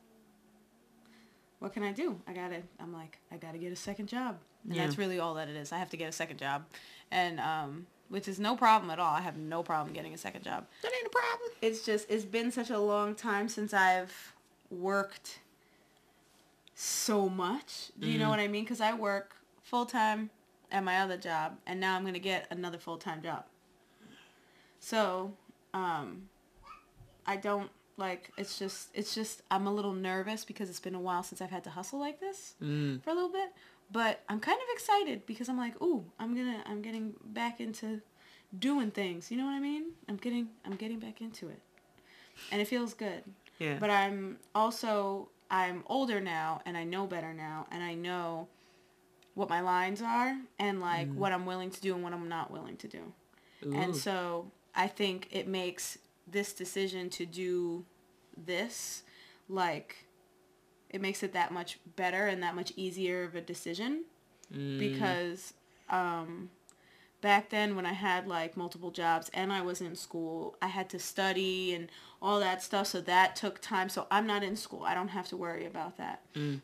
What 1.58 1.72
can 1.72 1.82
I 1.82 1.92
do? 1.92 2.20
I 2.28 2.32
gotta, 2.32 2.62
I'm 2.78 2.92
like, 2.92 3.18
I 3.32 3.36
gotta 3.36 3.58
get 3.58 3.72
a 3.72 3.76
second 3.76 4.08
job. 4.08 4.38
And 4.64 4.74
Yeah. 4.76 4.84
that's 4.84 4.98
really 4.98 5.18
all 5.18 5.34
that 5.34 5.48
it 5.48 5.56
is. 5.56 5.72
I 5.72 5.78
have 5.78 5.90
to 5.90 5.96
get 5.96 6.08
a 6.08 6.12
second 6.12 6.38
job. 6.38 6.64
And, 7.10 7.40
um, 7.40 7.86
which 8.08 8.28
is 8.28 8.38
no 8.38 8.56
problem 8.56 8.90
at 8.90 8.98
all. 8.98 9.14
I 9.14 9.20
have 9.20 9.36
no 9.36 9.62
problem 9.62 9.94
getting 9.94 10.14
a 10.14 10.18
second 10.18 10.44
job. 10.44 10.66
That 10.82 10.92
ain't 10.94 11.06
a 11.06 11.10
problem. 11.10 11.50
It's 11.62 11.84
just, 11.84 12.10
it's 12.10 12.24
been 12.24 12.50
such 12.50 12.70
a 12.70 12.78
long 12.78 13.14
time 13.14 13.48
since 13.48 13.72
I've 13.74 14.32
worked 14.70 15.40
so 16.74 17.28
much. 17.28 17.90
Do 17.98 18.08
you 18.08 18.18
know 18.18 18.28
what 18.28 18.40
I 18.40 18.48
mean? 18.48 18.64
Because 18.64 18.80
I 18.80 18.92
work 18.94 19.36
full 19.62 19.86
time 19.86 20.30
at 20.72 20.82
my 20.82 21.00
other 21.00 21.16
job, 21.16 21.56
and 21.66 21.78
now 21.80 21.94
I'm 21.96 22.02
going 22.02 22.14
to 22.14 22.20
get 22.20 22.46
another 22.50 22.78
full 22.78 22.96
time 22.98 23.22
job. 23.22 23.44
So, 24.80 25.32
um, 25.72 26.28
I 27.26 27.36
don't 27.36 27.70
like. 27.96 28.30
It's 28.36 28.58
just. 28.58 28.88
It's 28.92 29.14
just. 29.14 29.42
I'm 29.50 29.66
a 29.66 29.72
little 29.72 29.92
nervous 29.94 30.44
because 30.44 30.68
it's 30.68 30.80
been 30.80 30.94
a 30.94 31.00
while 31.00 31.22
since 31.22 31.40
I've 31.40 31.50
had 31.50 31.64
to 31.64 31.70
hustle 31.70 31.98
like 32.00 32.20
this 32.20 32.54
Mm. 32.62 33.02
for 33.02 33.10
a 33.10 33.14
little 33.14 33.30
bit. 33.32 33.52
But 33.90 34.22
I'm 34.28 34.40
kind 34.40 34.58
of 34.58 34.74
excited 34.74 35.26
because 35.26 35.48
I'm 35.48 35.58
like, 35.58 35.80
ooh, 35.80 36.04
I'm 36.18 36.34
gonna. 36.34 36.62
I'm 36.66 36.82
getting 36.82 37.14
back 37.24 37.60
into 37.60 38.00
doing 38.58 38.90
things. 38.90 39.30
You 39.30 39.36
know 39.36 39.44
what 39.44 39.52
I 39.52 39.60
mean? 39.60 39.92
I'm 40.08 40.16
getting. 40.16 40.48
I'm 40.64 40.74
getting 40.74 40.98
back 40.98 41.20
into 41.20 41.48
it, 41.48 41.60
and 42.50 42.60
it 42.60 42.66
feels 42.66 42.94
good. 42.94 43.22
Yeah. 43.58 43.76
But 43.78 43.90
I'm 43.90 44.38
also 44.54 45.28
I'm 45.50 45.84
older 45.86 46.20
now 46.20 46.60
and 46.66 46.76
I 46.76 46.84
know 46.84 47.06
better 47.06 47.32
now 47.32 47.66
and 47.70 47.82
I 47.82 47.94
know 47.94 48.48
what 49.34 49.48
my 49.48 49.60
lines 49.60 50.00
are 50.02 50.36
and 50.58 50.80
like 50.80 51.08
mm. 51.08 51.14
what 51.14 51.32
I'm 51.32 51.46
willing 51.46 51.70
to 51.70 51.80
do 51.80 51.94
and 51.94 52.02
what 52.02 52.12
I'm 52.12 52.28
not 52.28 52.50
willing 52.50 52.76
to 52.78 52.88
do. 52.88 53.12
Ooh. 53.66 53.74
And 53.74 53.94
so 53.94 54.50
I 54.74 54.86
think 54.86 55.28
it 55.30 55.46
makes 55.46 55.98
this 56.26 56.52
decision 56.52 57.10
to 57.10 57.26
do 57.26 57.84
this 58.36 59.02
like 59.48 60.03
it 60.90 61.00
makes 61.00 61.22
it 61.22 61.32
that 61.32 61.52
much 61.52 61.78
better 61.96 62.26
and 62.26 62.42
that 62.42 62.54
much 62.54 62.72
easier 62.76 63.24
of 63.24 63.34
a 63.34 63.40
decision 63.40 64.04
Mm. 64.52 64.78
because 64.78 65.54
um 65.88 66.50
back 67.22 67.48
then 67.48 67.74
when 67.76 67.86
I 67.86 67.94
had 67.94 68.26
like 68.28 68.56
multiple 68.58 68.90
jobs 68.90 69.30
and 69.32 69.50
I 69.50 69.62
was 69.62 69.80
in 69.80 69.96
school, 69.96 70.56
I 70.60 70.66
had 70.66 70.90
to 70.90 70.98
study 70.98 71.72
and 71.74 71.88
all 72.20 72.38
that 72.40 72.62
stuff. 72.62 72.88
So 72.88 73.00
that 73.00 73.34
took 73.36 73.62
time. 73.62 73.88
So 73.88 74.06
I'm 74.10 74.26
not 74.26 74.42
in 74.42 74.56
school. 74.56 74.82
I 74.84 74.92
don't 74.92 75.08
have 75.08 75.28
to 75.28 75.36
worry 75.38 75.64
about 75.64 75.96
that. 75.96 76.20
Mm. 76.34 76.60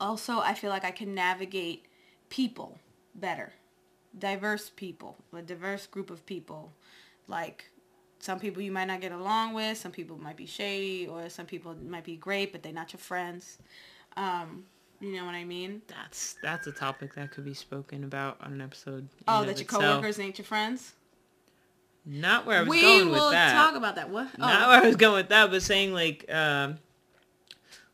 Also, 0.00 0.38
I 0.38 0.54
feel 0.54 0.70
like 0.70 0.84
I 0.84 0.92
can 0.92 1.12
navigate 1.14 1.86
people 2.28 2.78
better. 3.16 3.52
Diverse 4.16 4.70
people, 4.70 5.16
a 5.36 5.42
diverse 5.42 5.88
group 5.88 6.08
of 6.10 6.24
people. 6.24 6.72
Like 7.26 7.71
some 8.22 8.38
people 8.38 8.62
you 8.62 8.70
might 8.70 8.84
not 8.84 9.00
get 9.00 9.10
along 9.10 9.52
with, 9.52 9.76
some 9.76 9.90
people 9.90 10.16
might 10.16 10.36
be 10.36 10.46
shady, 10.46 11.08
or 11.08 11.28
some 11.28 11.44
people 11.44 11.74
might 11.74 12.04
be 12.04 12.14
great, 12.16 12.52
but 12.52 12.62
they're 12.62 12.72
not 12.72 12.92
your 12.92 13.00
friends. 13.00 13.58
Um, 14.16 14.62
you 15.00 15.16
know 15.16 15.24
what 15.24 15.34
I 15.34 15.42
mean? 15.44 15.82
That's 15.88 16.36
that's 16.40 16.68
a 16.68 16.72
topic 16.72 17.16
that 17.16 17.32
could 17.32 17.44
be 17.44 17.52
spoken 17.54 18.04
about 18.04 18.36
on 18.40 18.52
an 18.52 18.60
episode. 18.60 19.08
Oh, 19.26 19.40
that 19.44 19.56
your 19.56 19.62
itself. 19.62 19.82
coworkers 19.82 20.20
ain't 20.20 20.38
your 20.38 20.44
friends? 20.44 20.92
Not 22.06 22.46
where 22.46 22.58
I 22.58 22.60
was 22.60 22.68
we 22.68 22.80
going 22.80 23.10
will 23.10 23.24
with 23.26 23.32
that. 23.32 23.52
We 23.54 23.58
will 23.58 23.66
talk 23.66 23.76
about 23.76 23.94
that. 23.96 24.10
What? 24.10 24.38
Not 24.38 24.62
Oh. 24.62 24.68
where 24.68 24.82
I 24.82 24.86
was 24.86 24.96
going 24.96 25.14
with 25.14 25.28
that, 25.30 25.50
but 25.50 25.60
saying 25.62 25.92
like 25.92 26.32
um, 26.32 26.78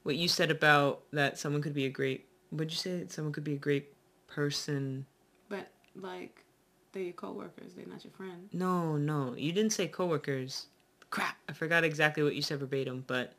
what 0.03 0.17
you 0.17 0.29
said 0.29 0.51
about 0.51 1.03
that 1.13 1.39
someone 1.39 1.63
could 1.63 1.75
be 1.75 1.87
a 1.87 1.91
great. 1.91 2.27
Would 2.53 2.71
you 2.71 2.77
say 2.77 2.99
that 2.99 3.11
someone 3.13 3.33
could 3.33 3.45
be 3.45 3.55
a 3.55 3.59
great 3.59 3.95
person? 4.27 5.07
But 5.49 5.71
like, 5.97 6.45
they're 6.93 7.03
your 7.03 7.13
coworkers. 7.13 7.75
They're 7.75 7.87
not 7.87 8.05
your 8.05 8.13
friend. 8.13 8.49
No, 8.53 8.97
no, 8.97 9.35
you 9.37 9.53
didn't 9.53 9.73
say 9.73 9.89
coworkers. 9.89 10.67
Crap, 11.11 11.37
I 11.49 11.53
forgot 11.53 11.85
exactly 11.85 12.23
what 12.23 12.35
you 12.35 12.43
said 12.43 12.59
verbatim, 12.61 13.05
but 13.07 13.33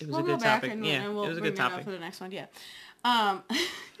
it 0.00 0.06
was 0.06 0.16
we'll 0.16 0.20
a 0.24 0.28
go 0.28 0.34
good 0.36 0.40
back 0.42 0.60
topic. 0.62 0.72
and, 0.72 0.86
yeah, 0.86 1.02
and 1.04 1.14
we'll 1.14 1.24
it 1.24 1.28
was 1.28 1.38
a 1.38 1.42
good 1.42 1.56
topic. 1.56 1.84
for 1.84 1.90
the 1.90 1.98
next 1.98 2.20
one. 2.20 2.32
Yeah. 2.32 2.46
Um, 3.04 3.42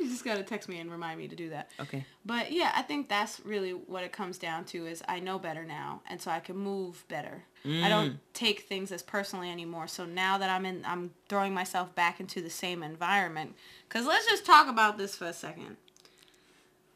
you 0.00 0.08
just 0.08 0.24
gotta 0.24 0.42
text 0.42 0.66
me 0.68 0.78
and 0.80 0.90
remind 0.90 1.18
me 1.18 1.28
to 1.28 1.36
do 1.36 1.50
that. 1.50 1.70
Okay. 1.78 2.06
But 2.24 2.50
yeah, 2.52 2.72
I 2.74 2.80
think 2.82 3.08
that's 3.10 3.40
really 3.44 3.72
what 3.72 4.02
it 4.02 4.10
comes 4.12 4.38
down 4.38 4.64
to 4.66 4.86
is 4.86 5.02
I 5.06 5.20
know 5.20 5.38
better 5.38 5.62
now, 5.64 6.00
and 6.08 6.20
so 6.20 6.30
I 6.30 6.40
can 6.40 6.56
move 6.56 7.04
better. 7.08 7.44
I 7.64 7.68
Mm. 7.68 7.88
don't 7.88 8.18
take 8.34 8.60
things 8.60 8.92
as 8.92 9.02
personally 9.02 9.50
anymore. 9.50 9.86
So 9.86 10.04
now 10.04 10.36
that 10.38 10.50
I'm 10.50 10.66
in, 10.66 10.84
I'm 10.86 11.10
throwing 11.28 11.52
myself 11.54 11.94
back 11.94 12.20
into 12.20 12.42
the 12.42 12.50
same 12.50 12.82
environment. 12.82 13.54
Cause 13.88 14.04
let's 14.06 14.26
just 14.26 14.44
talk 14.44 14.68
about 14.68 14.98
this 14.98 15.16
for 15.16 15.26
a 15.26 15.32
second. 15.32 15.76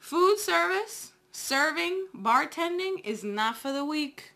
Food 0.09 0.39
service, 0.39 1.13
serving, 1.33 2.07
bartending 2.17 3.05
is 3.05 3.23
not 3.23 3.59
for 3.59 3.75
the 3.75 3.85
weak. 3.85 4.33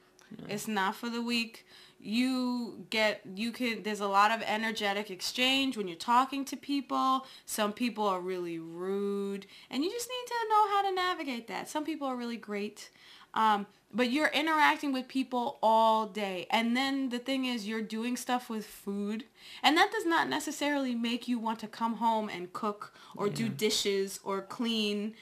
It's 0.46 0.68
not 0.68 0.94
for 0.94 1.08
the 1.08 1.22
weak. 1.22 1.64
You 1.98 2.84
get, 2.90 3.22
you 3.34 3.52
can, 3.52 3.82
there's 3.82 4.00
a 4.00 4.06
lot 4.06 4.32
of 4.32 4.42
energetic 4.42 5.10
exchange 5.10 5.78
when 5.78 5.88
you're 5.88 5.96
talking 5.96 6.44
to 6.44 6.58
people. 6.58 7.24
Some 7.46 7.72
people 7.72 8.06
are 8.06 8.20
really 8.20 8.58
rude 8.58 9.46
and 9.70 9.82
you 9.82 9.90
just 9.90 10.10
need 10.10 10.26
to 10.26 10.48
know 10.50 10.68
how 10.68 10.82
to 10.90 10.94
navigate 10.94 11.48
that. 11.48 11.70
Some 11.70 11.86
people 11.86 12.06
are 12.06 12.16
really 12.16 12.36
great. 12.36 12.90
Um, 13.32 13.66
but 13.94 14.10
you're 14.10 14.28
interacting 14.28 14.92
with 14.92 15.08
people 15.08 15.58
all 15.62 16.04
day. 16.04 16.48
And 16.50 16.76
then 16.76 17.08
the 17.08 17.18
thing 17.18 17.46
is 17.46 17.66
you're 17.66 17.80
doing 17.80 18.18
stuff 18.18 18.50
with 18.50 18.66
food. 18.66 19.24
And 19.62 19.74
that 19.78 19.90
does 19.90 20.04
not 20.04 20.28
necessarily 20.28 20.94
make 20.94 21.28
you 21.28 21.38
want 21.38 21.60
to 21.60 21.66
come 21.66 21.94
home 21.94 22.28
and 22.28 22.52
cook 22.52 22.92
or 23.16 23.30
do 23.30 23.48
dishes 23.48 24.20
or 24.22 24.42
clean 24.42 25.14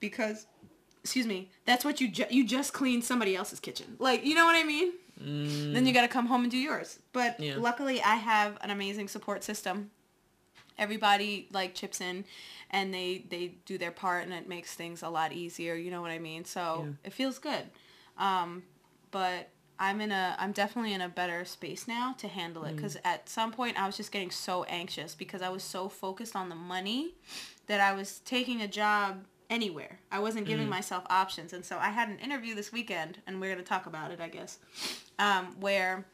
because 0.00 0.46
excuse 1.02 1.26
me, 1.26 1.50
that's 1.64 1.84
what 1.84 2.00
you 2.00 2.08
ju- 2.08 2.26
you 2.30 2.44
just 2.46 2.72
cleaned 2.72 3.04
somebody 3.04 3.34
else's 3.36 3.60
kitchen. 3.60 3.96
Like, 3.98 4.24
you 4.24 4.34
know 4.34 4.44
what 4.44 4.56
I 4.56 4.64
mean? 4.64 4.92
Then 5.20 5.86
you 5.86 5.92
got 5.92 6.02
to 6.02 6.08
come 6.08 6.26
home 6.26 6.42
and 6.42 6.50
do 6.50 6.56
yours. 6.58 6.98
But 7.12 7.40
Yeah. 7.40 7.56
luckily 7.56 8.00
I 8.02 8.16
have 8.16 8.56
an 8.60 8.70
amazing 8.70 9.08
support 9.08 9.42
system. 9.42 9.90
Everybody 10.78 11.48
like 11.52 11.74
chips 11.74 12.00
in 12.00 12.24
and 12.70 12.94
they 12.94 13.24
they 13.28 13.54
do 13.66 13.78
their 13.78 13.90
part 13.90 14.24
and 14.24 14.32
it 14.32 14.48
makes 14.48 14.74
things 14.74 15.02
a 15.02 15.08
lot 15.08 15.32
easier, 15.32 15.74
you 15.74 15.90
know 15.90 16.00
what 16.02 16.10
I 16.12 16.18
mean? 16.20 16.44
So, 16.44 16.84
Yeah. 16.86 16.92
it 17.08 17.12
feels 17.12 17.38
good. 17.38 17.64
Um, 18.16 18.62
but 19.10 19.48
I'm 19.80 20.00
in 20.00 20.12
a 20.12 20.36
I'm 20.38 20.52
definitely 20.52 20.92
in 20.92 21.00
a 21.00 21.08
better 21.08 21.44
space 21.44 21.88
now 21.88 22.14
to 22.18 22.28
handle 22.28 22.64
it 22.64 22.76
cuz 22.76 22.96
at 23.04 23.28
some 23.28 23.50
point 23.52 23.80
I 23.80 23.86
was 23.86 23.96
just 23.96 24.12
getting 24.12 24.30
so 24.30 24.64
anxious 24.64 25.14
because 25.16 25.40
I 25.42 25.48
was 25.48 25.62
so 25.64 25.88
focused 25.88 26.36
on 26.36 26.48
the 26.48 26.54
money 26.56 27.14
that 27.66 27.80
I 27.80 27.92
was 27.92 28.20
taking 28.20 28.60
a 28.60 28.68
job 28.68 29.24
anywhere. 29.50 29.98
I 30.12 30.18
wasn't 30.18 30.46
giving 30.46 30.68
myself 30.68 31.04
options. 31.08 31.52
And 31.52 31.64
so 31.64 31.78
I 31.78 31.88
had 31.88 32.08
an 32.08 32.18
interview 32.18 32.54
this 32.54 32.72
weekend 32.72 33.18
and 33.26 33.40
we're 33.40 33.52
going 33.52 33.64
to 33.64 33.68
talk 33.68 33.86
about 33.86 34.10
it, 34.10 34.20
I 34.20 34.28
guess. 34.28 34.58
Um, 35.18 35.56
where 35.60 36.06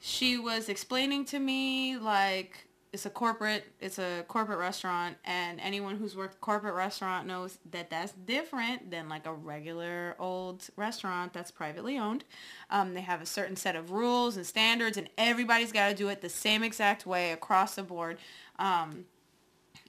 she 0.00 0.38
was 0.38 0.68
explaining 0.68 1.24
to 1.26 1.38
me 1.38 1.96
like 1.96 2.68
it's 2.92 3.04
a 3.04 3.10
corporate 3.10 3.64
it's 3.80 3.98
a 3.98 4.24
corporate 4.28 4.58
restaurant 4.58 5.16
and 5.24 5.60
anyone 5.60 5.96
who's 5.96 6.16
worked 6.16 6.40
corporate 6.40 6.74
restaurant 6.74 7.26
knows 7.26 7.58
that 7.70 7.90
that's 7.90 8.12
different 8.12 8.90
than 8.90 9.08
like 9.08 9.26
a 9.26 9.32
regular 9.32 10.16
old 10.18 10.66
restaurant 10.76 11.32
that's 11.32 11.50
privately 11.50 11.98
owned 11.98 12.24
um, 12.70 12.94
they 12.94 13.00
have 13.00 13.20
a 13.20 13.26
certain 13.26 13.56
set 13.56 13.76
of 13.76 13.90
rules 13.90 14.36
and 14.36 14.46
standards 14.46 14.96
and 14.96 15.10
everybody's 15.18 15.72
got 15.72 15.88
to 15.88 15.94
do 15.94 16.08
it 16.08 16.22
the 16.22 16.28
same 16.28 16.62
exact 16.62 17.04
way 17.04 17.32
across 17.32 17.74
the 17.74 17.82
board 17.82 18.18
um, 18.58 19.04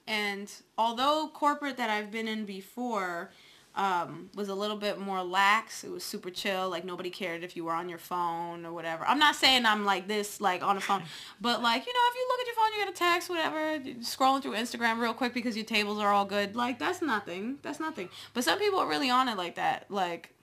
and 0.09 0.51
although 0.77 1.29
corporate 1.33 1.77
that 1.77 1.89
i've 1.89 2.11
been 2.11 2.27
in 2.27 2.43
before 2.43 3.31
um, 3.75 4.29
was 4.35 4.49
a 4.49 4.55
little 4.55 4.75
bit 4.75 4.99
more 4.99 5.23
lax. 5.23 5.83
It 5.85 5.91
was 5.91 6.03
super 6.03 6.29
chill. 6.29 6.69
Like 6.69 6.83
nobody 6.83 7.09
cared 7.09 7.43
if 7.43 7.55
you 7.55 7.63
were 7.63 7.71
on 7.71 7.87
your 7.87 7.97
phone 7.97 8.65
or 8.65 8.73
whatever. 8.73 9.05
I'm 9.05 9.19
not 9.19 9.35
saying 9.35 9.65
I'm 9.65 9.85
like 9.85 10.07
this, 10.07 10.41
like 10.41 10.61
on 10.63 10.75
a 10.75 10.81
phone, 10.81 11.03
but 11.41 11.61
like 11.61 11.85
you 11.85 11.93
know, 11.93 11.99
if 12.09 12.15
you 12.15 12.27
look 12.27 12.39
at 12.41 12.45
your 12.47 12.55
phone, 12.55 12.73
you 12.73 12.85
get 12.85 12.93
a 12.93 12.97
text, 12.97 13.29
whatever, 13.29 13.79
scrolling 14.01 14.41
through 14.41 14.55
Instagram 14.55 14.99
real 14.99 15.13
quick 15.13 15.33
because 15.33 15.55
your 15.55 15.65
tables 15.65 15.99
are 15.99 16.11
all 16.11 16.25
good. 16.25 16.55
Like 16.55 16.77
that's 16.77 17.01
nothing. 17.01 17.59
That's 17.61 17.79
nothing. 17.79 18.09
But 18.33 18.43
some 18.43 18.59
people 18.59 18.79
are 18.79 18.89
really 18.89 19.09
on 19.09 19.29
it 19.29 19.37
like 19.37 19.55
that. 19.55 19.85
Like 19.89 20.33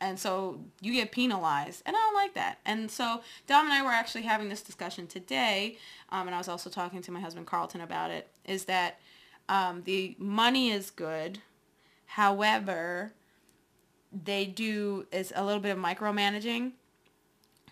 and 0.00 0.18
so 0.18 0.60
you 0.82 0.92
get 0.92 1.10
penalized 1.10 1.82
and 1.86 1.96
i 1.96 1.98
don't 1.98 2.12
like 2.12 2.34
that 2.34 2.58
and 2.66 2.90
so 2.90 3.22
dom 3.46 3.64
and 3.64 3.72
i 3.72 3.82
were 3.82 3.88
actually 3.88 4.20
having 4.20 4.50
this 4.50 4.60
discussion 4.60 5.06
today 5.06 5.78
um, 6.10 6.26
and 6.28 6.34
i 6.34 6.38
was 6.38 6.48
also 6.48 6.68
talking 6.68 7.00
to 7.00 7.10
my 7.10 7.18
husband 7.18 7.46
carlton 7.46 7.80
about 7.80 8.10
it 8.10 8.28
is 8.44 8.66
that 8.66 9.00
um, 9.48 9.82
the 9.84 10.16
money 10.18 10.70
is 10.70 10.90
good. 10.90 11.40
However 12.06 13.12
they 14.12 14.46
do 14.46 15.06
is 15.12 15.32
a 15.34 15.44
little 15.44 15.60
bit 15.60 15.76
of 15.76 15.78
micromanaging. 15.78 16.72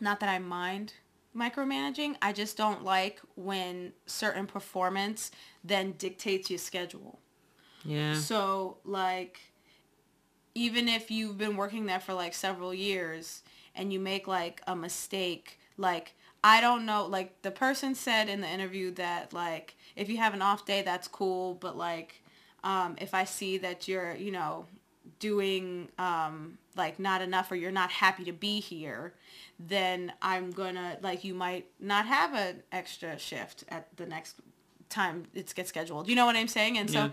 Not 0.01 0.21
that 0.21 0.29
i 0.29 0.39
mind 0.39 0.95
micromanaging. 1.37 2.17
I 2.23 2.33
just 2.33 2.57
don't 2.57 2.85
like 2.85 3.21
when 3.35 3.93
certain 4.07 4.47
performance 4.47 5.31
then 5.63 5.93
dictates 5.93 6.51
your 6.51 6.59
schedule. 6.59 7.19
Yeah. 7.87 8.15
so 8.15 8.79
like 8.87 9.41
even 10.55 10.89
if 10.89 11.11
you've 11.11 11.37
been 11.37 11.55
working 11.55 11.85
there 11.85 12.01
for 12.01 12.15
like 12.15 12.33
several 12.33 12.73
years 12.73 13.43
and 13.75 13.93
you 13.93 14.01
make 14.01 14.27
like 14.27 14.63
a 14.67 14.75
mistake, 14.75 15.59
like 15.77 16.15
I 16.43 16.61
don't 16.61 16.87
know, 16.87 17.07
like 17.07 17.43
the 17.43 17.51
person 17.51 17.95
said 17.95 18.29
in 18.29 18.41
the 18.41 18.49
interview 18.49 18.91
that 18.93 19.33
like 19.33 19.77
if 19.97 20.09
you 20.09 20.17
have 20.17 20.35
an 20.35 20.43
off 20.43 20.65
day 20.65 20.83
that's 20.83 21.09
cool, 21.09 21.55
but 21.55 21.77
like 21.77 22.23
um 22.63 22.97
if 23.01 23.15
I 23.15 23.25
see 23.25 23.59
that 23.59 23.89
you're, 23.89 24.15
you 24.15 24.33
know, 24.33 24.67
doing 25.19 25.89
um 25.99 26.59
like 26.77 26.99
not 26.99 27.23
enough 27.23 27.51
or 27.53 27.57
you're 27.57 27.71
not 27.71 27.91
happy 27.91 28.25
to 28.25 28.33
be 28.33 28.61
here, 28.61 29.15
then 29.59 30.13
I'm 30.21 30.51
gonna 30.51 30.99
like 31.03 31.25
you 31.25 31.35
might 31.35 31.67
not 31.81 32.07
have 32.07 32.35
an 32.35 32.63
extra 32.73 33.19
shift 33.19 33.65
at 33.69 33.89
the 33.97 34.07
next 34.07 34.37
time 34.89 35.25
it 35.35 35.55
gets 35.55 35.69
scheduled. 35.69 36.09
You 36.09 36.17
know 36.17 36.27
what 36.27 36.37
I'm 36.37 36.49
saying? 36.49 36.79
And 36.79 36.91
so 36.91 36.99
Yeah. 36.99 37.11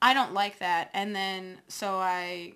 I 0.00 0.14
don't 0.14 0.32
like 0.34 0.58
that. 0.58 0.90
And 0.94 1.14
then 1.14 1.58
so 1.68 1.94
I 1.94 2.54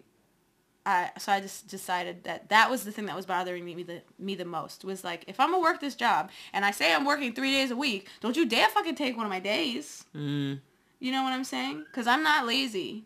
I 0.87 1.11
so 1.19 1.33
I 1.33 1.41
just 1.41 1.67
decided 1.67 2.25
that 2.25 2.49
that 2.49 2.71
was 2.71 2.85
the 2.85 2.93
thing 2.93 3.07
that 3.07 3.17
was 3.17 3.27
bothering 3.27 3.65
me 3.65 3.83
the 3.83 4.03
me 4.19 4.37
the 4.37 4.45
most 4.45 4.85
was 4.85 5.03
like 5.03 5.25
if 5.27 5.41
I'm 5.41 5.51
gonna 5.51 5.63
work 5.63 5.81
this 5.81 5.97
job 5.97 6.31
and 6.53 6.65
I 6.65 6.71
say 6.71 6.95
I'm 6.95 7.05
working 7.05 7.35
three 7.35 7.51
days 7.51 7.73
a 7.73 7.77
week, 7.77 8.09
don't 8.21 8.37
you 8.37 8.47
dare 8.47 8.69
fucking 8.69 8.95
take 8.95 9.17
one 9.17 9.27
of 9.27 9.31
my 9.31 9.41
days. 9.41 10.05
Mm. 10.15 10.61
You 11.01 11.13
know 11.13 11.25
what 11.25 11.33
I'm 11.33 11.45
saying? 11.45 11.85
Because 11.91 12.07
I'm 12.07 12.23
not 12.23 12.47
lazy. 12.47 13.05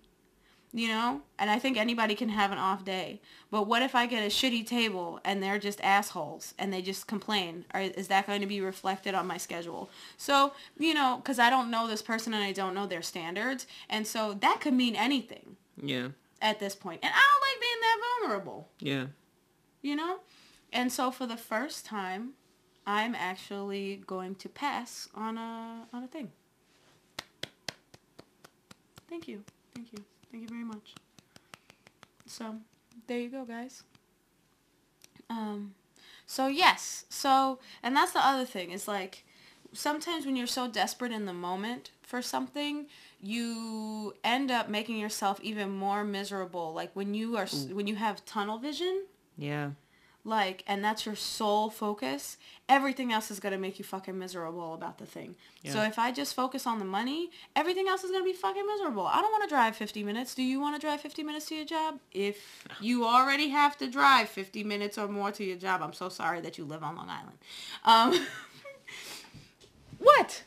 You 0.73 0.87
know? 0.87 1.23
And 1.37 1.51
I 1.51 1.59
think 1.59 1.77
anybody 1.77 2.15
can 2.15 2.29
have 2.29 2.53
an 2.53 2.59
off 2.59 2.85
day. 2.85 3.21
But 3.51 3.67
what 3.67 3.83
if 3.83 3.97
I 3.97 4.07
get 4.07 4.23
a 4.23 4.29
shitty 4.29 4.65
table 4.65 5.19
and 5.25 5.43
they're 5.43 5.59
just 5.59 5.81
assholes 5.81 6.55
and 6.61 6.73
they 6.73 6.81
just 6.81 7.09
complain? 7.09 7.65
Or 7.75 7.81
is 7.81 8.07
that 8.07 8.29
going 8.29 8.41
to 8.41 8.47
be 8.47 8.61
reflected 8.61 9.13
on 9.17 9.27
my 9.27 9.37
schedule? 9.37 9.91
So, 10.17 10.53
you 10.79 10.95
know, 10.95 11.17
because 11.17 11.41
I 11.41 11.51
don't 11.51 11.73
know 11.73 11.89
this 11.89 12.03
person 12.03 12.35
and 12.35 12.45
I 12.45 12.53
don't 12.53 12.73
know 12.73 12.87
their 12.87 13.03
standards. 13.03 13.67
And 13.89 14.07
so 14.07 14.35
that 14.35 14.61
could 14.61 14.75
mean 14.75 14.95
anything 14.95 15.57
Yeah. 15.83 16.09
At 16.41 16.59
this 16.61 16.75
point. 16.75 17.01
And 17.03 17.13
I 17.15 17.19
don't 17.19 17.41
like 17.49 17.61
being 17.61 17.81
that 17.83 17.99
vulnerable 18.21 18.69
Yeah. 18.81 19.07
you 19.83 19.97
know? 19.97 20.19
And 20.73 20.93
so 20.93 21.11
for 21.11 21.27
the 21.27 21.37
first 21.37 21.85
time, 21.85 22.35
I'm 22.87 23.15
actually 23.15 24.03
going 24.07 24.35
to 24.37 24.49
pass 24.49 25.09
on 25.15 25.37
a 25.39 25.87
on 25.93 26.03
a 26.05 26.07
thing. 26.09 26.31
Thank 29.09 29.27
you. 29.29 29.43
Thank 29.75 29.93
you. 29.93 30.05
Thank 30.31 30.43
you 30.45 30.49
very 30.49 30.65
much. 30.65 30.95
So, 32.27 32.57
there 33.09 33.19
you 33.19 33.29
go, 33.29 33.45
guys. 33.45 33.83
Um 35.29 35.75
so 36.27 36.47
yes. 36.47 37.05
So, 37.09 37.59
and 37.83 37.95
that's 37.97 38.13
the 38.13 38.25
other 38.25 38.45
thing. 38.45 38.71
Is 38.71 38.87
like 38.87 39.25
sometimes 39.73 40.25
when 40.27 40.37
you're 40.37 40.47
so 40.47 40.69
desperate 40.69 41.11
in 41.13 41.27
the 41.27 41.33
moment 41.33 41.91
for 42.03 42.23
something, 42.23 42.87
you 43.23 44.15
end 44.25 44.51
up 44.51 44.69
making 44.69 44.97
yourself 44.99 45.41
even 45.43 45.71
more 45.71 46.05
miserable. 46.05 46.73
Like 46.73 46.91
when 46.95 47.15
you 47.15 47.37
are 47.37 47.45
s 47.45 47.67
when 47.73 47.87
you 47.87 47.97
have 47.97 48.25
tunnel 48.25 48.59
vision, 48.59 49.05
Yeah. 49.37 49.71
like 50.25 50.65
and 50.67 50.83
that's 50.85 51.05
your 51.07 51.17
sole 51.17 51.69
focus. 51.71 52.37
Everything 52.69 53.13
else 53.13 53.31
is 53.31 53.39
going 53.41 53.53
to 53.53 53.59
make 53.59 53.79
you 53.79 53.85
fucking 53.85 54.19
miserable 54.19 54.75
about 54.75 54.97
the 54.99 55.07
thing. 55.07 55.35
Yeah. 55.63 55.73
so 55.73 55.83
if 55.83 55.99
i 55.99 56.11
just 56.13 56.33
focus 56.35 56.67
on 56.67 56.79
the 56.79 56.85
money 56.87 57.31
everything 57.55 57.87
else 57.89 58.03
is 58.05 58.11
going 58.11 58.23
to 58.27 58.31
be 58.33 58.39
fucking 58.47 58.67
miserable. 58.67 59.07
I 59.07 59.21
don't 59.21 59.33
want 59.33 59.45
to 59.45 59.49
drive 59.57 59.77
50 59.77 60.03
minutes. 60.05 60.35
Do 60.35 60.43
you 60.43 60.59
want 60.61 60.75
to 60.77 60.81
drive 60.87 61.01
50 61.03 61.23
minutes 61.23 61.47
to 61.49 61.55
your 61.57 61.67
job? 61.77 61.99
If 62.13 62.37
you 62.81 63.05
already 63.05 63.49
have 63.51 63.77
to 63.79 63.87
drive 63.91 64.29
50 64.31 64.65
minutes 64.65 64.97
or 64.99 65.07
more 65.09 65.31
to 65.33 65.45
your 65.45 65.59
job 65.59 65.83
i'm 65.83 65.93
so 65.93 66.09
sorry 66.09 66.41
that 66.41 66.57
you 66.59 66.65
live 66.65 66.83
on 66.83 66.97
long 66.97 67.11
island. 67.21 67.39
Um 67.85 68.27
what 69.99 70.45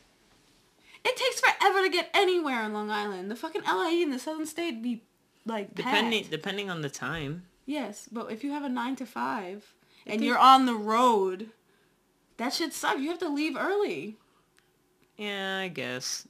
it 1.06 1.16
takes 1.18 1.40
forever 1.42 1.82
to 1.84 1.90
get 1.90 2.10
anywhere 2.14 2.64
in 2.64 2.74
long 2.74 2.90
island 2.90 3.30
the 3.30 3.36
fucking 3.36 3.64
la 3.64 3.88
in 3.90 4.12
the 4.12 4.20
southern 4.20 4.46
state 4.46 4.82
be 4.82 5.04
like 5.46 5.74
Depending 5.76 6.22
packed. 6.24 6.32
depending 6.32 6.70
on 6.70 6.82
the 6.82 6.90
time. 6.90 7.44
Yes, 7.66 8.08
but 8.12 8.32
if 8.32 8.44
you 8.44 8.52
have 8.52 8.64
a 8.64 8.70
nine 8.70 8.96
to 8.98 9.06
five 9.06 9.74
and 10.06 10.24
you're 10.24 10.38
on 10.38 10.66
the 10.66 10.76
road, 10.76 11.50
that 12.38 12.54
should 12.54 12.74
suck. 12.74 12.98
You 13.00 13.10
have 13.10 13.20
to 13.20 13.30
leave 13.30 13.56
early. 13.58 14.18
Yeah, 15.18 15.60
I 15.60 15.68
guess. 15.70 16.28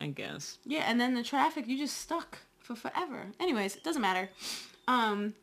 I 0.00 0.08
guess. 0.08 0.58
Yeah, 0.64 0.84
and 0.86 1.00
then 1.00 1.14
the 1.14 1.22
traffic, 1.22 1.66
you 1.66 1.78
just 1.78 1.96
stuck 1.98 2.38
for 2.58 2.74
forever. 2.76 3.28
Anyways, 3.40 3.76
it 3.76 3.82
doesn't 3.84 4.02
matter. 4.02 4.28
Um, 4.86 5.34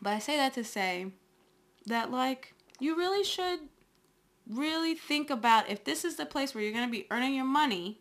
but 0.00 0.10
I 0.14 0.18
say 0.20 0.36
that 0.36 0.54
to 0.54 0.64
say 0.64 1.06
that 1.86 2.10
like 2.10 2.54
you 2.80 2.96
really 2.96 3.24
should 3.24 3.60
really 4.48 4.94
think 4.94 5.30
about 5.30 5.68
if 5.68 5.84
this 5.84 6.04
is 6.04 6.16
the 6.16 6.26
place 6.26 6.54
where 6.54 6.62
you're 6.62 6.72
gonna 6.72 6.88
be 6.88 7.06
earning 7.10 7.34
your 7.34 7.44
money. 7.44 7.98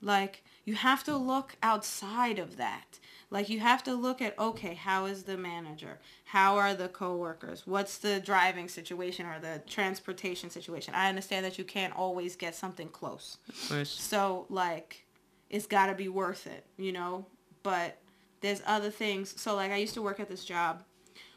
Like 0.00 0.44
you 0.64 0.74
have 0.74 1.02
to 1.04 1.16
look 1.16 1.56
outside 1.62 2.38
of 2.38 2.56
that. 2.56 2.98
Like 3.30 3.48
you 3.48 3.60
have 3.60 3.82
to 3.84 3.94
look 3.94 4.22
at 4.22 4.38
okay, 4.38 4.74
how 4.74 5.06
is 5.06 5.24
the 5.24 5.36
manager? 5.36 5.98
How 6.24 6.56
are 6.56 6.74
the 6.74 6.88
coworkers? 6.88 7.66
What's 7.66 7.98
the 7.98 8.20
driving 8.20 8.68
situation 8.68 9.26
or 9.26 9.38
the 9.40 9.62
transportation 9.66 10.50
situation? 10.50 10.94
I 10.94 11.08
understand 11.08 11.44
that 11.44 11.58
you 11.58 11.64
can't 11.64 11.94
always 11.96 12.36
get 12.36 12.54
something 12.54 12.88
close. 12.88 13.38
Course. 13.68 13.90
So 13.90 14.46
like 14.48 15.04
it's 15.50 15.66
got 15.66 15.86
to 15.86 15.94
be 15.94 16.08
worth 16.08 16.46
it, 16.46 16.64
you 16.76 16.92
know? 16.92 17.26
But 17.62 17.98
there's 18.40 18.62
other 18.66 18.90
things. 18.90 19.40
So 19.40 19.56
like 19.56 19.72
I 19.72 19.76
used 19.76 19.94
to 19.94 20.02
work 20.02 20.20
at 20.20 20.28
this 20.28 20.44
job 20.44 20.82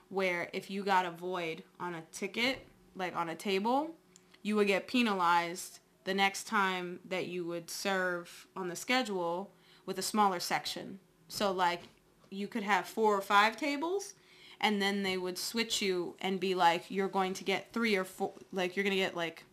where 0.09 0.49
if 0.53 0.69
you 0.69 0.83
got 0.83 1.05
a 1.05 1.11
void 1.11 1.63
on 1.79 1.95
a 1.95 2.03
ticket, 2.11 2.65
like 2.95 3.15
on 3.15 3.29
a 3.29 3.35
table, 3.35 3.95
you 4.41 4.55
would 4.55 4.67
get 4.67 4.87
penalized 4.87 5.79
the 6.03 6.13
next 6.13 6.45
time 6.47 6.99
that 7.07 7.27
you 7.27 7.45
would 7.45 7.69
serve 7.69 8.47
on 8.55 8.69
the 8.69 8.75
schedule 8.75 9.51
with 9.85 9.99
a 9.99 10.01
smaller 10.01 10.39
section. 10.39 10.99
So 11.27 11.51
like 11.51 11.81
you 12.29 12.47
could 12.47 12.63
have 12.63 12.87
four 12.87 13.15
or 13.15 13.21
five 13.21 13.57
tables 13.57 14.13
and 14.59 14.81
then 14.81 15.03
they 15.03 15.17
would 15.17 15.37
switch 15.37 15.81
you 15.81 16.15
and 16.21 16.39
be 16.39 16.55
like, 16.55 16.89
you're 16.89 17.07
going 17.07 17.33
to 17.35 17.43
get 17.43 17.73
three 17.73 17.95
or 17.95 18.03
four, 18.03 18.33
like 18.51 18.75
you're 18.75 18.83
going 18.83 18.95
to 18.95 19.01
get 19.01 19.15
like 19.15 19.43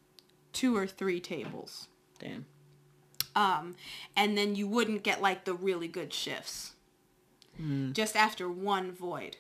two 0.52 0.76
or 0.76 0.86
three 0.86 1.20
tables. 1.20 1.88
Damn. 2.18 2.46
Um, 3.36 3.76
and 4.16 4.36
then 4.36 4.54
you 4.54 4.66
wouldn't 4.66 5.02
get 5.02 5.22
like 5.22 5.44
the 5.44 5.54
really 5.54 5.88
good 5.88 6.12
shifts. 6.12 6.72
Just 7.92 8.16
after 8.16 8.48
one 8.48 8.92
void. 8.92 9.36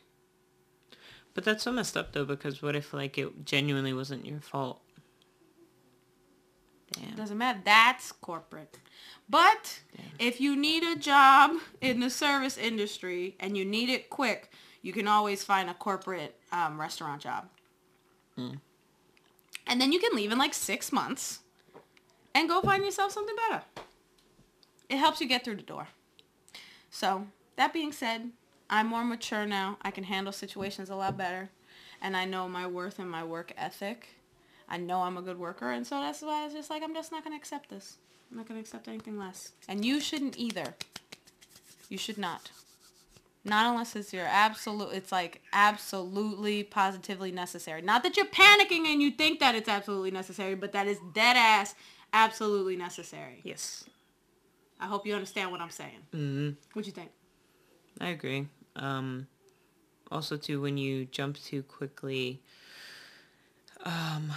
But 1.34 1.44
that's 1.44 1.62
so 1.62 1.72
messed 1.72 1.96
up 1.96 2.12
though, 2.12 2.24
because 2.24 2.62
what 2.62 2.74
if 2.74 2.92
like 2.92 3.16
it 3.16 3.44
genuinely 3.44 3.92
wasn't 3.92 4.26
your 4.26 4.40
fault? 4.40 4.80
Damn. 7.00 7.16
Doesn't 7.16 7.38
matter. 7.38 7.60
That's 7.64 8.12
corporate. 8.12 8.78
But 9.28 9.80
if 10.18 10.40
you 10.40 10.56
need 10.56 10.82
a 10.82 10.96
job 10.96 11.52
in 11.80 12.00
the 12.00 12.10
service 12.10 12.56
industry 12.56 13.36
and 13.40 13.56
you 13.56 13.64
need 13.64 13.88
it 13.88 14.08
quick, 14.10 14.50
you 14.82 14.92
can 14.92 15.06
always 15.06 15.44
find 15.44 15.68
a 15.68 15.74
corporate 15.74 16.34
um, 16.52 16.80
restaurant 16.80 17.20
job. 17.20 17.48
And 19.66 19.80
then 19.80 19.92
you 19.92 19.98
can 19.98 20.16
leave 20.16 20.32
in 20.32 20.38
like 20.38 20.54
six 20.54 20.92
months 20.92 21.40
and 22.34 22.48
go 22.48 22.62
find 22.62 22.84
yourself 22.84 23.12
something 23.12 23.36
better. 23.48 23.62
It 24.88 24.96
helps 24.96 25.20
you 25.20 25.26
get 25.26 25.44
through 25.44 25.56
the 25.56 25.62
door. 25.62 25.88
So 26.90 27.26
that 27.56 27.72
being 27.72 27.92
said, 27.92 28.30
I'm 28.70 28.86
more 28.86 29.04
mature 29.04 29.44
now. 29.44 29.76
I 29.82 29.90
can 29.90 30.04
handle 30.04 30.32
situations 30.32 30.88
a 30.88 30.94
lot 30.94 31.16
better. 31.16 31.50
And 32.00 32.16
I 32.16 32.24
know 32.24 32.48
my 32.48 32.66
worth 32.66 32.98
and 32.98 33.10
my 33.10 33.24
work 33.24 33.52
ethic. 33.56 34.08
I 34.68 34.76
know 34.76 35.02
I'm 35.02 35.16
a 35.16 35.22
good 35.22 35.38
worker. 35.38 35.70
And 35.70 35.86
so 35.86 36.00
that's 36.00 36.22
why 36.22 36.42
I 36.42 36.44
was 36.44 36.54
just 36.54 36.70
like, 36.70 36.82
I'm 36.82 36.94
just 36.94 37.12
not 37.12 37.24
going 37.24 37.32
to 37.32 37.38
accept 37.38 37.70
this. 37.70 37.96
I'm 38.30 38.36
not 38.36 38.46
going 38.46 38.58
to 38.58 38.60
accept 38.60 38.88
anything 38.88 39.18
less. 39.18 39.52
And 39.68 39.84
you 39.84 40.00
shouldn't 40.00 40.38
either. 40.38 40.74
You 41.88 41.96
should 41.96 42.18
not. 42.18 42.50
Not 43.44 43.66
unless 43.66 43.96
it's 43.96 44.12
your 44.12 44.26
absolute, 44.26 44.92
it's 44.92 45.10
like 45.10 45.40
absolutely 45.52 46.64
positively 46.64 47.32
necessary. 47.32 47.80
Not 47.80 48.02
that 48.02 48.16
you're 48.16 48.26
panicking 48.26 48.84
and 48.86 49.00
you 49.00 49.10
think 49.10 49.40
that 49.40 49.54
it's 49.54 49.68
absolutely 49.68 50.10
necessary, 50.10 50.54
but 50.54 50.72
that 50.72 50.86
is 50.86 50.98
dead 51.14 51.36
ass 51.36 51.74
absolutely 52.12 52.76
necessary. 52.76 53.40
Yes. 53.44 53.84
I 54.80 54.86
hope 54.86 55.06
you 55.06 55.14
understand 55.14 55.50
what 55.50 55.60
I'm 55.60 55.70
saying. 55.70 56.00
Mm-hmm. 56.14 56.50
What 56.74 56.86
you 56.86 56.92
think? 56.92 57.10
I 58.00 58.08
agree. 58.08 58.46
Um, 58.76 59.26
also, 60.10 60.36
too, 60.36 60.60
when 60.60 60.76
you 60.76 61.06
jump 61.06 61.40
too 61.40 61.62
quickly 61.62 62.42
um, 63.88 64.32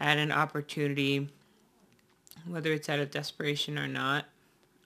at 0.00 0.18
an 0.18 0.30
opportunity, 0.30 1.28
whether 2.46 2.72
it's 2.72 2.88
out 2.88 3.00
of 3.00 3.10
desperation 3.10 3.78
or 3.78 3.88
not, 3.88 4.26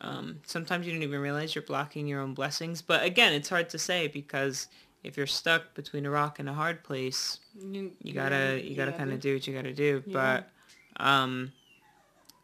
um, 0.01 0.41
sometimes 0.47 0.87
you 0.87 0.93
don't 0.93 1.03
even 1.03 1.21
realize 1.21 1.55
you're 1.55 1.63
blocking 1.63 2.07
your 2.09 2.21
own 2.21 2.35
blessings. 2.35 2.83
But 2.83 3.05
again, 3.05 3.33
it's 3.33 3.49
hard 3.49 3.69
to 3.71 3.79
say 3.79 4.09
because 4.09 4.69
if 5.05 5.17
you're 5.17 5.27
stuck 5.27 5.75
between 5.75 6.07
a 6.07 6.11
rock 6.11 6.39
and 6.39 6.49
a 6.49 6.53
hard 6.53 6.83
place, 6.83 7.39
You, 7.61 7.93
you 8.03 8.13
gotta 8.15 8.61
you 8.65 8.75
gotta 8.75 8.93
kind 8.93 9.13
of 9.13 9.21
do 9.21 9.35
what 9.35 9.47
you 9.47 9.55
gotta 9.55 9.73
do. 9.75 10.03
But 10.13 10.49
um, 10.97 11.53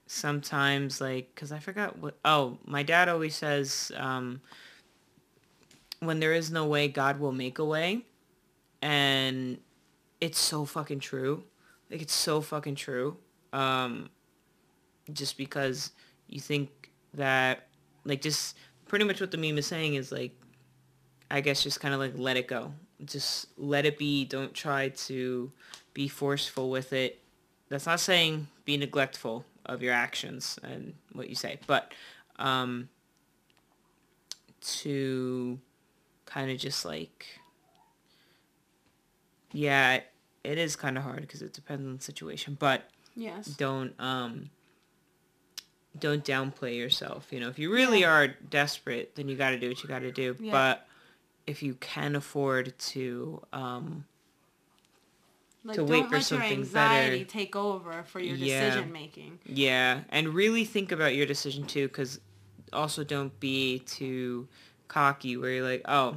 sometimes 0.07 1.01
like, 1.01 1.35
cause 1.35 1.51
I 1.51 1.59
forgot 1.59 1.99
what. 1.99 2.17
Oh, 2.25 2.59
my 2.65 2.83
dad 2.83 3.09
always 3.09 3.35
says, 3.35 3.91
um, 3.97 4.41
when 6.01 6.21
there 6.21 6.33
is 6.35 6.51
no 6.51 6.67
way, 6.67 6.89
God 6.89 7.19
will 7.19 7.33
make 7.33 7.59
a 7.59 7.65
way, 7.65 8.03
and 8.83 9.59
it's 10.21 10.39
so 10.39 10.65
fucking 10.65 11.01
true. 11.01 11.45
Like 11.91 12.03
it's 12.03 12.15
so 12.15 12.41
fucking 12.41 12.75
true. 12.75 13.17
Um, 13.53 14.11
just 15.13 15.39
because 15.39 15.93
you 16.29 16.41
think 16.41 16.91
that, 17.15 17.67
like, 18.05 18.21
just 18.21 18.57
pretty 18.87 19.05
much 19.05 19.21
what 19.21 19.31
the 19.31 19.39
meme 19.39 19.59
is 19.59 19.67
saying 19.67 19.95
is 19.95 20.13
like, 20.13 20.33
I 21.31 21.41
guess 21.41 21.63
just 21.63 21.81
kind 21.81 21.95
of 21.95 22.01
like 22.01 22.13
let 22.17 22.37
it 22.37 22.49
go. 22.49 22.73
Just 23.05 23.47
let 23.57 23.87
it 23.87 23.99
be. 23.99 24.25
Don't 24.25 24.53
try 24.55 24.89
to 24.89 25.53
be 25.95 26.09
forceful 26.09 26.71
with 26.71 26.93
it. 26.93 27.21
That's 27.69 27.87
not 27.87 28.01
saying 28.01 28.49
be 28.65 28.77
neglectful 28.77 29.45
of 29.67 29.83
your 29.83 29.93
actions 29.93 30.59
and 30.63 30.95
what 31.13 31.29
you 31.29 31.35
say, 31.35 31.59
but 31.67 31.93
um, 32.39 32.89
to 34.63 35.59
kind 36.25 36.51
of 36.51 36.59
just 36.59 36.85
like, 36.85 37.38
yeah, 39.53 40.01
it 40.45 40.59
is 40.59 40.77
kind 40.77 40.97
of 40.97 41.05
hard 41.05 41.21
because 41.23 41.43
it 41.43 41.53
depends 41.53 41.85
on 41.87 41.97
the 41.97 42.03
situation, 42.03 42.57
but 42.59 42.89
Yes. 43.17 43.49
don't 43.49 43.95
um 43.99 44.51
don't 45.99 46.25
downplay 46.25 46.77
yourself 46.77 47.27
you 47.33 47.41
know 47.41 47.49
if 47.49 47.59
you 47.59 47.73
really 47.73 48.05
are 48.05 48.29
desperate 48.29 49.17
then 49.17 49.29
you 49.29 49.35
got 49.35 49.51
to 49.51 49.59
do 49.59 49.67
what 49.69 49.83
you 49.83 49.89
got 49.89 50.01
to 50.01 50.13
do 50.13 50.37
Yeah. 50.39 50.53
but 50.53 50.87
if 51.47 51.61
you 51.63 51.75
can 51.75 52.15
afford 52.15 52.79
to 52.79 53.43
um 53.53 54.05
Like, 55.65 55.75
to 55.75 55.81
don't 55.81 55.89
wait 55.89 56.07
for 56.09 56.17
let 56.17 56.23
something 56.25 56.51
your 56.59 56.59
anxiety 56.67 57.25
better. 57.25 57.31
take 57.31 57.57
over 57.57 58.05
for 58.05 58.21
your 58.21 58.37
Yeah. 58.37 58.69
decision 58.71 58.93
making. 58.93 59.39
yeah 59.47 60.03
and 60.11 60.29
really 60.35 60.65
think 60.65 60.93
about 60.93 61.17
your 61.17 61.27
decision 61.27 61.65
too 61.67 61.89
because 61.89 62.21
also 62.73 63.03
don't 63.03 63.41
be 63.41 63.81
too 63.81 64.47
cocky 64.87 65.37
where 65.37 65.51
you're 65.51 65.69
like 65.69 65.83
oh 65.87 66.17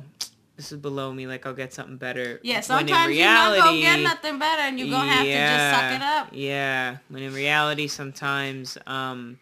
this 0.62 0.72
is 0.72 0.78
below 0.78 1.12
me 1.12 1.26
like 1.26 1.44
i'll 1.48 1.56
get 1.56 1.74
something 1.74 1.98
better 1.98 2.40
Yeah, 2.44 2.54
When 2.54 2.58
in 2.58 2.64
sometimes 2.64 3.18
you're 3.18 3.26
not 3.26 3.58
gonna 3.58 3.80
get 3.82 4.00
nothing 4.02 4.38
better, 4.38 4.62
and 4.62 4.80
you're 4.80 4.90
gonna 4.90 5.10
have 5.12 5.26
to 5.26 5.32
just 5.32 5.80
suck 5.80 5.92
it 5.96 6.02
up. 6.04 6.28
Yeah, 6.32 6.98
when 7.10 7.24
in 7.24 7.34
reality, 7.34 7.88
sometimes 7.88 8.78
um, 8.86 9.40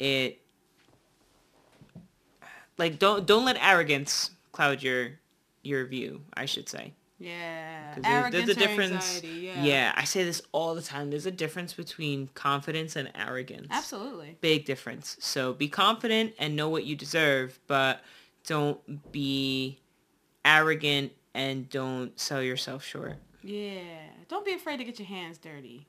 it 0.00 0.40
like 2.76 2.98
don't 2.98 3.24
don't 3.24 3.44
let 3.44 3.56
arrogance 3.62 4.30
cloud 4.50 4.82
your 4.82 5.10
your 5.62 5.86
view. 5.86 6.22
I 6.34 6.46
should 6.46 6.68
say. 6.68 6.92
Yeah, 7.20 7.94
arrogance 8.04 8.46
there's 8.46 8.56
a 8.56 8.60
difference. 8.60 9.22
anxiety. 9.22 9.52
Yeah. 9.62 9.92
I 9.96 10.02
say 10.04 10.24
this 10.24 10.42
all 10.50 10.74
the 10.74 10.82
time. 10.82 11.10
There's 11.10 11.26
a 11.26 11.30
difference 11.30 11.72
between 11.72 12.28
confidence 12.34 12.96
and 12.96 13.10
arrogance. 13.14 13.68
absolutely. 13.70 14.36
Big 14.40 14.64
difference. 14.64 15.16
So 15.20 15.52
be 15.52 15.68
confident 15.68 16.34
and 16.40 16.56
know 16.56 16.68
what 16.68 16.84
you 16.84 16.96
deserve, 16.96 17.60
but 17.68 18.00
don't 18.46 19.10
be 19.12 19.78
arrogant 20.44 21.12
and 21.34 21.68
don't 21.68 22.18
sell 22.18 22.42
yourself 22.42 22.84
short. 22.84 23.16
Yeah, 23.42 23.80
don't 24.28 24.44
be 24.44 24.52
afraid 24.54 24.78
to 24.78 24.84
get 24.84 24.98
your 24.98 25.08
hands 25.08 25.38
dirty. 25.38 25.86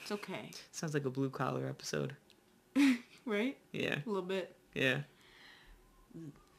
It's 0.00 0.12
okay, 0.12 0.50
Sounds 0.72 0.94
like 0.94 1.04
a 1.04 1.10
blue 1.10 1.30
collar 1.30 1.66
episode. 1.68 2.14
right? 3.26 3.56
Yeah. 3.72 3.96
A 4.04 4.08
little 4.08 4.22
bit. 4.22 4.54
Yeah. 4.74 4.98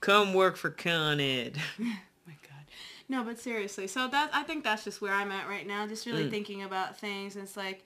Come 0.01 0.34
work 0.34 0.55
for 0.55 0.69
Con 0.69 1.19
Ed. 1.19 1.57
my 1.80 2.36
god 2.43 2.65
no 3.09 3.23
but 3.23 3.39
seriously 3.39 3.88
so 3.88 4.07
that 4.07 4.30
i 4.34 4.43
think 4.43 4.63
that's 4.63 4.84
just 4.84 5.01
where 5.01 5.11
i'm 5.13 5.32
at 5.32 5.47
right 5.49 5.65
now 5.65 5.88
just 5.88 6.05
really 6.05 6.25
Mm. 6.25 6.30
thinking 6.30 6.61
about 6.61 6.95
things 6.99 7.36
it's 7.36 7.57
like 7.57 7.84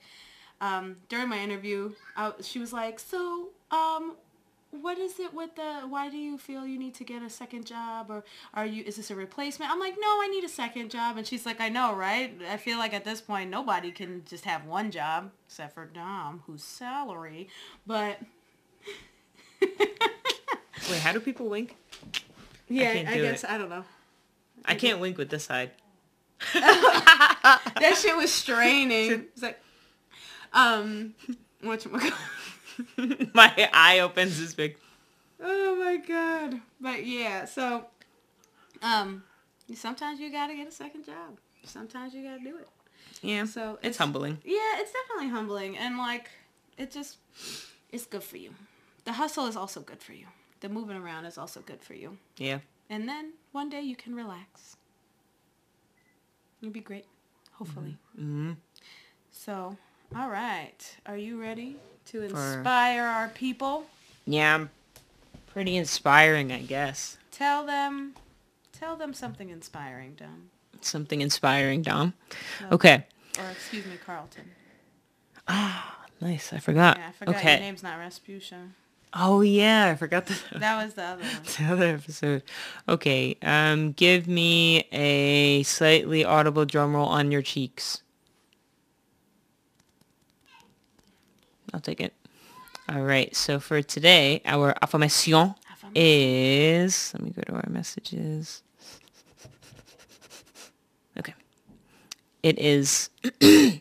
um, 0.60 0.96
during 1.08 1.28
my 1.30 1.38
interview 1.38 1.92
I, 2.16 2.32
she 2.42 2.58
was 2.58 2.72
like 2.74 2.98
so 3.00 3.48
um, 3.70 4.16
what 4.80 4.98
is 4.98 5.18
it 5.20 5.32
with 5.32 5.54
the 5.56 5.80
why 5.88 6.08
do 6.10 6.16
you 6.16 6.36
feel 6.36 6.66
you 6.66 6.78
need 6.78 6.94
to 6.94 7.04
get 7.04 7.22
a 7.22 7.30
second 7.30 7.64
job 7.64 8.10
or 8.10 8.24
are 8.54 8.66
you 8.66 8.82
is 8.84 8.96
this 8.96 9.10
a 9.10 9.14
replacement 9.14 9.70
i'm 9.70 9.78
like 9.78 9.94
no 10.00 10.06
i 10.22 10.28
need 10.28 10.44
a 10.44 10.48
second 10.48 10.90
job 10.90 11.16
and 11.16 11.26
she's 11.26 11.46
like 11.46 11.60
i 11.60 11.68
know 11.68 11.94
right 11.94 12.36
i 12.50 12.56
feel 12.56 12.78
like 12.78 12.92
at 12.92 13.04
this 13.04 13.20
point 13.20 13.50
nobody 13.50 13.90
can 13.92 14.22
just 14.28 14.44
have 14.44 14.64
one 14.66 14.90
job 14.90 15.30
except 15.46 15.74
for 15.74 15.86
dom 15.86 16.42
whose 16.46 16.62
salary 16.62 17.48
but 17.86 18.18
Wait, 20.90 21.00
how 21.00 21.12
do 21.12 21.20
people 21.20 21.48
wink? 21.48 21.76
yeah 22.68 22.92
can't 22.92 23.08
I, 23.08 23.16
guess 23.18 23.44
it. 23.44 23.50
i 23.50 23.58
don't 23.58 23.70
know 23.70 23.84
I 24.64 24.74
can't 24.74 25.00
wink 25.00 25.18
with 25.18 25.28
this 25.28 25.44
side. 25.44 25.70
that 26.54 27.98
shit 28.00 28.16
was 28.16 28.32
straining. 28.32 29.26
It's 29.32 29.42
like, 29.42 29.60
um, 30.52 31.14
what 31.60 31.84
My 33.34 33.68
eye 33.72 34.00
opens 34.00 34.38
this 34.38 34.54
big. 34.54 34.76
Oh 35.42 35.76
my 35.76 35.96
god! 35.96 36.60
But 36.80 37.04
yeah, 37.06 37.44
so, 37.44 37.86
um, 38.82 39.22
sometimes 39.74 40.20
you 40.20 40.30
gotta 40.30 40.54
get 40.54 40.68
a 40.68 40.72
second 40.72 41.04
job. 41.04 41.38
Sometimes 41.64 42.14
you 42.14 42.22
gotta 42.22 42.42
do 42.42 42.56
it. 42.58 42.68
Yeah. 43.22 43.44
So 43.44 43.78
It's 43.82 43.98
humbling. 43.98 44.38
Yeah, 44.44 44.78
it's 44.80 44.92
definitely 44.92 45.30
humbling, 45.30 45.76
and 45.76 45.98
like, 45.98 46.30
it 46.78 46.90
just, 46.90 47.18
it's 47.92 48.06
good 48.06 48.22
for 48.22 48.36
you. 48.36 48.54
The 49.04 49.12
hustle 49.12 49.46
is 49.46 49.56
also 49.56 49.80
good 49.80 50.02
for 50.02 50.12
you. 50.12 50.26
The 50.60 50.68
moving 50.68 50.96
around 50.96 51.26
is 51.26 51.36
also 51.36 51.60
good 51.60 51.82
for 51.82 51.94
you. 51.94 52.16
Yeah. 52.38 52.58
And 52.88 53.08
then 53.08 53.32
one 53.52 53.68
day 53.68 53.80
you 53.82 53.96
can 53.96 54.14
relax. 54.14 54.76
You'll 56.60 56.72
be 56.72 56.80
great, 56.80 57.04
hopefully. 57.52 57.96
hmm 58.16 58.52
So, 59.30 59.76
all 60.16 60.30
right. 60.30 60.96
Are 61.04 61.16
you 61.18 61.40
ready 61.40 61.76
to 62.06 62.28
For- 62.28 62.54
inspire 62.56 63.02
our 63.04 63.28
people? 63.28 63.86
Yeah, 64.26 64.54
I'm 64.54 64.70
pretty 65.46 65.76
inspiring, 65.76 66.52
I 66.52 66.60
guess. 66.62 67.18
Tell 67.30 67.64
them, 67.66 68.14
tell 68.72 68.96
them 68.96 69.12
something 69.14 69.50
inspiring, 69.50 70.14
Dom. 70.14 70.50
Something 70.80 71.20
inspiring, 71.20 71.82
Dom. 71.82 72.14
Oh. 72.62 72.74
Okay. 72.76 73.04
Or 73.38 73.50
excuse 73.50 73.84
me, 73.86 73.96
Carlton. 74.04 74.44
Ah, 75.48 76.04
nice. 76.20 76.52
I 76.52 76.58
forgot. 76.58 76.96
Yeah, 76.98 77.08
I 77.08 77.12
forgot 77.12 77.36
okay. 77.36 77.50
your 77.52 77.60
name's 77.60 77.82
not 77.82 77.98
Rasputia. 77.98 78.70
Oh 79.16 79.42
yeah, 79.42 79.86
I 79.90 79.94
forgot 79.94 80.26
the, 80.26 80.36
That 80.58 80.82
was 80.84 80.94
the 80.94 81.02
other 81.04 81.22
one. 81.22 81.30
the 81.58 81.72
other 81.72 81.86
episode. 81.94 82.42
Okay, 82.88 83.36
um, 83.42 83.92
give 83.92 84.26
me 84.26 84.88
a 84.90 85.62
slightly 85.62 86.24
audible 86.24 86.64
drum 86.64 86.94
roll 86.96 87.06
on 87.06 87.30
your 87.30 87.42
cheeks. 87.42 88.02
I'll 91.74 91.80
take 91.80 92.00
it. 92.00 92.14
All 92.88 93.02
right, 93.02 93.34
so 93.34 93.58
for 93.58 93.82
today, 93.82 94.40
our 94.44 94.74
affirmation 94.80 95.54
Affirmation. 95.72 95.92
is, 95.96 97.12
let 97.14 97.22
me 97.22 97.30
go 97.30 97.42
to 97.42 97.52
our 97.54 97.68
messages. 97.68 98.62
Okay. 101.18 101.34
It 102.42 102.58
is, 102.58 103.10
I 103.42 103.80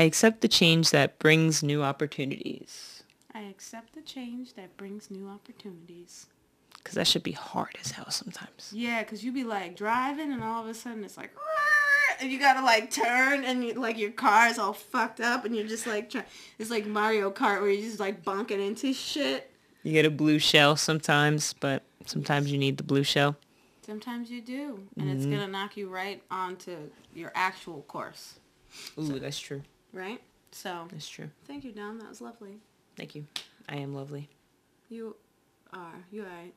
accept 0.00 0.40
the 0.42 0.48
change 0.48 0.90
that 0.90 1.18
brings 1.18 1.62
new 1.62 1.82
opportunities. 1.82 3.04
I 3.32 3.42
accept 3.42 3.94
the 3.94 4.02
change 4.02 4.54
that 4.54 4.76
brings 4.76 5.10
new 5.10 5.28
opportunities. 5.28 6.26
Because 6.76 6.94
that 6.96 7.06
should 7.06 7.22
be 7.22 7.32
hard 7.32 7.76
as 7.80 7.92
hell 7.92 8.10
sometimes. 8.10 8.70
Yeah, 8.74 9.02
because 9.02 9.24
you 9.24 9.32
be 9.32 9.44
like 9.44 9.76
driving 9.76 10.32
and 10.32 10.42
all 10.42 10.62
of 10.62 10.68
a 10.68 10.74
sudden 10.74 11.02
it's 11.04 11.16
like, 11.16 11.30
and 12.20 12.30
you 12.30 12.38
gotta 12.38 12.62
like 12.64 12.90
turn 12.90 13.44
and 13.44 13.64
you, 13.64 13.74
like 13.74 13.98
your 13.98 14.10
car 14.10 14.48
is 14.48 14.58
all 14.58 14.72
fucked 14.72 15.20
up 15.20 15.44
and 15.44 15.54
you're 15.54 15.66
just 15.66 15.86
like, 15.86 16.10
try- 16.10 16.24
it's 16.58 16.70
like 16.70 16.86
Mario 16.86 17.30
Kart 17.30 17.60
where 17.60 17.70
you're 17.70 17.82
just 17.88 18.00
like 18.00 18.22
bonking 18.24 18.64
into 18.66 18.92
shit. 18.92 19.50
You 19.82 19.92
get 19.92 20.06
a 20.06 20.10
blue 20.10 20.38
shell 20.38 20.76
sometimes, 20.76 21.54
but 21.60 21.82
sometimes 22.06 22.50
you 22.50 22.58
need 22.58 22.76
the 22.78 22.82
blue 22.84 23.04
shell. 23.04 23.36
Sometimes 23.84 24.30
you 24.30 24.40
do, 24.40 24.80
and 24.98 25.10
it's 25.10 25.26
gonna 25.26 25.46
knock 25.46 25.76
you 25.76 25.88
right 25.90 26.22
onto 26.30 26.74
your 27.14 27.30
actual 27.34 27.82
course, 27.82 28.34
Ooh, 28.98 29.18
that's 29.18 29.38
true. 29.38 29.60
right? 29.92 30.22
So, 30.52 30.86
That's 30.90 31.06
true. 31.08 31.28
thank 31.46 31.64
you, 31.64 31.72
Dom. 31.72 31.98
That 31.98 32.08
was 32.08 32.20
lovely. 32.22 32.56
Thank 32.96 33.14
you. 33.14 33.26
I 33.68 33.76
am 33.76 33.94
lovely. 33.94 34.28
You 34.88 35.16
are. 35.72 36.04
You 36.10 36.22
alright. 36.24 36.54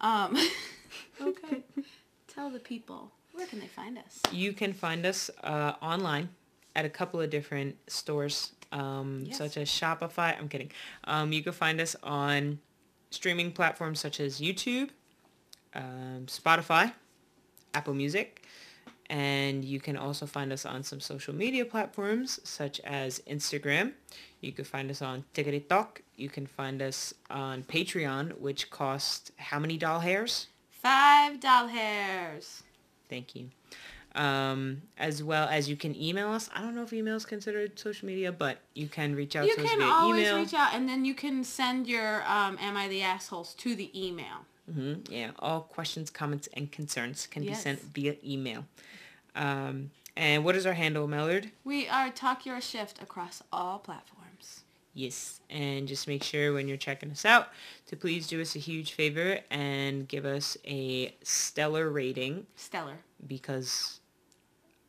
Um, 0.00 0.36
okay. 1.20 1.62
Tell 2.28 2.48
the 2.48 2.58
people 2.60 3.10
where 3.34 3.46
can 3.46 3.60
they 3.60 3.66
find 3.66 3.98
us? 3.98 4.20
You 4.32 4.52
can 4.52 4.72
find 4.72 5.04
us 5.06 5.30
uh, 5.42 5.72
online 5.82 6.28
at 6.76 6.84
a 6.84 6.88
couple 6.88 7.20
of 7.20 7.30
different 7.30 7.76
stores, 7.88 8.52
um, 8.72 9.24
Yes. 9.26 9.38
such 9.38 9.56
as 9.56 9.68
Shopify. 9.68 10.38
I'm 10.38 10.48
kidding. 10.48 10.70
Um, 11.04 11.32
you 11.32 11.42
can 11.42 11.52
find 11.52 11.80
us 11.80 11.94
on 12.02 12.58
streaming 13.10 13.52
platforms 13.52 14.00
such 14.00 14.18
as 14.20 14.40
YouTube, 14.40 14.90
um, 15.74 16.26
Spotify, 16.26 16.92
Apple 17.74 17.94
Music, 17.94 18.44
and 19.10 19.64
you 19.64 19.80
can 19.80 19.96
also 19.96 20.26
find 20.26 20.52
us 20.52 20.64
on 20.64 20.82
some 20.82 20.98
social 21.00 21.34
media 21.34 21.64
platforms 21.64 22.40
such 22.44 22.80
as 22.80 23.20
Instagram. 23.28 23.92
You 24.40 24.52
can 24.52 24.64
find 24.64 24.90
us 24.90 25.02
on 25.02 25.24
TikTok. 25.34 26.00
You 26.16 26.28
can 26.28 26.46
find 26.46 26.80
us 26.82 27.14
on 27.30 27.64
Patreon, 27.64 28.38
which 28.40 28.70
costs 28.70 29.30
how 29.36 29.58
many 29.58 29.76
doll 29.76 30.00
hairs? 30.00 30.48
Five 30.70 31.40
doll 31.40 31.66
hairs. 31.68 32.62
Thank 33.08 33.34
you. 33.36 33.50
Um, 34.14 34.82
as 34.96 35.24
well 35.24 35.48
as 35.48 35.68
you 35.68 35.76
can 35.76 35.94
email 36.00 36.28
us. 36.30 36.48
I 36.54 36.60
don't 36.60 36.76
know 36.76 36.84
if 36.84 36.92
email 36.92 37.16
is 37.16 37.26
considered 37.26 37.76
social 37.78 38.06
media, 38.06 38.30
but 38.30 38.58
you 38.74 38.86
can 38.86 39.16
reach 39.16 39.34
out 39.34 39.44
You 39.46 39.56
to 39.56 39.62
us 39.64 39.70
can 39.70 39.80
via 39.80 39.88
always 39.90 40.20
email. 40.28 40.36
reach 40.36 40.54
out, 40.54 40.72
and 40.72 40.88
then 40.88 41.04
you 41.04 41.14
can 41.14 41.42
send 41.42 41.88
your 41.88 42.22
um, 42.24 42.56
"Am 42.60 42.76
I 42.76 42.86
the 42.86 43.02
assholes" 43.02 43.54
to 43.54 43.74
the 43.74 43.90
email. 44.00 44.46
hmm 44.72 44.94
Yeah, 45.08 45.32
all 45.40 45.62
questions, 45.62 46.10
comments, 46.10 46.48
and 46.54 46.70
concerns 46.70 47.26
can 47.26 47.42
be 47.44 47.54
sent 47.54 47.80
via 47.80 48.14
email. 48.24 48.66
Um, 49.34 49.90
and 50.16 50.44
what 50.44 50.54
is 50.54 50.64
our 50.64 50.74
handle, 50.74 51.08
Mellard? 51.08 51.50
We 51.64 51.88
are 51.88 52.08
Talk 52.10 52.46
Your 52.46 52.60
Shift 52.60 53.02
across 53.02 53.42
all 53.52 53.80
platforms. 53.80 54.20
Yes, 54.96 55.40
and 55.50 55.88
just 55.88 56.06
make 56.06 56.22
sure 56.22 56.52
when 56.52 56.68
you're 56.68 56.76
checking 56.76 57.10
us 57.10 57.24
out 57.24 57.48
to 57.86 57.96
please 57.96 58.28
do 58.28 58.40
us 58.40 58.54
a 58.54 58.60
huge 58.60 58.92
favor 58.92 59.40
and 59.50 60.06
give 60.06 60.24
us 60.24 60.56
a 60.64 61.12
stellar 61.24 61.90
rating 61.90 62.46
Stellar. 62.56 62.98
because 63.26 63.98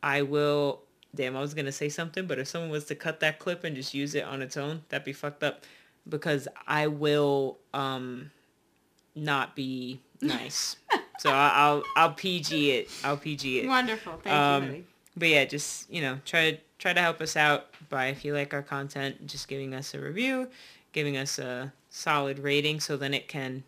I 0.03 0.21
will. 0.21 0.81
Damn, 1.15 1.35
I 1.35 1.41
was 1.41 1.53
gonna 1.53 1.71
say 1.71 1.89
something, 1.89 2.27
but 2.27 2.37
if 2.39 2.47
someone 2.47 2.69
was 2.69 2.85
to 2.85 2.95
cut 2.95 3.19
that 3.21 3.39
clip 3.39 3.63
and 3.63 3.75
just 3.75 3.93
use 3.93 4.13
it 4.15 4.25
on 4.25 4.41
its 4.41 4.57
own, 4.57 4.83
that'd 4.89 5.05
be 5.05 5.13
fucked 5.13 5.43
up. 5.43 5.63
Because 6.07 6.47
I 6.67 6.85
will 6.87 7.57
um 7.73 8.29
not 9.15 9.55
be 9.55 10.01
nice. 10.21 10.75
so 11.19 11.31
I'll 11.31 11.81
I'll 11.95 12.11
PG 12.11 12.71
it. 12.71 12.89
I'll 13.03 13.17
PG 13.17 13.61
it. 13.61 13.67
Wonderful. 13.67 14.19
Thank 14.23 14.35
Um, 14.35 14.63
you. 14.75 14.85
But 15.17 15.29
yeah, 15.29 15.45
just 15.45 15.89
you 15.89 16.01
know, 16.01 16.19
try 16.25 16.59
try 16.79 16.93
to 16.93 17.01
help 17.01 17.21
us 17.21 17.35
out 17.35 17.67
by 17.89 18.07
if 18.07 18.25
you 18.25 18.33
like 18.33 18.53
our 18.53 18.61
content, 18.61 19.27
just 19.27 19.47
giving 19.47 19.73
us 19.73 19.93
a 19.93 19.99
review, 19.99 20.49
giving 20.91 21.17
us 21.17 21.39
a 21.39 21.71
solid 21.89 22.39
rating, 22.39 22.79
so 22.79 22.97
then 22.97 23.13
it 23.13 23.27
can 23.27 23.63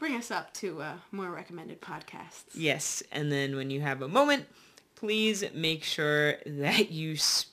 Bring 0.00 0.16
us 0.16 0.30
up 0.30 0.54
to 0.54 0.80
uh, 0.80 0.94
more 1.12 1.30
recommended 1.30 1.82
podcasts. 1.82 2.44
Yes, 2.54 3.02
and 3.12 3.30
then 3.30 3.54
when 3.54 3.68
you 3.68 3.82
have 3.82 4.00
a 4.00 4.08
moment, 4.08 4.46
please 4.94 5.44
make 5.52 5.84
sure 5.84 6.36
that 6.46 6.90
you 6.90 7.12
s- 7.12 7.46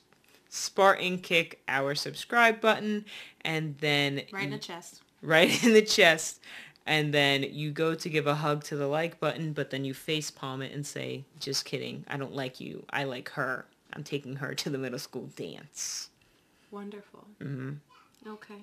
Spartan 0.48 1.18
kick 1.18 1.60
our 1.68 1.94
subscribe 1.94 2.58
button 2.58 3.04
and 3.42 3.76
then 3.80 4.22
Right 4.32 4.44
in 4.44 4.50
the 4.50 4.56
chest. 4.58 5.02
right 5.22 5.62
in 5.62 5.74
the 5.74 5.82
chest 5.82 6.40
and 6.88 7.12
then 7.14 7.42
you 7.44 7.70
go 7.70 7.94
to 7.94 8.08
give 8.08 8.26
a 8.26 8.34
hug 8.34 8.64
to 8.64 8.74
the 8.74 8.86
like 8.88 9.20
button 9.20 9.52
but 9.52 9.70
then 9.70 9.84
you 9.84 9.94
face 9.94 10.30
palm 10.30 10.62
it 10.62 10.72
and 10.72 10.84
say 10.86 11.24
just 11.38 11.64
kidding 11.64 12.04
i 12.08 12.16
don't 12.16 12.34
like 12.34 12.58
you 12.60 12.84
i 12.90 13.04
like 13.04 13.28
her 13.30 13.66
i'm 13.92 14.02
taking 14.02 14.36
her 14.36 14.54
to 14.54 14.70
the 14.70 14.78
middle 14.78 14.98
school 14.98 15.28
dance 15.36 16.08
Wonderful. 16.70 17.24
Mm-hmm. 17.40 18.28
Okay. 18.28 18.62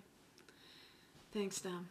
Thanks, 1.34 1.60
Dom. 1.60 1.88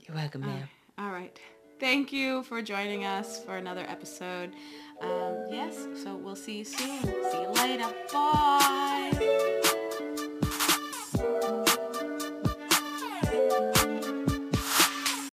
you're 0.00 0.14
welcome 0.14 0.42
ma'am 0.42 0.50
right. 0.98 1.04
All 1.04 1.10
right. 1.10 1.40
Thank 1.80 2.12
you 2.12 2.42
for 2.44 2.62
joining 2.62 3.04
us 3.04 3.42
for 3.44 3.56
another 3.56 3.84
episode. 3.88 4.52
Um, 5.00 5.46
yes, 5.50 5.76
so 6.02 6.16
we'll 6.16 6.36
see 6.36 6.58
you 6.58 6.64
soon. 6.64 7.02
See 7.02 7.40
you 7.42 7.48
later. 7.50 7.88
Bye. 8.12 9.82